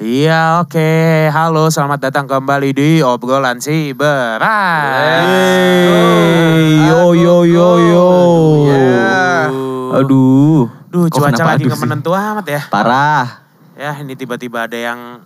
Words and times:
Iya 0.00 0.64
oke, 0.64 1.28
halo 1.28 1.68
selamat 1.68 2.08
datang 2.08 2.24
kembali 2.24 2.72
di 2.72 3.04
obrolan 3.04 3.60
si 3.60 3.92
berat. 3.92 4.40
Hey, 5.28 6.88
yo 6.88 7.12
yo 7.12 7.44
yo 7.44 7.68
yo. 7.76 8.08
Aduh. 10.00 10.72
Duh 10.88 11.04
Kok 11.04 11.20
cuaca 11.20 11.44
lagi 11.44 11.68
aduh 11.68 11.76
nggak 11.76 11.82
menentu 11.84 12.16
amat 12.16 12.46
ya. 12.48 12.64
Parah. 12.72 13.44
Ya 13.76 13.92
ini 14.00 14.16
tiba-tiba 14.16 14.64
ada 14.64 14.78
yang 14.80 15.20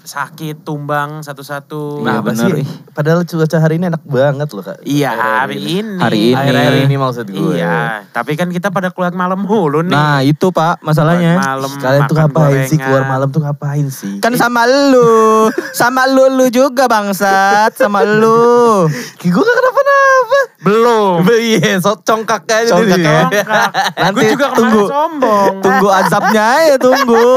sakit 0.00 0.62
tumbang 0.62 1.20
satu-satu. 1.20 2.00
Iya, 2.00 2.04
Kenapa 2.20 2.26
bener, 2.26 2.50
sih? 2.50 2.62
ih. 2.62 2.68
Padahal 2.90 3.20
cuaca 3.22 3.58
hari 3.58 3.74
ini 3.76 3.86
enak 3.86 4.02
banget 4.02 4.48
loh 4.50 4.62
kak. 4.62 4.78
Iya 4.82 5.10
hari 5.12 5.58
ini. 5.60 5.96
Hari 5.96 6.18
ini. 6.30 6.36
Akhir-akhir 6.36 6.74
ini 6.84 6.96
maksud 6.96 7.26
gue. 7.26 7.54
Iya, 7.54 8.04
tapi 8.10 8.32
kan 8.34 8.48
kita 8.48 8.68
pada 8.68 8.88
keluar 8.88 9.12
malam 9.12 9.40
mulu 9.40 9.80
nih. 9.80 9.92
Nah 9.92 10.20
itu 10.20 10.48
pak 10.48 10.80
masalahnya. 10.80 11.36
Malam 11.36 11.70
Kalian 11.76 12.02
tuh 12.04 12.16
ngapain 12.16 12.60
sih 12.62 12.74
gorengan. 12.74 12.84
keluar 12.84 13.02
malam 13.06 13.28
tuh 13.28 13.40
ngapain 13.40 13.86
sih? 13.88 14.14
Kan 14.18 14.32
sama 14.34 14.64
lu, 14.64 15.48
sama 15.72 16.04
lu 16.06 16.28
lu 16.30 16.46
juga 16.48 16.84
bangsat, 16.84 17.76
sama 17.76 18.02
lu. 18.02 18.88
Gue 19.22 19.42
gak 19.42 19.56
kenapa-napa. 19.56 20.40
Belum. 20.60 21.18
Iya, 21.40 21.80
so 21.80 21.96
congkak 21.98 22.44
aja 22.46 22.68
Congkak 22.70 23.00
ya. 23.00 23.24
Nanti 24.02 24.22
gue 24.22 24.34
juga 24.34 24.52
kemarin 24.52 24.60
tunggu. 24.60 24.82
sombong. 24.86 25.54
Tunggu 25.58 25.88
azabnya 25.88 26.46
ya 26.66 26.76
tunggu. 26.76 27.30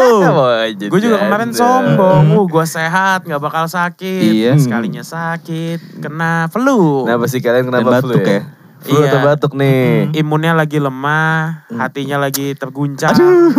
Gue 0.91 0.99
juga 0.99 1.17
kemarin 1.21 1.49
sombong, 1.49 2.23
uh, 2.29 2.45
gue 2.53 2.65
sehat, 2.69 3.25
nggak 3.25 3.41
bakal 3.41 3.65
sakit. 3.65 4.29
Iya. 4.29 4.53
Sekalinya 4.61 5.01
sakit, 5.01 5.97
kena 5.97 6.45
flu. 6.53 7.09
Kenapa 7.09 7.25
sih 7.25 7.41
kalian 7.41 7.65
Dan 7.65 7.81
kenapa 7.81 8.05
flu 8.05 8.13
batuk 8.13 8.29
ya? 8.29 8.37
ya? 8.37 8.41
Flu 8.83 8.99
Iya. 8.99 9.19
batuk 9.21 9.53
nih? 9.53 10.11
Imunnya 10.13 10.53
lagi 10.53 10.77
lemah, 10.77 11.63
hatinya 11.71 12.19
lagi 12.19 12.51
terguncang. 12.53 13.11
Aduh, 13.11 13.49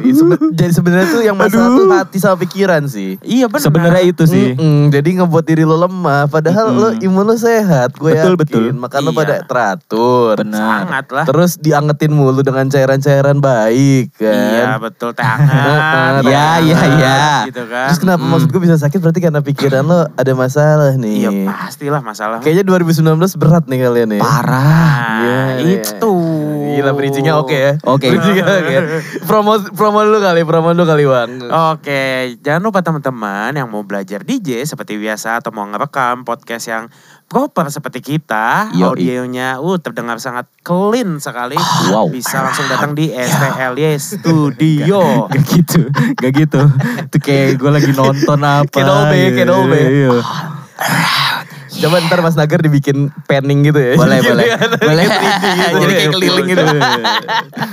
iya, 0.00 0.12
sebe- 0.12 0.52
jadi 0.52 0.68
sebenarnya 0.70 1.06
tuh 1.08 1.22
yang 1.22 1.34
masalah 1.34 1.68
tuh 1.70 1.86
hati 1.90 2.16
sama 2.16 2.36
pikiran 2.38 2.84
sih. 2.84 3.16
Iya 3.20 3.46
benar. 3.46 3.62
Sebenarnya 3.62 4.02
itu 4.04 4.24
sih. 4.24 4.52
Mm-mm, 4.52 4.88
jadi 4.88 5.08
ngebuat 5.18 5.44
diri 5.44 5.62
lo 5.62 5.76
lemah, 5.76 6.26
padahal 6.26 6.70
lo 6.70 6.88
imun 6.94 7.24
lo 7.24 7.34
sehat, 7.34 7.94
gue 7.94 8.10
Betul, 8.10 8.34
yakin. 8.34 8.38
betul. 8.38 8.62
Makan 8.74 9.00
lo 9.00 9.10
Iya. 9.10 9.18
pada 9.18 9.34
teratur. 9.42 10.34
Benar. 10.36 10.58
sangat 10.60 11.06
lah. 11.10 11.24
Terus 11.24 11.56
diangetin 11.56 12.10
mulu 12.10 12.40
dengan 12.40 12.66
cairan-cairan 12.66 13.38
baik 13.38 14.12
Iya 14.16 14.76
kan. 14.76 14.82
betul 14.82 15.10
teh 15.10 15.22
hangat. 15.22 16.22
Iya, 16.22 16.46
iya, 16.60 16.78
iya. 16.90 17.18
Gitu 17.46 17.64
kan. 17.64 17.88
Terus 17.88 17.98
kenapa 17.98 18.22
maksud 18.22 18.48
gue 18.48 18.60
bisa 18.60 18.76
sakit 18.76 18.98
berarti 18.98 19.20
karena 19.20 19.40
pikiran 19.40 19.82
lo 19.82 20.00
ada 20.10 20.32
masalah 20.32 20.92
Iya 20.92 21.30
nih. 21.30 21.46
pastilah 21.46 22.00
masalah. 22.00 22.38
Kayaknya 22.38 22.64
2019 22.66 23.00
berat 23.34 23.64
nih 23.64 23.78
kalian 23.80 24.10
ya. 24.12 24.20
Parah. 24.20 24.49
Nah, 24.50 25.22
Iya, 25.22 25.42
itu. 25.78 26.14
Gila 26.74 26.90
bridgingnya 26.96 27.38
oke 27.38 27.54
ya. 27.54 27.72
Oke. 27.86 28.10
Bridgingnya 28.10 28.42
oke. 28.42 28.76
Promo 29.22 29.62
promo 29.70 30.02
dulu 30.02 30.18
kali, 30.18 30.42
promo 30.42 30.74
dulu 30.74 30.84
kali 30.88 31.04
Bang. 31.06 31.30
Oke, 31.76 32.34
jangan 32.42 32.62
lupa 32.66 32.82
teman-teman 32.82 33.54
yang 33.54 33.70
mau 33.70 33.86
belajar 33.86 34.26
DJ 34.26 34.66
seperti 34.66 34.98
biasa 34.98 35.38
atau 35.38 35.54
mau 35.54 35.68
ngerekam 35.70 36.26
podcast 36.26 36.66
yang 36.66 36.84
proper 37.30 37.70
seperti 37.70 38.02
kita, 38.02 38.74
Yoi. 38.74 38.82
audionya 38.90 39.62
uh 39.62 39.78
terdengar 39.78 40.18
sangat 40.18 40.50
clean 40.66 41.22
sekali. 41.22 41.54
Wow. 41.94 42.10
Bisa 42.10 42.42
langsung 42.42 42.66
datang 42.66 42.98
di 42.98 43.06
STLY 43.14 43.94
Studio. 44.18 45.30
Gak 45.30 45.42
gitu, 45.46 45.80
gak 46.18 46.32
gitu. 46.34 46.62
Itu 47.06 47.16
kayak 47.22 47.54
gue 47.54 47.70
lagi 47.70 47.90
nonton 47.94 48.40
apa. 48.58 48.66
Kedolbe, 48.66 49.14
gitu. 49.30 49.36
kedolbe. 49.46 49.78
Iya. 49.78 50.10
Coba 51.80 51.96
ntar 52.04 52.20
Mas 52.20 52.36
Nagar 52.36 52.60
dibikin 52.60 53.08
panning 53.24 53.64
gitu 53.64 53.80
ya. 53.80 53.96
Boleh, 53.96 54.18
boleh. 54.20 54.44
kayak 54.46 54.60
Boleh. 54.78 55.04
3D 55.08 55.44
gitu. 55.48 55.76
Jadi 55.80 55.92
kayak 55.96 56.12
keliling 56.12 56.46
gitu. 56.46 56.64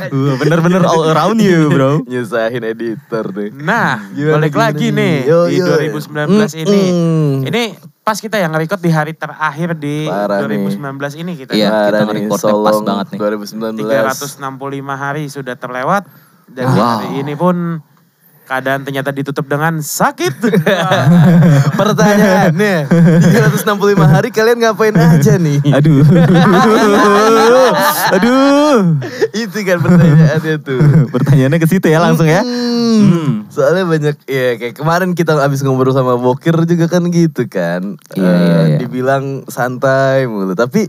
Uh, 0.07 0.33
Bener-bener 0.39 0.81
all 0.83 1.03
around 1.11 1.37
you 1.37 1.67
bro. 1.67 1.91
Nyusahin 2.03 2.63
editor 2.63 3.25
tuh. 3.27 3.51
Nah, 3.53 4.07
Gimana, 4.11 4.33
balik 4.39 4.55
lagi 4.55 4.87
nih? 4.89 5.27
nih 5.27 5.29
Yo, 5.29 5.39
di 5.51 5.57
yo. 5.59 5.67
2019 5.99 6.63
ini. 6.63 6.81
Mm-mm. 6.87 7.47
Ini 7.47 7.63
pas 8.01 8.15
kita 8.15 8.39
yang 8.39 8.55
nge-record 8.55 8.79
di 8.79 8.91
hari 8.91 9.11
terakhir 9.11 9.75
di 9.75 10.07
Parah 10.07 10.47
nih. 10.47 10.79
2019 10.79 11.21
ini 11.21 11.31
kita. 11.35 11.51
Iya, 11.51 11.67
kita 11.91 11.97
nih, 12.07 12.07
nge-recordnya 12.31 12.53
pas 12.63 12.77
banget 12.79 13.07
nih. 13.11 13.19
2019. 13.19 13.83
365 13.83 14.95
hari 14.95 15.23
sudah 15.27 15.55
terlewat 15.59 16.03
dan 16.47 16.65
Wow. 16.71 16.79
hari 17.03 17.09
ini 17.19 17.33
pun 17.35 17.83
keadaan 18.47 18.81
ternyata 18.81 19.11
ditutup 19.11 19.45
dengan 19.45 19.77
sakit. 19.77 20.39
Pertanyaannya, 21.79 22.87
365 22.87 23.67
hari 23.99 24.29
kalian 24.31 24.57
ngapain 24.63 24.95
aja 24.95 25.35
nih? 25.35 25.59
Aduh. 25.75 26.01
Aduh. 28.15 28.97
Itu 29.35 29.57
kan 29.61 29.77
pertanyaannya 29.83 30.55
tuh. 30.63 30.79
Pertanyaannya 31.11 31.59
ke 31.59 31.67
situ 31.67 31.87
ya 31.91 31.99
langsung 31.99 32.25
ya. 32.25 32.41
Hmm. 32.41 33.51
Soalnya 33.51 33.83
banyak 33.83 34.15
ya 34.25 34.55
kayak 34.55 34.79
kemarin 34.79 35.11
kita 35.11 35.35
abis 35.37 35.59
ngobrol 35.61 35.91
sama 35.91 36.15
Bokir 36.15 36.55
juga 36.63 36.87
kan 36.87 37.03
gitu 37.11 37.45
kan. 37.51 37.99
Iya, 38.15 38.23
Eh, 38.23 38.31
iya, 38.31 38.59
iya. 38.63 38.77
Dibilang 38.79 39.43
santai 39.51 40.23
mulu. 40.25 40.55
Tapi 40.55 40.87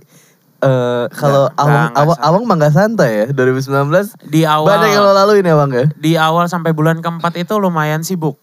eh 0.58 1.04
kalau 1.14 1.46
awang 1.54 1.94
awang, 1.94 2.18
awang 2.18 2.42
mah 2.42 2.56
gak 2.58 2.74
santai 2.74 3.10
ya 3.22 3.26
2019. 3.30 4.18
di 4.26 4.42
awal 4.42 4.74
Banyak 4.74 4.90
yang 4.90 5.02
lo 5.06 5.12
laluin 5.14 5.46
ya 5.46 5.54
bang 5.54 5.70
ya. 5.70 5.86
di 5.94 6.12
awal 6.18 6.50
sampai 6.50 6.74
bulan 6.74 6.98
keempat 6.98 7.38
itu 7.38 7.54
lumayan 7.62 8.02
sibuk. 8.02 8.34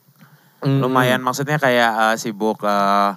Hmm. 0.64 0.80
Lumayan 0.80 1.20
maksudnya 1.20 1.59
kayak 1.59 1.92
eh, 1.92 2.16
sibuk 2.16 2.64
eh, 2.64 3.12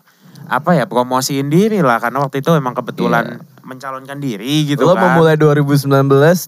apa 0.48 0.70
ya 0.75 0.91
promosiin 0.91 1.47
diri 1.47 1.78
lah 1.84 2.03
karena 2.03 2.25
waktu 2.25 2.41
itu 2.42 2.50
emang 2.56 2.75
kebetulan 2.75 3.38
mencalonkan 3.68 4.16
diri 4.16 4.64
gitu 4.64 4.80
Lo 4.80 4.96
kan. 4.96 5.12
memulai 5.12 5.36
2019 5.36 5.84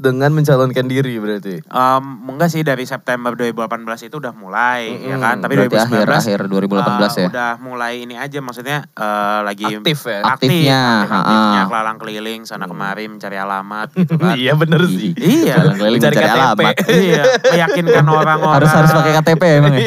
dengan 0.00 0.32
mencalonkan 0.32 0.84
diri 0.84 1.14
berarti. 1.14 1.60
Em, 1.60 2.04
enggak 2.26 2.48
sih 2.48 2.62
dari 2.62 2.82
September 2.82 3.36
2018 3.36 3.68
itu 4.02 4.16
udah 4.16 4.32
mulai 4.32 4.96
ya 4.96 5.16
kan 5.16 5.38
tapi 5.38 5.54
Berarti 5.54 5.76
2019 5.76 6.00
akhir-akhir 6.00 6.40
2018 6.42 6.80
eh, 6.80 7.12
ya. 7.14 7.28
udah 7.28 7.50
mulai 7.60 7.92
ini 8.00 8.14
aja 8.16 8.38
maksudnya 8.38 8.88
eh, 8.90 9.40
lagi 9.42 9.64
Aktif 9.70 10.00
ya? 10.02 10.24
aktif, 10.24 10.48
Aktifnya, 10.48 10.80
aktif, 11.02 11.20
aktifnya 11.20 11.62
kelalang 11.66 11.98
keliling 11.98 12.40
sana 12.42 12.64
kemari 12.64 13.04
mencari 13.04 13.36
alamat 13.36 13.88
gitu 13.98 14.16
kan 14.16 14.32
Iya 14.32 14.52
bener 14.54 14.80
sih. 14.86 15.12
iya 15.14 15.56
keliling 15.70 16.00
Mencari 16.00 16.16
mencari 16.16 16.30
alamat. 16.32 16.74
iya 17.04 17.22
meyakinkan 17.46 18.06
orang-orang 18.16 18.56
Harus 18.56 18.72
harus 18.72 18.92
pakai 18.92 19.12
KTP 19.14 19.42
emang 19.54 19.74
ya. 19.74 19.84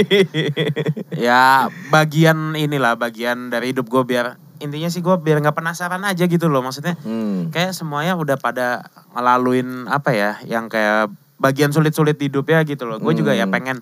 ya 1.11 1.44
bagian 1.89 2.53
inilah 2.53 2.94
bagian 2.94 3.47
dari 3.47 3.71
hidup 3.71 3.88
gue 3.88 4.03
biar 4.03 4.38
intinya 4.58 4.88
sih 4.88 5.00
gue 5.00 5.16
biar 5.16 5.40
nggak 5.40 5.56
penasaran 5.56 6.02
aja 6.02 6.24
gitu 6.24 6.46
loh 6.46 6.59
maksudnya 6.59 6.94
Hmm. 7.00 7.50
kayak 7.50 7.72
semuanya 7.72 8.14
udah 8.14 8.36
pada 8.36 8.86
ngelaluin 9.12 9.86
apa 9.86 10.12
ya 10.12 10.31
yang 10.44 10.68
kayak 10.68 11.09
bagian 11.36 11.69
sulit-sulit 11.69 12.16
di 12.16 12.28
hidupnya 12.28 12.62
gitu 12.62 12.84
loh 12.84 12.97
gue 12.97 13.13
juga 13.13 13.31
ya 13.31 13.44
Hmm. 13.44 13.53
pengen 13.53 13.78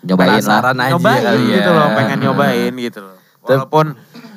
Nyobain 0.00 0.40
lah. 0.40 0.64
Aja 0.64 0.88
nyobain 0.90 1.20
ya. 1.20 1.32
gitu 1.54 1.70
loh 1.70 1.88
pengen 1.92 2.18
nyobain 2.24 2.72
gitu 2.74 3.00
loh 3.00 3.16
walaupun 3.42 3.94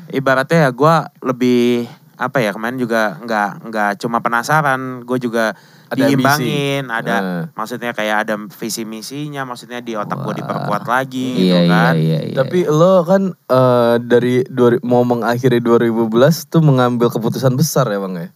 ibaratnya 0.10 0.60
ya 0.60 0.72
gue 0.72 0.96
lebih 1.24 1.88
apa 2.14 2.38
ya 2.38 2.52
kemarin 2.52 2.78
juga 2.78 3.18
nggak 3.20 3.50
nggak 3.68 3.92
cuma 3.98 4.20
penasaran 4.20 5.02
gue 5.02 5.18
juga 5.18 5.58
Ada 5.94 6.02
diimbangin 6.04 6.84
ambisi. 6.84 6.98
ada 7.00 7.16
Nah. 7.16 7.44
maksudnya 7.54 7.92
kayak 7.92 8.16
ada 8.20 8.34
visi 8.52 8.84
misinya 8.84 9.42
maksudnya 9.44 9.80
di 9.80 9.94
otak 9.94 10.18
gue 10.20 10.34
diperkuat 10.36 10.84
lagi 10.84 11.30
Iya 11.30 11.38
gitu 11.38 11.54
iya 11.60 11.70
kan 11.70 11.94
iya. 11.96 12.20
iya. 12.24 12.36
Tapi 12.36 12.60
lo 12.66 12.94
kan 13.02 13.22
eh, 13.32 13.96
dari 14.00 14.42
dua, 14.46 14.82
mau 14.82 15.04
mengakhiri 15.04 15.58
2012 15.58 16.10
tuh 16.48 16.62
mengambil 16.62 17.08
keputusan 17.08 17.54
besar 17.54 17.86
ya 17.86 18.00
bang 18.00 18.14
ya? 18.16 18.28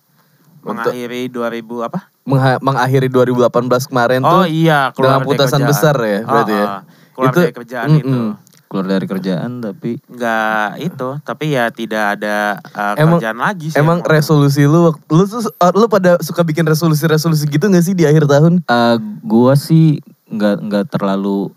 Untuk 0.59 0.91
mengakhiri 0.91 1.21
2000 1.27 1.63
apa 1.81 1.99
mengha- 2.23 2.59
mengakhiri 2.59 3.07
2018 3.07 3.49
kemarin 3.85 4.19
oh 4.21 4.31
tuh 4.33 4.43
iya 4.45 4.91
keluar 4.91 5.15
dengan 5.15 5.21
keputusan 5.23 5.61
besar 5.63 5.95
ya 5.97 6.19
berarti 6.21 6.51
Oh, 6.51 6.53
ya? 6.53 6.65
oh, 6.67 6.81
keluar 7.13 7.27
Itu- 7.29 7.41
dari 7.41 7.55
kerjaan 7.55 7.87
itu 7.93 8.03
mm-mm. 8.05 8.29
Keluar 8.67 8.85
dari 8.85 9.03
kerjaan 9.03 9.59
tapi 9.59 9.97
nggak 10.03 10.67
itu 10.81 11.09
tapi 11.21 11.45
ya 11.49 11.67
tidak 11.69 12.15
ada 12.15 12.59
uh, 12.67 12.93
Emang- 12.95 13.17
kerjaan 13.17 13.39
lagi 13.39 13.67
sih 13.67 13.77
Emang 13.77 13.99
yang- 13.99 14.09
resolusi 14.11 14.63
lu, 14.63 14.91
lu 14.91 15.23
tuh 15.23 15.39
uh, 15.41 15.71
lu 15.71 15.87
pada 15.87 16.19
suka 16.19 16.41
bikin 16.41 16.63
resolusi-resolusi 16.63 17.47
gitu 17.47 17.65
gak 17.65 17.81
sih 17.81 17.91
di 17.91 18.03
akhir 18.03 18.25
tahun? 18.25 18.61
eh 18.61 18.95
gua 19.21 19.55
sih 19.55 19.97
nggak 20.27 20.55
nggak 20.61 20.85
terlalu 20.89 21.49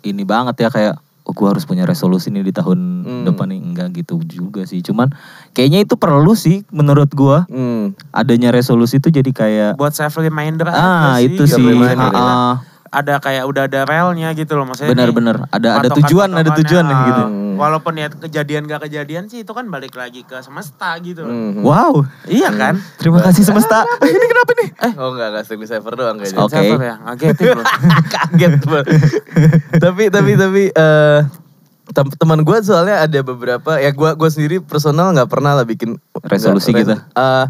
ini 0.00 0.22
banget 0.22 0.58
ya 0.58 0.68
kayak 0.68 0.94
oh, 1.22 1.32
gua 1.32 1.52
harus 1.52 1.62
punya 1.62 1.82
resolusi 1.82 2.28
nih 2.28 2.42
di 2.42 2.52
tahun 2.52 2.78
Hmm. 2.98 3.24
depan 3.24 3.48
nih 3.48 3.60
enggak 3.62 3.88
gitu 3.94 4.20
juga 4.22 4.62
sih. 4.62 4.80
Cuman 4.80 5.08
kayaknya 5.50 5.80
itu 5.80 5.94
perlu 5.94 6.34
sih 6.34 6.60
menurut 6.68 7.08
gua. 7.10 7.46
Hmm. 7.46 7.96
Adanya 8.10 8.50
resolusi 8.50 8.96
itu 8.96 9.08
jadi 9.08 9.30
kayak 9.30 9.72
buat 9.74 9.90
self 9.90 10.18
reminder 10.18 10.68
ah 10.68 11.14
aja 11.14 11.24
itu 11.24 11.44
sih 11.44 11.56
sih. 11.56 11.72
ya. 11.72 12.60
Ada 12.88 13.20
kayak 13.20 13.44
udah 13.44 13.62
ada 13.64 13.84
relnya 13.84 14.32
gitu 14.32 14.54
loh 14.54 14.64
maksudnya 14.64 14.90
nih, 14.90 14.96
Benar-benar 14.96 15.36
ada 15.48 15.68
ada 15.78 15.88
tujuan 15.92 16.28
ada 16.30 16.50
tujuan 16.56 16.84
ah, 16.84 16.98
gitu. 17.04 17.22
walaupun 17.54 17.92
ya 17.94 18.08
kejadian 18.08 18.64
gak 18.64 18.84
kejadian 18.84 19.26
sih 19.26 19.42
itu 19.42 19.52
kan 19.52 19.68
balik 19.68 19.92
lagi 19.92 20.22
ke 20.22 20.40
semesta 20.40 20.96
gitu 20.98 21.22
loh. 21.22 21.32
Hmm. 21.32 21.60
Wow. 21.60 21.92
iya 22.26 22.48
kan 22.50 22.80
Terima 22.96 23.20
kasih 23.20 23.44
semesta. 23.44 23.84
Eh, 24.00 24.08
ini 24.16 24.26
kenapa 24.26 24.50
nih? 24.54 24.68
Oh 24.96 25.12
enggak, 25.12 25.28
enggak 25.30 25.44
Stevie 25.44 25.66
Saver 25.66 25.92
doang 25.94 26.16
kayaknya. 26.16 26.38
Oke. 26.38 26.54
Server 26.54 26.80
ya 26.80 26.94
ngagetin 26.98 27.46
loh 27.54 27.66
Kaget 28.14 28.52
banget. 28.62 28.86
tapi 29.84 30.04
tapi 30.08 30.30
tapi 30.34 30.62
eh 30.70 31.20
tem- 31.88 32.14
teman 32.14 32.40
gue 32.40 32.56
soalnya 32.60 33.00
ada 33.00 33.20
beberapa 33.22 33.76
ya 33.76 33.90
gue 33.90 34.10
gua 34.12 34.28
sendiri 34.28 34.60
personal 34.60 35.12
nggak 35.12 35.28
pernah 35.28 35.52
lah 35.52 35.64
bikin 35.64 35.96
Resolusi 36.20 36.72
gitu. 36.72 36.92
eh, 36.92 37.46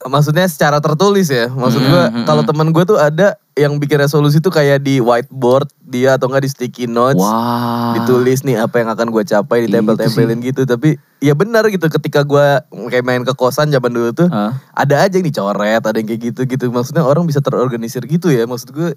maksudnya 0.00 0.46
secara 0.46 0.78
tertulis 0.78 1.26
ya 1.26 1.46
maksud 1.48 1.78
Hmm, 1.78 1.90
gue 1.90 2.02
hmm, 2.12 2.24
kalau 2.24 2.42
hmm. 2.42 2.50
teman 2.50 2.68
gue 2.70 2.84
tuh 2.84 2.98
ada 2.98 3.34
yang 3.58 3.76
bikin 3.76 3.98
resolusi 3.98 4.38
tuh 4.38 4.48
kayak 4.48 4.80
di 4.80 4.98
whiteboard 4.98 5.66
dia 5.80 6.14
atau 6.14 6.30
enggak 6.30 6.46
di 6.46 6.50
sticky 6.50 6.86
notes. 6.86 7.18
Wah. 7.18 7.92
Ditulis 7.92 8.40
nih 8.40 8.56
apa 8.56 8.78
yang 8.78 8.88
akan 8.88 9.10
gue 9.10 9.22
capai 9.22 9.66
ditempel-tempelin 9.66 10.38
gitu. 10.40 10.62
Tapi 10.62 10.94
ya 11.18 11.34
benar 11.34 11.66
gitu 11.66 11.90
ketika 11.90 12.22
gue 12.22 12.46
kayak 12.88 13.02
main 13.02 13.20
ke 13.20 13.34
kosan 13.34 13.68
zaman 13.68 13.90
dulu 13.90 14.14
tuh 14.14 14.28
Ah. 14.28 14.54
ada 14.72 15.02
aja 15.02 15.12
yang 15.12 15.26
dicoret, 15.26 15.82
ada 15.82 15.92
yang 15.92 16.06
kayak 16.06 16.22
gitu-gitu. 16.30 16.70
Maksudnya 16.70 17.02
orang 17.02 17.26
bisa 17.26 17.42
terorganisir 17.42 18.06
gitu 18.06 18.30
ya. 18.30 18.46
Maksud 18.46 18.70
gue 18.70 18.94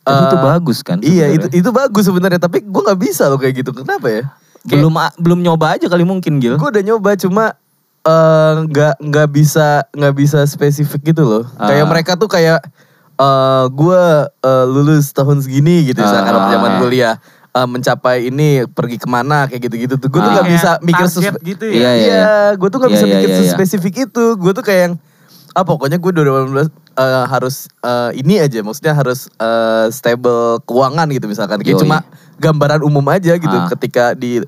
Tapi 0.00 0.22
itu 0.24 0.36
eh, 0.36 0.44
bagus 0.46 0.78
kan 0.80 0.96
Iya 0.98 1.26
itu 1.28 1.46
itu 1.52 1.70
bagus 1.70 2.06
sebenarnya. 2.06 2.38
Tapi 2.38 2.62
gue 2.62 2.80
nggak 2.80 3.00
bisa 3.00 3.26
loh 3.26 3.36
kayak 3.36 3.60
gitu. 3.60 3.74
Kenapa 3.74 4.06
ya? 4.06 4.24
belum 4.60 4.92
a- 4.94 5.16
belum 5.16 5.40
nyoba 5.40 5.74
aja 5.74 5.88
kali 5.88 6.04
mungkin 6.04 6.36
Gil. 6.36 6.54
Gue 6.54 6.68
udah 6.68 6.84
nyoba 6.84 7.16
cuma 7.16 7.56
eh, 8.00 8.54
nggak 8.64 8.96
nggak 9.02 9.28
bisa 9.28 9.84
nggak 9.90 10.14
bisa 10.14 10.38
spesifik 10.44 11.12
gitu 11.12 11.20
loh. 11.20 11.44
Ah. 11.56 11.68
Kayak 11.68 11.86
mereka 11.88 12.12
tuh 12.16 12.28
kayak 12.28 12.60
eh 13.20 13.64
gue 13.68 14.02
eh, 14.24 14.64
lulus 14.64 15.12
tahun 15.12 15.44
segini 15.44 15.84
gitu 15.84 16.00
misalkan 16.00 16.32
Ah. 16.32 16.48
zaman 16.48 16.72
kuliah 16.80 17.14
eh, 17.50 17.66
mencapai 17.68 18.32
ini 18.32 18.64
pergi 18.64 18.96
ke 18.96 19.04
mana 19.10 19.44
kayak 19.44 19.68
gitu-gitu 19.68 19.94
tuh. 19.98 20.08
Gue 20.08 20.20
tuh 20.22 20.30
Ah. 20.30 20.34
nggak 20.40 20.48
bisa 20.48 20.70
mikir 20.80 21.04
gitu 21.44 21.64
Iya, 21.66 21.82
ya. 21.82 21.92
iya. 21.92 22.06
Iya, 22.06 22.34
gue 22.56 22.68
tuh 22.70 22.78
gak 22.80 22.88
Iya, 22.88 22.96
bisa 22.96 23.06
iya, 23.06 23.12
mikir 23.18 23.28
iya, 23.28 23.38
iya. 23.42 23.52
spesifik 23.52 23.94
itu. 24.08 24.24
Gue 24.38 24.52
tuh 24.54 24.64
kayak 24.64 24.80
yang 24.88 24.94
ah 25.50 25.66
pokoknya 25.66 25.98
gue 25.98 26.12
2018 26.14 26.70
eh, 26.94 27.24
harus 27.26 27.66
eh, 27.82 28.10
ini 28.16 28.38
aja, 28.38 28.62
maksudnya 28.62 28.94
harus 28.94 29.26
eh, 29.36 29.86
stable 29.90 30.62
keuangan 30.64 31.10
gitu 31.10 31.26
misalkan. 31.26 31.58
Kayak 31.60 31.76
Yoi. 31.76 31.82
cuma 31.84 31.98
gambaran 32.38 32.80
umum 32.80 33.04
aja 33.10 33.34
gitu. 33.34 33.52
Ah. 33.52 33.66
Ketika 33.66 34.14
di 34.14 34.40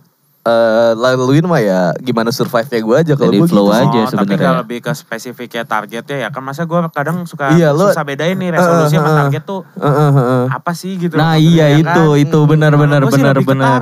eh, 0.43 0.93
laluin 0.95 1.47
mah 1.47 1.63
ya 1.63 1.95
gimana 1.99 2.35
survive-nya 2.35 2.81
gue 2.83 2.97
aja 2.99 3.13
kalau 3.15 3.33
gue 3.33 3.47
flow 3.47 3.71
gitu. 3.71 3.79
aja. 3.79 4.01
Oh, 4.03 4.07
tapi 4.09 4.35
sebenarnya. 4.35 4.39
kalau 4.43 4.61
lebih 4.67 4.79
ke 4.83 4.93
spesifiknya 4.93 5.63
targetnya 5.63 6.17
ya 6.19 6.29
kan 6.35 6.43
masa 6.43 6.67
gue 6.67 6.79
kadang 6.91 7.23
suka 7.25 7.55
Iya, 7.55 7.71
lo- 7.71 7.89
susah 7.89 8.03
bedain 8.03 8.35
nih 8.35 8.51
resolusi 8.51 8.99
sama 8.99 9.07
Eh, 9.07 9.13
eh, 9.13 9.19
target 9.23 9.43
tuh 9.47 9.61
Heeh, 9.79 10.11
heeh. 10.13 10.45
apa 10.51 10.73
sih 10.75 10.93
gitu. 10.99 11.15
Nah, 11.15 11.39
iya, 11.39 11.71
ya 11.71 11.79
itu, 11.79 12.05
kan? 12.11 12.19
itu, 12.19 12.39
benar, 12.45 12.71
Kalau 12.71 12.83
benar, 12.83 13.01
benar, 13.07 13.35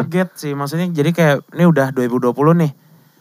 target 0.05 0.29
sih 0.37 0.53
maksudnya 0.53 0.87
jadi 0.93 1.11
kayak 1.11 1.37
ini 1.57 1.65
udah 1.65 1.87
2020 1.91 2.53
nih. 2.57 2.73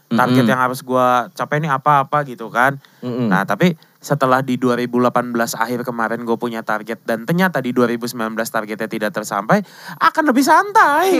Target 0.09 0.41
Mm-mm. 0.41 0.51
yang 0.51 0.59
harus 0.59 0.81
gua 0.81 1.29
capai 1.31 1.61
ini 1.61 1.69
apa-apa 1.69 2.25
gitu 2.25 2.49
kan. 2.49 2.81
Mm-mm. 2.99 3.29
Nah, 3.29 3.45
tapi 3.45 3.77
setelah 3.99 4.39
di 4.39 4.55
2018 4.55 5.11
akhir 5.35 5.83
kemarin 5.83 6.23
gue 6.23 6.35
punya 6.35 6.63
target 6.63 7.03
dan 7.03 7.23
ternyata 7.23 7.59
di 7.59 7.71
2019 7.71 8.15
targetnya 8.39 8.87
tidak 8.87 9.11
tersampai, 9.11 9.59
akan 9.99 10.23
lebih 10.25 10.41
santai. 10.41 11.19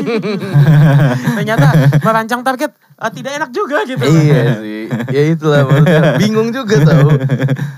ternyata 1.36 1.68
merancang 2.00 2.42
target 2.42 2.72
eh, 2.74 3.12
tidak 3.14 3.32
enak 3.36 3.50
juga 3.52 3.84
gitu. 3.84 4.00
iya 4.02 4.56
sih. 4.58 4.84
Ya 5.12 5.22
itulah 5.30 5.64
maksudnya. 5.64 6.02
Bingung 6.18 6.50
juga 6.50 6.76
tau. 6.82 7.10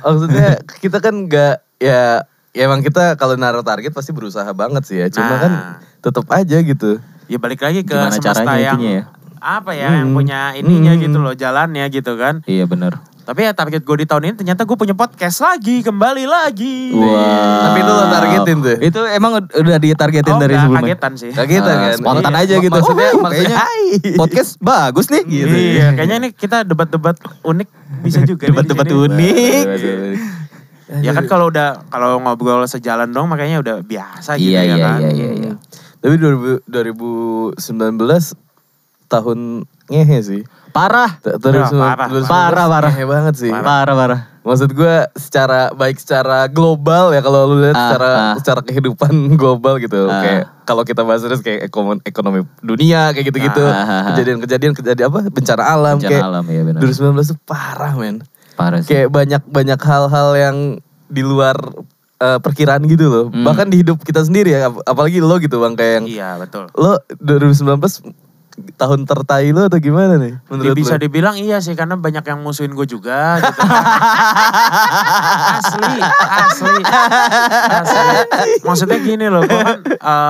Maksudnya 0.03 0.48
kita 0.77 0.98
kan 0.98 1.25
nggak 1.25 1.56
ya 1.77 2.21
ya 2.51 2.62
emang 2.62 2.83
kita 2.83 3.15
kalau 3.15 3.33
naruh 3.36 3.63
target 3.63 3.89
pasti 3.89 4.12
berusaha 4.12 4.47
banget 4.54 4.83
sih 4.86 4.97
ya. 4.97 5.07
Cuma 5.09 5.25
Nah. 5.27 5.39
kan 5.39 5.51
tetap 6.00 6.25
aja 6.30 6.57
gitu. 6.59 7.01
Ya 7.25 7.38
balik 7.38 7.63
lagi 7.63 7.81
ke 7.81 7.89
Gimana 7.89 8.12
semesta 8.12 8.44
caranya 8.44 8.59
yang 8.59 8.80
ya? 8.81 9.04
apa 9.42 9.71
ya 9.74 9.89
yang 9.97 10.12
Hmm. 10.12 10.18
punya 10.19 10.54
ininya 10.54 10.94
Hmm. 10.94 11.01
gitu 11.01 11.18
loh 11.18 11.33
jalannya 11.33 11.89
gitu 11.89 12.13
kan. 12.13 12.45
Iya 12.45 12.68
benar. 12.68 13.01
Tapi 13.31 13.48
ya 13.48 13.56
target 13.56 13.80
gue 13.80 13.95
di 13.95 14.06
tahun 14.06 14.24
ini 14.28 14.36
ternyata 14.36 14.68
gue 14.68 14.75
punya 14.75 14.92
podcast 14.92 15.39
lagi 15.39 15.80
kembali 15.80 16.28
lagi. 16.28 16.92
Tapi 17.63 17.78
itu 17.80 17.88
lo 17.89 18.04
targetin 18.06 18.57
tuh? 18.60 18.75
Itu 18.78 19.00
emang 19.07 19.31
udah 19.48 19.80
ditargetin 19.80 20.28
Oh, 20.28 20.36
dari 20.36 20.51
enggak, 20.51 20.68
sebelumnya. 20.68 20.83
kagetan 20.92 21.12
sih. 21.16 21.31
Kagetan 21.31 21.72
Ah, 21.72 21.80
kan? 21.81 21.92
Spontan 21.95 22.33
Iya. 22.33 22.44
aja 22.44 22.56
gitu. 22.60 22.74
Maksudnya, 22.75 23.10
Oh, 23.10 23.24
maksudnya 23.24 23.57
podcast 24.19 24.51
bagus 24.60 25.07
nih 25.07 25.24
gitu. 25.24 25.56
Iya, 25.56 25.88
kayaknya 25.95 26.16
ini 26.18 26.30
kita 26.33 26.68
debat-debat 26.68 27.16
unik 27.42 27.69
bisa 28.04 28.19
juga. 28.22 28.44
Debat-debat 28.45 28.88
unik. 28.92 29.63
Ya 31.00 31.16
kan 31.16 31.24
kalau 31.24 31.48
udah 31.48 31.88
kalau 31.88 32.19
ngobrol 32.19 32.68
sejalan 32.68 33.07
dong 33.07 33.31
makanya 33.31 33.63
udah 33.63 33.80
biasa 33.80 34.36
gitu 34.36 34.51
Iya 34.51 34.60
ya 34.62 34.68
iya 34.68 34.75
kan. 34.78 35.00
iya 35.00 35.10
iya 35.10 35.30
iya. 35.31 35.51
Tapi 35.98 36.19
2000, 36.19 36.68
2019 36.68 37.56
tahun 39.11 39.39
ngehe 39.85 40.19
sih. 40.23 40.41
Parah. 40.71 41.19
Ta- 41.19 41.35
Parah, 41.35 41.67
2019 41.67 42.23
parah, 42.23 42.23
parah, 42.23 42.65
parah. 42.65 42.91
Ngehe 42.91 43.05
banget 43.05 43.35
sih. 43.37 43.51
Parah 43.51 43.91
parah. 43.91 44.21
Maksud 44.41 44.71
gue 44.71 44.95
secara 45.13 45.69
baik 45.69 45.99
secara 45.99 46.47
global 46.47 47.11
ya 47.11 47.19
kalau 47.19 47.45
lu 47.45 47.61
lihat 47.61 47.75
Ah, 47.75 47.83
secara 47.85 48.09
ah. 48.09 48.33
secara 48.33 48.59
kehidupan 48.63 49.11
global 49.41 49.77
gitu. 49.77 50.07
Ah. 50.07 50.17
Kayak 50.17 50.43
kalau 50.63 50.81
kita 50.81 51.03
bahas 51.03 51.21
terus 51.21 51.39
kayak 51.39 51.61
ekonomi, 51.61 51.99
ekonomi 52.01 52.39
dunia 52.59 53.11
kayak 53.11 53.27
gitu-gitu. 53.27 53.61
Ah, 53.61 53.75
ah, 53.75 53.91
ah. 53.91 54.03
Kejadian-kejadian 54.09 54.73
kejadian 54.73 55.07
apa? 55.07 55.19
Bencana 55.27 55.63
alam 55.67 55.95
Bencana 55.99 56.09
kayak 56.09 56.23
alam, 56.25 56.43
iya 56.47 56.61
benar. 56.63 56.79
2019 56.81 57.21
tuh 57.27 57.39
parah 57.43 57.93
men. 57.93 58.23
Parah 58.55 58.79
sih. 58.79 58.89
Kayak 58.89 59.07
banyak 59.11 59.41
banyak 59.45 59.79
hal-hal 59.79 60.29
yang 60.33 60.57
di 61.05 61.21
luar 61.21 61.59
eh, 62.17 62.39
perkiraan 62.39 62.81
gitu 62.87 63.05
loh. 63.05 63.25
Hmm. 63.27 63.43
Bahkan 63.43 63.67
di 63.67 63.83
hidup 63.83 64.01
kita 64.01 64.21
sendiri 64.21 64.53
ya, 64.53 64.71
ap- 64.71 64.87
apalagi 64.87 65.19
lo 65.19 65.37
gitu 65.37 65.59
Bang 65.59 65.75
kayak 65.75 65.93
yang 65.99 66.05
Iya 66.07 66.29
betul. 66.39 66.65
lo 66.71 66.95
2019 67.19 67.77
tahun 68.71 69.03
tertai 69.03 69.49
lo 69.49 69.65
atau 69.65 69.77
gimana 69.77 70.15
nih 70.15 70.33
Ya, 70.33 70.49
menurut 70.49 70.73
bisa 70.73 70.95
lo? 70.95 70.99
dibilang 70.99 71.35
iya 71.35 71.57
sih 71.57 71.73
karena 71.73 71.95
banyak 71.95 72.21
yang 72.21 72.39
musuhin 72.39 72.71
gue 72.71 72.85
juga 72.85 73.39
gitu. 73.39 73.61
asli, 75.53 75.93
asli, 76.19 76.75
asli. 77.71 78.15
Maksudnya 78.61 78.97
gini 78.99 79.25
loh, 79.27 79.41
gue 79.41 79.59
kan 79.59 79.79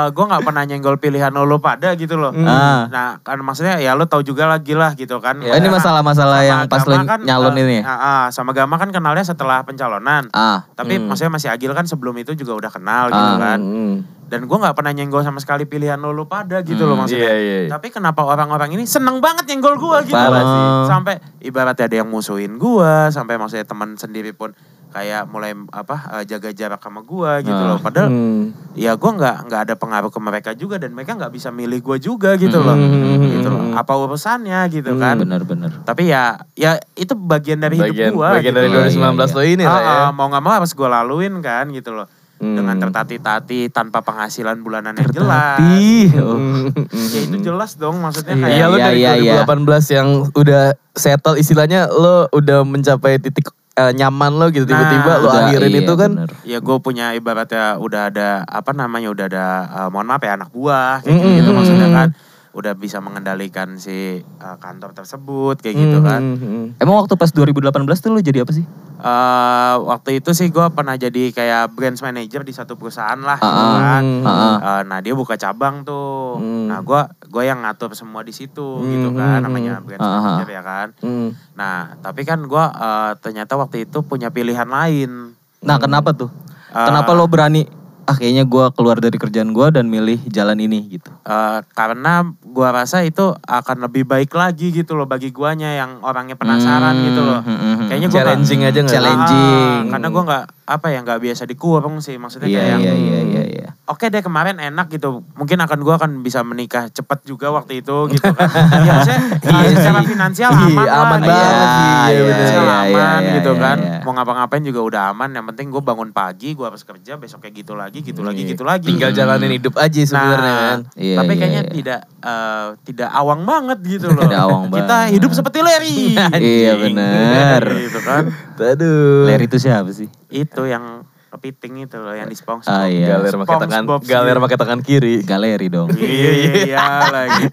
gue 0.07 0.25
nggak 0.25 0.43
pernah 0.43 0.63
nyenggol 0.63 0.95
pilihan 0.97 1.29
lo, 1.29 1.43
lo 1.43 1.57
pada 1.57 1.93
gitu 1.93 2.15
loh. 2.15 2.31
Ah. 2.41 2.87
Nah 2.87 3.07
kan 3.19 3.39
maksudnya 3.39 3.77
ya 3.77 3.93
lo 3.93 4.05
tahu 4.05 4.21
juga 4.21 4.47
lagi 4.47 4.73
lah 4.73 4.93
gitu 4.93 5.17
kan. 5.17 5.39
Oh, 5.39 5.51
ini 5.51 5.67
masalah-masalah 5.67 6.39
Sama 6.39 6.47
yang 6.47 6.59
pas 6.67 6.83
lo 6.83 6.95
kan, 6.97 7.19
nyalon 7.21 7.53
eh, 7.53 7.61
ini 7.61 7.75
ya? 7.77 7.83
ah, 7.83 7.93
ah, 7.93 8.23
sama 8.29 8.51
Gama 8.51 8.75
kan 8.75 8.89
kenalnya 8.89 9.23
setelah 9.23 9.61
pencalonan. 9.61 10.27
Ah. 10.31 10.65
Tapi 10.71 10.93
Hmm. 10.93 11.07
maksudnya 11.07 11.31
masih 11.31 11.49
Agil 11.49 11.71
kan 11.71 11.83
sebelum 11.83 12.13
itu 12.15 12.33
juga 12.33 12.53
udah 12.57 12.71
kenal 12.71 13.03
gitu 13.07 13.33
Ah. 13.33 13.39
kan. 13.39 13.59
Hmm. 13.59 13.95
Dan 14.31 14.47
gue 14.47 14.55
nggak 14.55 14.71
pernah 14.71 14.89
nyenggol 14.89 15.21
sama 15.21 15.37
sekali 15.37 15.67
pilihan 15.67 15.99
lo 15.99 16.09
lo 16.09 16.23
pada 16.23 16.63
gitu 16.63 16.79
loh 16.81 16.95
Hmm, 16.95 17.03
maksudnya. 17.03 17.27
iya, 17.27 17.35
iya, 17.35 17.57
iya. 17.61 17.69
Tapi 17.69 17.91
kenapa 17.91 18.23
orang-orang 18.23 18.71
ini 18.71 18.87
seneng 18.87 19.19
banget 19.19 19.43
nyenggol 19.45 19.75
gue 19.75 20.07
gitu 20.07 20.15
Parah 20.15 20.31
loh. 20.31 20.47
sih. 20.47 20.63
Sampai 20.87 21.13
ibaratnya 21.39 21.83
ada 21.83 21.97
yang 21.97 22.07
musuhin 22.07 22.55
gue, 22.55 22.93
sampai 23.09 23.35
maksudnya 23.35 23.67
teman 23.67 23.93
sendiri 23.93 24.31
pun 24.31 24.55
kayak 24.87 25.23
mulai 25.25 25.51
apa 25.69 25.95
eh, 26.13 26.23
jaga 26.25 26.51
jarak 26.51 26.79
sama 26.79 26.99
gue 27.01 27.31
gitu 27.43 27.55
Ah. 27.57 27.67
loh. 27.67 27.77
Padahal 27.77 28.07
Hmm. 28.07 28.55
ya 28.73 28.91
gue 28.93 29.11
nggak 29.13 29.35
nggak 29.45 29.61
ada 29.61 29.75
pengaruh 29.75 30.07
ke 30.07 30.19
mereka 30.19 30.51
juga 30.53 30.75
dan 30.75 30.91
mereka 30.91 31.11
nggak 31.13 31.31
bisa 31.31 31.47
milih 31.49 31.79
gue 31.81 31.97
juga 32.01 32.35
gitu 32.35 32.55
loh. 32.57 32.71
Hmm. 32.73 33.23
Gitu 33.29 33.47
loh. 33.47 33.71
Apa 33.73 33.93
urusannya 33.97 34.63
gitu 34.69 34.95
kan. 34.95 35.15
Benar-benar. 35.17 35.83
Tapi 35.83 36.07
ya 36.07 36.39
ya 36.53 36.79
itu 36.93 37.11
bagian 37.13 37.59
dari 37.59 37.75
bagian 37.77 37.99
hidup 38.07 38.15
gue. 38.15 38.29
bagian 38.33 38.53
dari 38.53 38.67
gitu. 38.69 38.79
Iya, 38.81 39.11
2019 39.11 39.27
iya, 39.27 39.35
lo 39.35 39.41
ini 39.45 39.63
lah 39.65 39.75
ya. 39.77 39.87
Ah, 39.89 39.99
ah, 40.01 40.11
mau 40.13 40.25
nggak 40.25 40.39
mau 40.39 40.53
harus 40.53 40.71
gue 40.71 40.87
laluin 40.89 41.35
kan 41.39 41.67
gitu 41.67 41.91
loh. 41.91 42.07
Hmm. 42.41 42.57
Dengan 42.57 42.73
tertati-tati 42.75 43.69
tanpa 43.69 44.01
penghasilan 44.01 44.57
bulanan 44.59 44.97
yang 44.97 45.13
jelas. 45.13 45.61
Hmm. 45.61 46.73
Ya 46.91 47.19
itu 47.21 47.37
jelas 47.39 47.77
dong 47.77 48.01
maksudnya 48.01 48.33
Iya, 48.33 48.41
kayak 48.41 48.65
lo 48.65 48.75
Iya, 48.75 48.83
dari 48.83 48.99
iya, 48.99 49.11
iya. 49.15 49.33
2018 49.45 49.93
yang 49.93 50.07
udah 50.27 50.63
settle 50.91 51.37
istilahnya 51.37 51.85
lo 51.87 52.25
udah 52.29 52.63
mencapai 52.63 53.15
titik 53.15 53.45
eh, 53.73 53.93
nyaman 53.93 54.35
lo 54.35 54.49
gitu 54.49 54.65
tiba-tiba 54.65 55.05
Nah, 55.07 55.17
lo 55.17 55.27
Udah, 55.27 55.41
akhirin 55.47 55.69
iya, 55.69 55.81
itu 55.81 55.93
kan 55.93 56.11
bener. 56.17 56.29
ya 56.43 56.57
gue 56.57 56.77
punya 56.79 57.05
ibaratnya 57.13 57.77
udah 57.77 58.01
ada 58.09 58.29
apa 58.43 58.71
namanya 58.71 59.07
udah 59.07 59.25
ada 59.27 59.45
eh, 59.69 59.87
mohon 59.87 60.05
maaf 60.05 60.19
ya 60.19 60.33
anak 60.33 60.49
buah 60.49 60.99
kayak 60.99 61.13
Mm-mm. 61.13 61.37
gitu 61.37 61.49
maksudnya 61.51 61.89
kan 61.89 62.07
udah 62.51 62.73
bisa 62.73 62.99
mengendalikan 62.99 63.75
si 63.75 63.91
eh, 64.19 64.57
kantor 64.57 64.91
tersebut 64.93 65.55
kayak 65.57 65.75
gitu 65.77 65.97
kan. 66.01 66.21
Hmm, 66.21 66.35
hmm, 66.35 66.49
hmm. 66.49 66.65
Emang 66.77 66.95
waktu 66.97 67.15
pas 67.15 67.29
2018 67.29 67.71
tuh 67.97 68.09
lo 68.09 68.19
jadi 68.19 68.43
apa 68.43 68.51
sih? 68.51 68.65
Eh, 69.01 69.75
waktu 69.81 70.19
itu 70.19 70.29
sih 70.31 70.47
gue 70.47 70.61
pernah 70.69 70.93
jadi 70.93 71.31
kayak 71.31 71.73
branch 71.73 71.99
manager 71.99 72.43
di 72.43 72.51
satu 72.51 72.75
perusahaan 72.75 73.17
lah 73.17 73.33
gitu 73.35 73.49
Ah, 73.65 73.79
kan. 73.97 74.03
ah, 74.21 74.29
ah. 74.29 74.55
Eh, 74.61 74.81
nah 74.85 74.99
dia 74.99 75.11
buka 75.11 75.33
cabang 75.35 75.81
tuh. 75.81 76.37
Hmm. 76.37 76.69
Nah 76.69 76.79
gue 76.79 77.01
gue 77.25 77.43
yang 77.43 77.63
ngatur 77.63 77.91
semua 77.91 78.21
di 78.21 78.29
situ 78.29 78.61
gitu 78.83 79.09
Hmm, 79.09 79.17
kan 79.17 79.37
hmm, 79.37 79.43
namanya 79.43 79.73
hmm. 79.75 79.85
branch 79.87 79.99
Ah, 79.99 80.05
ah. 80.05 80.21
manager 80.21 80.49
ya 80.49 80.61
kan. 80.61 80.87
Hmm. 81.01 81.29
Nah 81.55 81.75
tapi 81.97 82.21
kan 82.23 82.39
gue 82.41 82.63
eh, 82.67 83.11
ternyata 83.17 83.55
waktu 83.55 83.85
itu 83.85 83.99
punya 84.01 84.29
pilihan 84.29 84.67
lain. 84.67 85.33
Nah 85.61 85.77
kenapa 85.77 86.13
tuh? 86.13 86.29
Ah. 86.69 86.85
Kenapa 86.85 87.11
lo 87.11 87.25
berani? 87.25 87.65
Ah 88.11 88.17
kayaknya 88.17 88.43
gue 88.43 88.65
keluar 88.71 88.97
dari 88.97 89.15
kerjaan 89.15 89.49
gue 89.49 89.67
dan 89.71 89.87
milih 89.87 90.19
jalan 90.27 90.57
ini 90.57 90.91
gitu. 90.91 91.07
Eh, 91.23 91.59
karena 91.71 92.21
gua 92.43 92.69
rasa 92.73 93.01
itu 93.01 93.31
akan 93.39 93.77
lebih 93.81 94.03
baik 94.03 94.31
lagi 94.31 94.69
gitu 94.69 94.93
loh 94.93 95.05
bagi 95.05 95.29
guanya 95.29 95.71
yang 95.73 96.01
orangnya 96.01 96.35
penasaran 96.35 96.91
Hmm, 96.93 97.05
gitu 97.05 97.21
loh. 97.21 97.39
hmm, 97.39 97.47
hmm, 97.49 97.73
hmm. 97.73 97.87
Kayaknya 97.87 98.07
gua 98.07 98.17
Challenging 98.17 98.59
nggak- 98.59 98.71
aja 98.71 98.79
nggak? 98.81 98.93
Challenging. 98.93 99.79
Ah, 99.79 99.89
karena 99.89 100.07
gua 100.09 100.23
nggak 100.23 100.45
apa 100.71 100.87
ya 100.87 100.99
nggak 100.99 101.19
biasa 101.19 101.43
dikurung 101.43 101.99
sih 101.99 102.15
maksudnya 102.15 102.47
Iya 102.47 102.55
kayak 102.57 102.69
yang 102.69 102.81
iya 102.81 102.93
iya 102.95 103.19
iya 103.21 103.43
iya. 103.45 103.67
oke 103.83 104.05
deh 104.05 104.19
kemarin 104.19 104.55
enak 104.55 104.87
gitu 104.89 105.09
mungkin 105.33 105.59
akan 105.59 105.79
gua 105.79 105.95
akan 105.95 106.11
bisa 106.19 106.41
menikah 106.41 106.87
cepat 106.87 107.21
juga 107.23 107.51
waktu 107.51 107.79
itu 107.79 107.95
gitu 108.09 108.31
kan 108.31 108.47
ya 108.87 108.91
maksudnya 108.93 109.21
Iya 109.41 109.59
eh, 109.61 109.73
secara 109.73 109.99
sih. 109.99 110.07
finansial 110.09 110.49
Iya, 110.49 110.63
aman 110.63 110.79
lah 110.81 110.95
aman 110.97 111.19
gitu. 111.19 111.29
banget 111.29 111.51
sih, 111.67 111.83
iya, 111.83 112.07
Iya, 112.07 112.21
Iya, 112.23 112.47
iya, 112.47 112.61
aman 112.87 113.19
iya, 113.19 113.31
gitu 113.35 113.51
iya, 113.51 113.59
kan 113.59 113.77
iya. 113.77 113.97
mau 114.01 114.13
ngapa-ngapain 114.13 114.63
juga 114.63 114.79
udah 114.81 115.01
aman 115.11 115.29
yang 115.29 115.45
penting 115.45 115.67
gue 115.69 115.81
bangun 115.81 116.09
pagi 116.09 116.49
gua 116.51 116.67
harus 116.67 116.81
kerja 116.81 117.13
besok 117.15 117.39
kayak 117.41 117.55
gitu 117.57 117.73
lagi 117.73 117.99
gitu 117.99 118.21
lagi 118.21 118.41
Iya. 118.41 118.49
gitu 118.49 118.63
lagi 118.63 118.87
Tinggal 118.87 119.11
jalanin 119.11 119.51
hidup 119.51 119.75
aja 119.75 119.99
sebenarnya 120.01 120.53
kan. 120.55 120.79
Iya, 120.95 121.15
tapi 121.17 121.31
iya, 121.31 121.37
kayaknya 121.37 121.61
iya. 121.61 121.71
tidak 121.71 121.99
eh, 122.21 122.67
tidak 122.83 123.09
awang 123.11 123.41
banget 123.43 123.77
gitu 123.83 124.07
loh. 124.09 124.23
Tidak 124.23 124.39
awang 124.39 124.63
Kita 124.69 124.87
banget. 124.87 125.13
hidup 125.13 125.31
seperti 125.31 125.57
Larry. 125.59 125.99
Iya 126.33 126.71
bener. 126.77 127.61
gitu 127.81 127.99
kan. 127.99 128.23
Aduh. 128.63 129.25
Larry 129.25 129.45
itu 129.45 129.57
siapa 129.57 129.89
sih? 129.89 130.07
Itu 130.27 130.63
yang 130.63 131.03
kepiting 131.31 131.79
itu 131.81 131.95
loh 131.95 132.11
yang 132.11 132.27
di 132.27 132.35
SpongeBob. 132.35 132.67
Ah, 132.67 132.85
iya. 132.85 133.15
Galer 133.15 133.31
pakai 133.39 133.57
tangan 133.61 133.83
galer 134.03 134.37
pakai 134.37 134.57
tangan 134.57 134.79
kiri. 134.79 135.23
Galeri 135.23 135.67
dong. 135.67 135.87
Iya, 135.91 136.29
iya, 136.29 136.51
iya 136.67 136.85
lagi. 137.07 137.43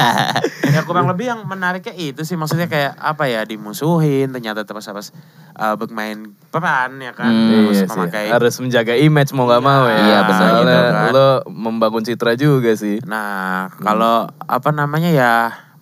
ya 0.72 0.80
kurang 0.82 1.04
lebih 1.04 1.28
yang 1.28 1.40
menariknya 1.44 1.92
itu 1.92 2.22
sih 2.22 2.32
maksudnya 2.32 2.64
kayak 2.64 2.96
apa 2.96 3.26
ya 3.26 3.42
dimusuhin 3.42 4.30
ternyata 4.30 4.62
terus 4.62 4.86
harus 4.86 5.12
uh, 5.52 5.74
bermain 5.74 6.32
peran 6.48 6.96
ya 6.96 7.12
kan 7.12 7.28
Hmm, 7.28 7.66
harus 7.66 7.76
Iya 7.76 7.84
sih. 7.84 7.90
memakai 7.92 8.24
Harus 8.30 8.54
menjaga 8.56 8.94
image 8.96 9.30
mau 9.32 9.44
gak 9.44 9.58
Iya, 9.58 9.68
mau 9.68 9.84
ya. 9.84 9.98
iya, 9.98 10.18
benar 10.22 10.50
gitu 10.54 10.72
kan. 10.72 11.10
lo 11.10 11.28
membangun 11.46 12.02
citra 12.02 12.32
juga 12.34 12.72
sih. 12.72 13.02
Nah, 13.04 13.68
kalau 13.76 14.16
apa 14.40 14.70
namanya 14.70 15.10
ya 15.10 15.32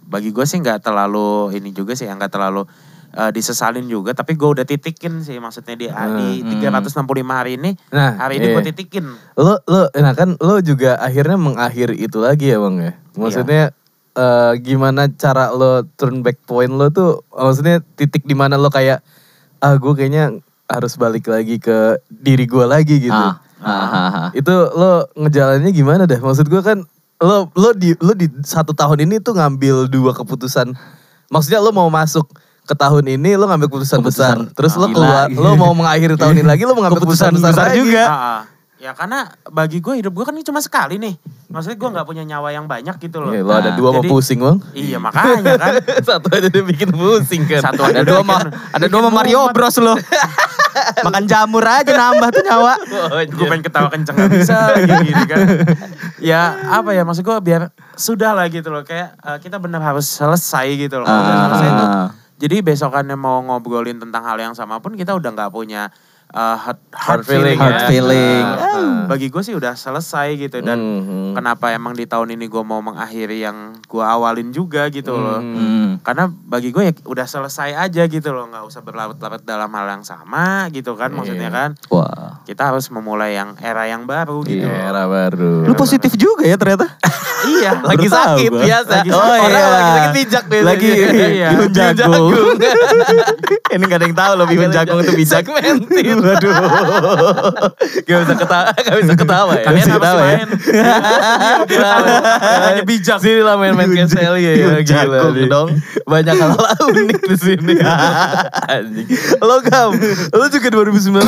bagi 0.02 0.32
gue 0.32 0.42
sih 0.42 0.58
nggak 0.58 0.82
terlalu 0.82 1.52
ini 1.52 1.70
juga 1.70 1.92
sih, 1.92 2.08
nggak 2.08 2.32
terlalu 2.32 2.64
uh, 3.14 3.30
disesalin 3.32 3.86
juga. 3.88 4.12
Tapi 4.12 4.36
gue 4.36 4.48
udah 4.58 4.66
titikin 4.66 5.22
sih, 5.24 5.38
maksudnya 5.40 5.78
di, 5.78 5.86
di 6.44 6.54
365 6.60 6.98
hari 7.28 7.56
ini, 7.56 7.70
Nah, 7.94 8.18
hari 8.20 8.42
ini 8.42 8.52
iya. 8.52 8.54
gue 8.58 8.64
titikin. 8.74 9.04
Lo 9.38 9.60
lo 9.64 9.88
nah 9.94 10.12
kan 10.12 10.36
lo 10.38 10.60
juga 10.60 10.98
akhirnya 11.00 11.38
mengakhiri 11.40 11.96
itu 11.96 12.18
lagi 12.20 12.52
ya 12.52 12.58
bang 12.60 12.76
ya. 12.78 12.92
Maksudnya 13.16 13.62
eh, 14.18 14.52
gimana 14.60 15.08
cara 15.14 15.54
lo 15.54 15.86
turn 15.96 16.20
back 16.20 16.42
point 16.44 16.70
lo 16.70 16.90
tuh 16.90 17.22
maksudnya 17.30 17.80
titik 17.96 18.26
di 18.26 18.34
mana 18.34 18.58
lo 18.58 18.68
kayak 18.68 19.00
ah 19.58 19.74
gue 19.74 19.92
kayaknya 19.94 20.38
harus 20.68 21.00
balik 21.00 21.26
lagi 21.26 21.56
ke 21.56 21.96
diri 22.12 22.44
gue 22.44 22.64
lagi 22.68 23.00
gitu. 23.00 23.14
Ah, 23.14 23.40
ah, 23.64 23.72
ah, 23.72 24.08
ah. 24.28 24.28
Itu 24.36 24.52
lo 24.52 25.08
ngejalaninnya 25.16 25.72
gimana 25.72 26.02
dah? 26.04 26.20
Maksud 26.20 26.46
gue 26.46 26.60
kan 26.60 26.84
lo 27.18 27.50
lo 27.56 27.74
di 27.74 27.96
lo 27.98 28.14
di 28.14 28.30
satu 28.44 28.76
tahun 28.76 29.08
ini 29.08 29.18
tuh 29.24 29.34
ngambil 29.34 29.88
dua 29.88 30.12
keputusan. 30.14 30.76
Maksudnya 31.32 31.64
lo 31.64 31.72
mau 31.72 31.88
masuk 31.88 32.28
ke 32.68 32.74
tahun 32.74 33.04
ini 33.08 33.34
lo 33.34 33.48
ngambil 33.48 33.66
keputusan, 33.66 33.98
besar. 33.98 34.36
Keputusan, 34.36 34.52
Terus 34.52 34.72
lo 34.74 34.86
gila. 34.86 35.24
keluar 35.24 35.26
lo 35.32 35.50
mau 35.56 35.72
mengakhiri 35.72 36.14
tahun 36.14 36.36
ini 36.36 36.46
lagi 36.46 36.62
lo 36.62 36.72
mengambil 36.72 37.00
keputusan, 37.00 37.32
Keputusan 37.32 37.48
besar, 37.50 37.64
besar 37.64 37.68
juga. 37.74 38.04
Ah, 38.04 38.14
ah. 38.14 38.40
Ya 38.78 38.94
karena 38.94 39.26
bagi 39.44 39.82
gue 39.82 39.90
hidup 39.96 40.12
gue 40.12 40.22
kan 40.22 40.30
ini 40.30 40.44
cuma 40.44 40.60
sekali 40.60 40.96
nih. 40.96 41.18
Maksudnya 41.48 41.74
gue 41.74 41.88
nggak 41.90 42.06
punya 42.06 42.22
nyawa 42.24 42.52
yang 42.52 42.64
banyak 42.64 42.94
gitu 43.00 43.18
loh. 43.18 43.32
Iya, 43.32 43.42
lo 43.42 43.50
ada 43.52 43.72
Nah, 43.72 43.74
dua 43.74 43.90
mau 43.90 43.98
jadi- 43.98 44.12
pusing 44.12 44.38
bang. 44.38 44.58
Iya 44.70 44.98
makanya 45.00 45.52
kan. 45.56 45.72
Satu 46.06 46.28
aja 46.30 46.46
dia 46.46 46.62
bikin 46.62 46.88
pusing 46.88 47.42
kan. 47.42 47.58
Satu 47.64 47.82
Ada 47.82 48.06
dua 48.06 48.22
mah, 48.22 48.38
ada 48.70 48.86
dua 48.86 49.00
mah 49.02 49.12
Mario 49.12 49.50
Bros 49.50 49.74
lo. 49.78 49.98
Makan 51.04 51.24
jamur 51.26 51.64
aja 51.64 51.90
nambah 51.90 52.28
tuh 52.30 52.42
nyawa. 52.44 52.74
gue 53.26 53.46
pengen 53.48 53.64
ketawa 53.64 53.88
kenceng 53.90 54.14
gak 54.14 54.30
bisa 54.30 54.56
lagi 54.70 54.92
gini 55.02 55.24
kan. 55.26 55.38
Ya 56.18 56.42
apa 56.68 56.90
ya 56.90 57.02
maksud 57.02 57.22
gue 57.22 57.34
biar 57.40 57.70
sudah 57.94 58.30
lah 58.30 58.46
gitu 58.46 58.70
loh. 58.70 58.82
Kayak 58.82 59.14
eh, 59.16 59.38
kita 59.38 59.58
benar 59.58 59.82
harus 59.82 60.06
selesai 60.06 60.66
gitu 60.76 60.98
loh. 60.98 61.06
Kalau 61.06 61.18
udah 61.18 61.34
Ah. 61.34 61.42
selesai 61.48 61.68
tuh 61.72 61.88
jadi 62.38 62.62
besokannya 62.62 63.14
mau 63.14 63.42
ngobrolin 63.42 63.98
tentang 63.98 64.22
hal 64.22 64.38
yang 64.38 64.54
sama 64.54 64.78
pun 64.78 64.94
kita 64.94 65.12
udah 65.12 65.28
nggak 65.28 65.50
punya 65.50 65.90
uh, 66.30 66.54
hard, 66.54 66.78
hard 66.92 66.94
Hard 66.94 67.22
feeling, 67.24 67.56
feeling, 67.56 67.58
hard 67.58 67.74
ya. 67.74 67.88
feeling. 67.88 68.44
Nah, 68.44 68.66
Ah. 68.78 69.04
bagi 69.08 69.26
gue 69.26 69.42
sih 69.42 69.52
udah 69.52 69.74
selesai 69.74 70.36
gitu 70.36 70.60
dan 70.60 70.76
Mhm. 70.78 71.34
kenapa 71.34 71.72
emang 71.72 71.92
di 71.92 72.04
tahun 72.04 72.30
ini 72.30 72.46
gue 72.46 72.62
mau 72.62 72.78
mengakhiri 72.78 73.40
yang 73.40 73.74
gue 73.80 74.04
awalin 74.04 74.52
juga 74.52 74.86
gitu 74.88 75.10
loh. 75.10 75.40
Hmm. 75.40 75.98
Karena 75.98 76.28
bagi 76.28 76.70
gue 76.70 76.82
ya 76.84 76.92
udah 77.02 77.26
selesai 77.26 77.74
aja 77.74 78.02
gitu 78.04 78.30
loh, 78.30 78.46
nggak 78.46 78.60
usah 78.62 78.80
berlarut-larut 78.80 79.42
dalam 79.42 79.66
hal 79.68 79.86
yang 79.90 80.04
sama 80.04 80.68
gitu 80.68 80.94
kan, 80.94 81.10
maksudnya 81.10 81.48
kan. 81.48 81.70
Wah. 81.88 82.44
Kita 82.44 82.70
harus 82.70 82.86
memulai 82.88 83.34
yang 83.34 83.56
era 83.58 83.84
yang 83.84 84.04
baru 84.04 84.44
gitu. 84.44 84.62
Iya, 84.62 84.92
era 84.92 85.04
baru. 85.04 85.64
Lu 85.64 85.74
positif 85.74 86.12
juga 86.14 86.44
ya 86.44 86.54
ternyata. 86.54 86.86
iya, 87.50 87.72
lagi 87.78 88.06
sakit 88.06 88.50
biasa. 88.50 88.92
Lagi 89.00 89.10
oh. 89.10 89.18
Orang 89.18 89.48
iya. 89.48 89.66
lagi 89.66 89.90
sakit 89.90 90.12
bijak 90.12 90.44
biasanya. 90.46 90.68
Lagi 90.68 90.88
Iya. 90.88 91.48
bihun 91.50 91.70
jagung. 91.78 92.30
Ini 93.74 93.84
gak 93.84 93.98
ada 93.98 94.04
yang 94.04 94.16
tahu 94.16 94.32
loh 94.34 94.46
bihun 94.46 94.70
jagung 94.70 94.98
itu 94.98 95.12
bijak. 95.14 95.40
Segmentin. 95.40 96.16
Waduh. 96.24 96.54
gak 98.02 98.18
bisa 98.18 98.34
ketawa, 98.34 98.70
gak 98.72 98.96
bisa 98.98 99.14
ketawa 99.14 99.52
ya. 99.54 99.64
Kalian 99.64 99.86
harus 99.86 100.02
tahu 100.02 100.16
ya. 100.16 100.24
main. 100.24 100.48
Iya. 101.68 101.90
Hanya 102.64 102.82
bijak. 102.84 103.18
Sini 103.18 103.40
lah 103.40 103.54
main-main 103.54 103.88
cancel 103.88 104.34
ya. 104.36 104.52
Gila 104.54 104.80
jagung 104.82 105.34
dong. 105.46 105.68
Banyak 106.04 106.34
hal 106.34 106.52
unik 106.84 107.20
di 107.24 107.36
sini. 107.36 107.74
Lo 109.38 109.60
Gam, 109.60 109.90
lo 110.30 110.44
juga 110.46 110.68
2019 110.70 111.18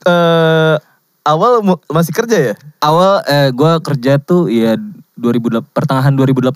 eh 0.00 0.74
awal 1.22 1.60
mu- 1.60 1.82
masih 1.86 2.12
kerja 2.12 2.36
ya? 2.38 2.54
Awal 2.78 3.20
eh, 3.24 3.48
gue 3.50 3.72
kerja 3.82 4.12
tuh 4.16 4.46
ya 4.46 4.78
2000 5.18 5.66
pertengahan 5.68 6.14
2018 6.14 6.54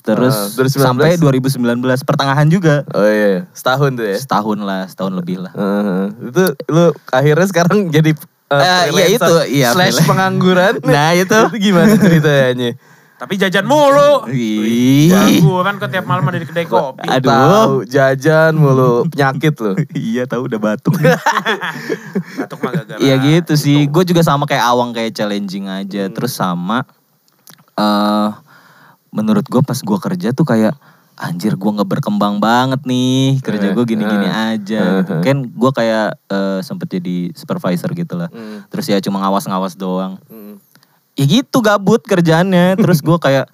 terus 0.00 0.32
Ah, 0.32 0.46
2019? 0.54 0.78
sampai 0.78 1.10
2019 1.18 1.58
pertengahan 2.00 2.46
juga. 2.46 2.86
Oh 2.88 3.02
iya, 3.02 3.50
setahun 3.50 3.90
tuh 3.92 4.06
ya. 4.06 4.16
Setahun 4.16 4.58
lah, 4.60 4.86
setahun 4.86 5.12
lebih 5.12 5.42
lah. 5.42 5.52
Heeh. 5.52 6.04
itu 6.24 6.42
lu 6.68 6.84
akhirnya 7.08 7.46
sekarang 7.46 7.78
jadi 7.88 8.14
uh, 8.14 8.54
Eh, 8.54 8.62
iya 8.62 8.86
freelancer 8.88 9.18
itu, 9.18 9.34
iya, 9.52 9.68
slash 9.70 9.98
freelance. 9.98 10.06
pengangguran. 10.06 10.74
Nah, 10.86 11.10
itu. 11.12 11.34
itu 11.34 11.56
gimana 11.60 11.92
ceritanya? 11.94 12.70
Tapi 13.14 13.34
jajan 13.36 13.64
mulu. 13.64 14.26
Ih. 14.28 15.08
Gangguan 15.08 15.78
kok 15.78 15.88
tiap 15.88 16.04
malam 16.04 16.22
ada 16.24 16.36
di 16.36 16.44
kedai 16.44 16.66
kopi. 16.66 17.08
Aduh. 17.08 17.30
Tahu 17.30 17.72
jajan 17.86 18.52
mulu 18.52 19.06
penyakit 19.06 19.54
lu. 19.56 19.72
iya 19.96 20.22
tahu 20.24 20.44
udah 20.46 20.60
batuk. 20.60 20.92
Batuk 22.36 22.58
mah 22.60 22.70
gara-gara 22.74 22.98
Iya 22.98 23.14
gitu 23.16 23.54
sih. 23.54 23.86
Gue 23.86 24.02
juga 24.02 24.20
sama 24.20 24.44
kayak 24.44 24.64
awang 24.64 24.90
kayak 24.90 25.14
challenging 25.14 25.66
aja. 25.66 26.04
Hmm. 26.04 26.12
Terus 26.12 26.32
sama 26.34 26.84
eh 27.74 28.28
menurut 29.10 29.46
gue 29.46 29.62
pas 29.62 29.76
gue 29.76 29.98
kerja 30.00 30.28
tuh 30.30 30.42
kayak 30.44 30.74
anjir 31.14 31.54
gue 31.54 31.70
nggak 31.70 31.86
berkembang 31.86 32.42
banget 32.42 32.82
nih 32.82 33.38
kerja 33.38 33.70
gue 33.70 33.84
gini-gini 33.86 34.26
Eh, 34.26 34.58
aja. 34.58 34.80
eh, 34.82 34.94
gitu. 35.00 35.12
eh. 35.14 35.22
Kan 35.22 35.36
gue 35.46 35.70
kayak 35.70 36.08
eh, 36.26 36.60
sempet 36.60 36.90
jadi 36.90 37.30
supervisor 37.30 37.94
gitu 37.94 38.18
lah. 38.18 38.26
Hmm. 38.28 38.66
Terus 38.66 38.90
ya 38.90 38.98
cuma 38.98 39.22
ngawas-ngawas 39.22 39.78
doang. 39.78 40.18
Hmm. 40.26 40.58
Ya 41.14 41.24
gitu 41.24 41.62
gabut 41.62 42.02
kerjaannya. 42.02 42.74
Terus 42.74 42.98
gue 42.98 43.14
kayak 43.16 43.46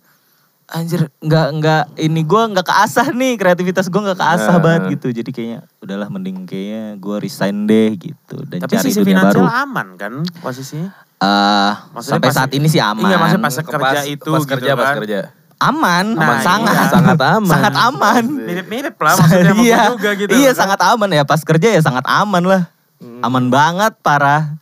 anjir 0.70 1.10
nggak 1.16 1.46
nggak 1.52 1.82
ini 1.98 2.20
gue 2.22 2.42
nggak 2.48 2.62
keasah 2.64 3.10
nih 3.10 3.34
kreativitas 3.34 3.86
gue 3.86 4.00
nggak 4.00 4.16
keasah 4.16 4.54
Eh. 4.54 4.60
banget 4.60 4.82
gitu. 4.92 5.10
Jadi 5.12 5.30
kayaknya 5.30 5.58
udahlah 5.78 6.08
mending 6.08 6.44
kayaknya 6.44 6.94
gue 6.96 7.16
resign 7.18 7.64
deh 7.64 7.90
gitu 7.92 8.36
dan 8.44 8.58
Tapi 8.60 8.72
cari 8.72 8.84
sisi 8.84 8.98
dunia 8.98 9.18
finansial 9.18 9.42
baru. 9.42 9.60
aman 9.60 9.88
kan 9.94 10.12
posisinya? 10.38 10.90
Eh, 11.18 11.72
Maksudnya 11.90 12.16
sampai 12.16 12.28
pas- 12.28 12.36
saat 12.38 12.50
ini 12.50 12.66
sih 12.66 12.78
aman. 12.78 13.04
Iya, 13.04 13.16
maksudnya 13.16 13.42
pas 13.42 13.52
Pas- 13.52 13.66
kerja 13.66 14.00
itu 14.08 14.24
pas 14.26 14.40
gitu 14.40 14.50
kerja, 14.50 14.70
pas 14.72 14.86
kan. 14.86 14.96
kerja. 14.98 15.20
aman, 15.60 16.16
Nah, 16.16 16.40
sangat, 16.40 16.72
iya. 16.72 16.88
Sangat 16.88 17.18
aman. 17.20 17.44
sangat 17.46 17.74
aman. 17.76 18.24
Mirip-mirip 18.48 18.96
lah 18.96 19.12
maksudnya 19.14 19.52
iya, 19.60 19.80
juga 19.90 20.10
gitu. 20.14 20.30
iya 20.32 20.50
kan. 20.50 20.58
sangat 20.58 20.80
aman 20.82 21.08
ya 21.10 21.22
pas 21.22 21.36
kerja 21.38 21.68
ya 21.68 21.80
sangat 21.80 22.00
aman 22.02 22.40
lah, 22.42 22.62
Hmm. 22.96 23.20
aman 23.20 23.44
banget 23.46 23.92
parah. 24.00 24.56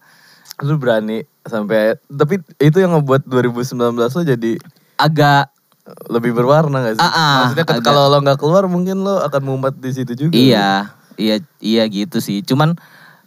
Lu 0.59 0.75
berani 0.75 1.23
sampai 1.41 1.95
tapi 2.05 2.43
itu 2.59 2.77
yang 2.77 2.93
ngebuat 2.93 3.23
2019 3.25 3.79
lo 4.11 4.23
jadi 4.27 4.59
Agak 4.97 5.55
lebih 6.09 6.37
berwarna 6.37 6.85
gak 6.85 6.95
sih? 6.97 7.03
Ah, 7.03 7.11
ah, 7.13 7.35
Maksudnya 7.45 7.67
kalau 7.81 8.09
lo 8.13 8.19
nggak 8.21 8.39
keluar 8.39 8.65
mungkin 8.69 9.03
lo 9.05 9.21
akan 9.25 9.43
mumet 9.45 9.75
di 9.79 9.91
situ 9.93 10.13
juga. 10.17 10.35
iya, 10.35 10.93
iya, 11.17 11.37
iya 11.61 11.85
gitu 11.89 12.21
sih. 12.21 12.41
Cuman 12.45 12.77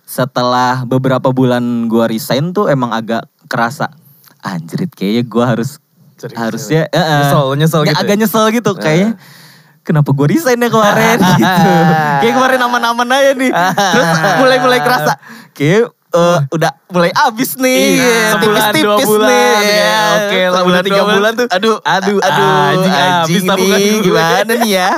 setelah 0.06 0.84
beberapa 0.84 1.32
bulan 1.32 1.88
gua 1.88 2.06
resign 2.10 2.52
tuh 2.52 2.68
emang 2.68 2.92
agak 2.92 3.26
kerasa 3.48 3.90
anjrit 4.44 4.92
kayaknya 4.92 5.24
gua 5.24 5.56
harus 5.56 5.80
Serius, 6.20 6.38
harusnya 6.38 6.82
eh, 6.92 7.00
eh, 7.00 7.18
Nyesel, 7.26 7.46
nyesel 7.58 7.82
gitu 7.82 7.96
ya? 7.98 8.02
agak 8.06 8.16
nyesel 8.20 8.46
gitu 8.54 8.72
kayaknya 8.78 9.18
kenapa 9.82 10.14
gue 10.14 10.28
resign 10.30 10.62
ya 10.62 10.70
kemarin 10.70 11.18
gitu 11.42 11.72
kayak 12.22 12.34
kemarin 12.38 12.60
aman-aman 12.62 13.08
aja 13.10 13.32
nih 13.34 13.50
terus 13.98 14.10
mulai-mulai 14.38 14.80
kerasa 14.86 15.18
kayak 15.58 15.90
eh, 16.12 16.40
udah 16.50 16.72
mulai 16.88 17.08
abis 17.10 17.56
nih 17.56 17.96
Iya, 17.96 18.20
sebulan, 18.32 18.60
dua 18.62 18.68
tipis-tipis 18.70 19.08
bulan, 19.08 19.30
nih 19.30 19.72
ya. 19.72 20.00
Oke, 20.12 20.40
lah, 20.44 20.60
Sebulan, 20.60 20.82
tiga 20.84 21.02
bulan 21.06 21.32
tuh. 21.34 21.48
aduh 21.50 21.78
Aduh, 21.82 22.18
aduh 22.20 22.52
anjing, 22.52 22.94
anjing, 22.94 23.44
nih 23.48 23.72
gue. 23.96 24.04
gimana 24.04 24.54
nih 24.58 24.72
ya 24.74 24.90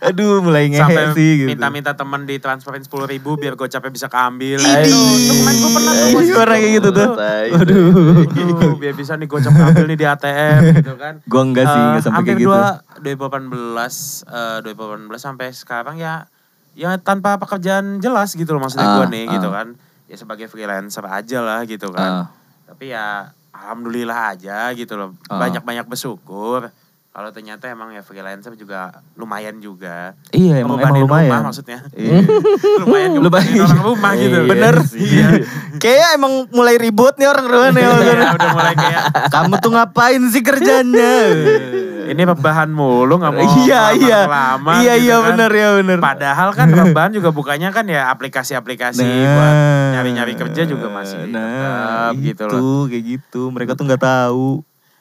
aduh 0.00 0.34
mulai 0.38 0.64
ngehe 0.68 0.80
Sampai 0.80 1.04
sih 1.12 1.30
gitu 1.36 1.48
minta-minta 1.48 1.92
temen 1.92 2.20
di 2.22 2.36
transferin 2.36 2.80
sepuluh 2.80 3.04
ribu 3.04 3.34
biar 3.34 3.52
gue 3.52 3.66
capek 3.66 3.90
bisa 3.90 4.06
keambil. 4.06 4.58
Itu 4.58 4.98
kemarin 5.32 5.56
gue 5.56 5.70
pernah 5.72 5.92
tuh 5.92 6.38
orang 6.38 6.58
kayak 6.58 6.72
gitu 6.72 6.88
tuh 6.90 7.10
aduh 7.52 7.90
Aduh, 8.32 8.72
biar 8.76 8.94
bisa 8.94 9.12
nih 9.14 9.26
gocap 9.26 9.50
ngambil 9.50 9.84
nih 9.84 9.96
di 9.96 10.06
ATM 10.08 10.60
gitu 10.76 10.94
kan. 10.94 11.14
gue 11.22 11.42
enggak 11.42 11.64
sih 11.64 11.74
Eh, 11.74 11.86
enggak 11.88 12.02
sampai 12.02 12.16
hampir 12.16 12.30
kayak 12.30 12.40
gitu 12.40 12.48
dua 12.48 12.62
2018 13.02 13.50
eh 14.24 14.58
2018 14.62 15.18
sampai 15.18 15.46
sekarang 15.50 15.96
ya 15.96 16.14
ya 16.72 16.96
tanpa 16.96 17.36
pekerjaan 17.36 17.98
jelas 17.98 18.32
gitu 18.32 18.48
loh 18.50 18.60
maksudnya 18.60 18.86
Ah, 18.86 18.96
gue 18.98 19.06
nih 19.10 19.24
ah. 19.24 19.32
gitu 19.32 19.48
kan. 19.50 19.68
Ya 20.12 20.20
sebagai 20.20 20.44
freelancer 20.44 21.00
aja 21.08 21.40
lah 21.40 21.64
gitu 21.64 21.88
kan. 21.88 22.28
Tapi 22.68 22.92
ya 22.92 23.32
alhamdulillah 23.48 24.36
aja 24.36 24.68
gitu 24.76 24.92
loh. 24.92 25.16
Ah. 25.24 25.40
Banyak-banyak 25.40 25.88
bersyukur. 25.88 26.68
Kalau 27.12 27.28
ternyata 27.28 27.68
emang 27.68 27.92
ya 27.92 28.00
freelancer 28.00 28.56
juga 28.56 28.88
lumayan 29.16 29.60
juga. 29.60 30.16
iya 30.32 30.64
emang 30.64 30.80
emang 30.80 31.00
lumayan 31.04 31.28
Rumah 31.28 31.40
maksudnya. 31.48 31.80
Iya. 31.96 32.24
lumayan 32.80 33.10
Lumayan. 33.16 33.56
orang 33.64 33.80
rumah 33.80 34.12
gitu. 34.16 34.36
Iya. 34.36 34.48
Bener. 34.48 34.74
Iya. 34.92 35.26
Kayaknya 35.76 36.08
emang 36.16 36.32
mulai 36.52 36.76
ribut 36.76 37.16
nih 37.16 37.28
orang 37.28 37.46
rumah 37.48 37.68
nih. 37.72 37.84
Iya, 38.04 38.32
udah 38.36 38.50
mulai 38.52 38.74
kayak 38.76 39.02
Kamu 39.32 39.54
tuh 39.60 39.70
ngapain 39.72 40.22
sih 40.28 40.40
kerjanya? 40.44 41.12
ini 42.12 42.22
rebahan 42.22 42.68
mulu 42.68 43.16
nggak 43.16 43.32
mau 43.32 43.42
iya 43.60 43.82
iya. 43.92 44.20
lama 44.24 44.72
Iya 44.78 44.94
gitu 44.94 45.04
iya 45.04 45.16
kan. 45.16 45.26
bener 45.28 45.50
ya 45.50 45.68
bener. 45.74 45.98
Padahal 45.98 46.48
kan 46.52 46.68
rebahan 46.78 47.10
juga 47.10 47.28
bukannya 47.28 47.68
kan 47.68 47.84
ya 47.84 48.08
aplikasi-aplikasi 48.08 49.00
Nah. 49.00 49.32
buat 49.32 49.56
nyari-nyari 49.92 50.34
kerja 50.34 50.62
juga 50.64 50.86
masih 50.88 51.26
nah, 51.26 51.42
tetap 51.42 52.12
itu, 52.14 52.22
gitu 52.24 52.42
loh. 52.46 52.82
kayak 52.86 53.04
gitu. 53.06 53.42
Mereka 53.48 53.72
tuh 53.72 53.84
nggak 53.84 54.02
tahu. 54.02 54.48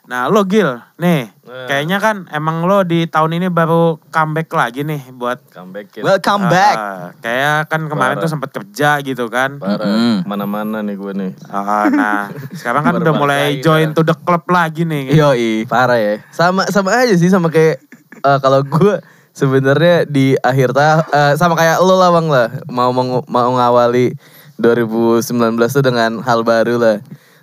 Nah 0.10 0.25
lo 0.34 0.41
Gil, 0.50 0.81
nih 0.98 1.29
Nah. 1.46 1.67
kayaknya 1.67 2.00
kan 2.01 2.25
emang 2.31 2.65
lo 2.65 2.81
di 2.81 3.05
tahun 3.05 3.38
ini 3.38 3.51
baru 3.51 4.00
comeback 4.10 4.50
lagi 4.55 4.81
nih 4.88 5.13
buat 5.13 5.38
Comeback 5.51 6.00
ya. 6.00 6.01
Welcome 6.01 6.48
back. 6.48 6.77
Ah, 6.79 7.12
kayak 7.20 7.67
kan 7.67 7.91
kemarin 7.91 8.15
Parah. 8.17 8.24
tuh 8.24 8.31
sempat 8.31 8.50
kerja 8.55 9.03
gitu 9.03 9.27
kan. 9.27 9.60
Parah. 9.60 9.84
Mm. 9.84 10.24
Mana-mana 10.25 10.79
nih 10.79 10.96
gue 10.96 11.12
nih. 11.12 11.31
Ah, 11.51 11.91
nah, 11.91 12.31
sekarang 12.58 12.88
kan 12.88 12.93
udah 13.03 13.13
mulai 13.13 13.60
join 13.60 13.91
to 13.91 14.01
the 14.01 14.15
club 14.15 14.48
lagi 14.48 14.88
nih. 14.88 15.12
Yoi. 15.12 15.67
Parah 15.67 16.00
ya. 16.00 16.24
Sama 16.31 16.65
sama 16.72 16.96
aja 16.96 17.13
sih 17.20 17.27
sama 17.27 17.51
kayak 17.51 17.84
eh, 18.24 18.38
kalau 18.39 18.63
gue 18.63 18.96
sebenarnya 19.36 20.08
di 20.08 20.34
akhir 20.39 20.72
tahun 20.72 21.36
sama 21.36 21.55
kayak 21.55 21.79
lo 21.84 21.96
lah 21.96 22.12
Bang 22.12 22.27
lah 22.27 22.51
mau 22.67 22.91
mau, 22.91 23.24
mau 23.27 23.50
ngawali 23.55 24.12
2019 24.60 25.24
tuh 25.67 25.84
dengan 25.84 26.24
hal 26.24 26.48
baru 26.48 26.79
lah. 26.79 26.98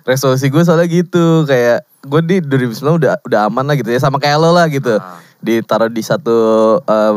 Resolusi 0.09 0.49
gue 0.49 0.65
soalnya 0.65 0.89
gitu 0.89 1.45
kayak 1.45 1.85
gue 2.01 2.21
di 2.25 2.35
2019 2.41 2.97
udah 2.97 3.13
udah 3.21 3.39
aman 3.45 3.61
lah 3.63 3.77
gitu 3.77 3.93
ya 3.93 4.01
sama 4.01 4.17
kayak 4.17 4.41
lo 4.41 4.49
lah 4.49 4.65
gitu. 4.65 4.97
Ah. 4.97 5.21
Ditaruh 5.39 5.87
di 5.87 6.01
satu 6.01 6.37
eh, 6.81 7.15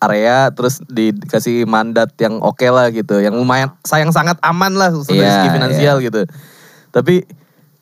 area 0.00 0.48
terus 0.48 0.78
dikasih 0.86 1.66
mandat 1.66 2.14
yang 2.16 2.38
oke 2.38 2.62
lah 2.64 2.88
gitu. 2.88 3.18
Yang 3.18 3.34
lumayan 3.34 3.74
sayang 3.82 4.14
sangat 4.14 4.38
aman 4.40 4.72
lah 4.72 4.94
dari 4.94 5.18
Iya, 5.18 5.42
segi 5.42 5.48
finansial 5.50 5.96
gitu. 5.98 6.22
Tapi 6.88 7.26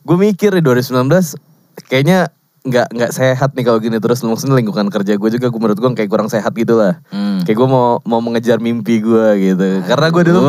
gue 0.03 0.17
mikir 0.17 0.51
di 0.51 0.63
2019 0.65 1.37
kayaknya 1.85 2.33
nggak 2.59 2.89
nggak 2.91 3.13
sehat 3.13 3.55
nih 3.55 3.65
kalau 3.65 3.79
gini 3.79 3.97
terus 3.97 4.21
maksudnya 4.21 4.57
lingkungan 4.57 4.89
kerja 4.89 5.15
gue 5.15 5.31
juga 5.31 5.47
gue 5.47 5.57
menurut 5.57 5.79
gue 5.79 5.89
kayak 5.95 6.11
kurang 6.11 6.29
sehat 6.29 6.53
gitu 6.53 6.75
lah 6.75 7.01
Hmm. 7.09 7.41
kayak 7.47 7.55
gue 7.55 7.69
mau 7.71 8.03
mau 8.03 8.19
mengejar 8.19 8.59
mimpi 8.59 8.99
gue 9.01 9.27
gitu 9.39 9.85
karena 9.85 10.07
gue 10.09 10.23
dulu. 10.27 10.41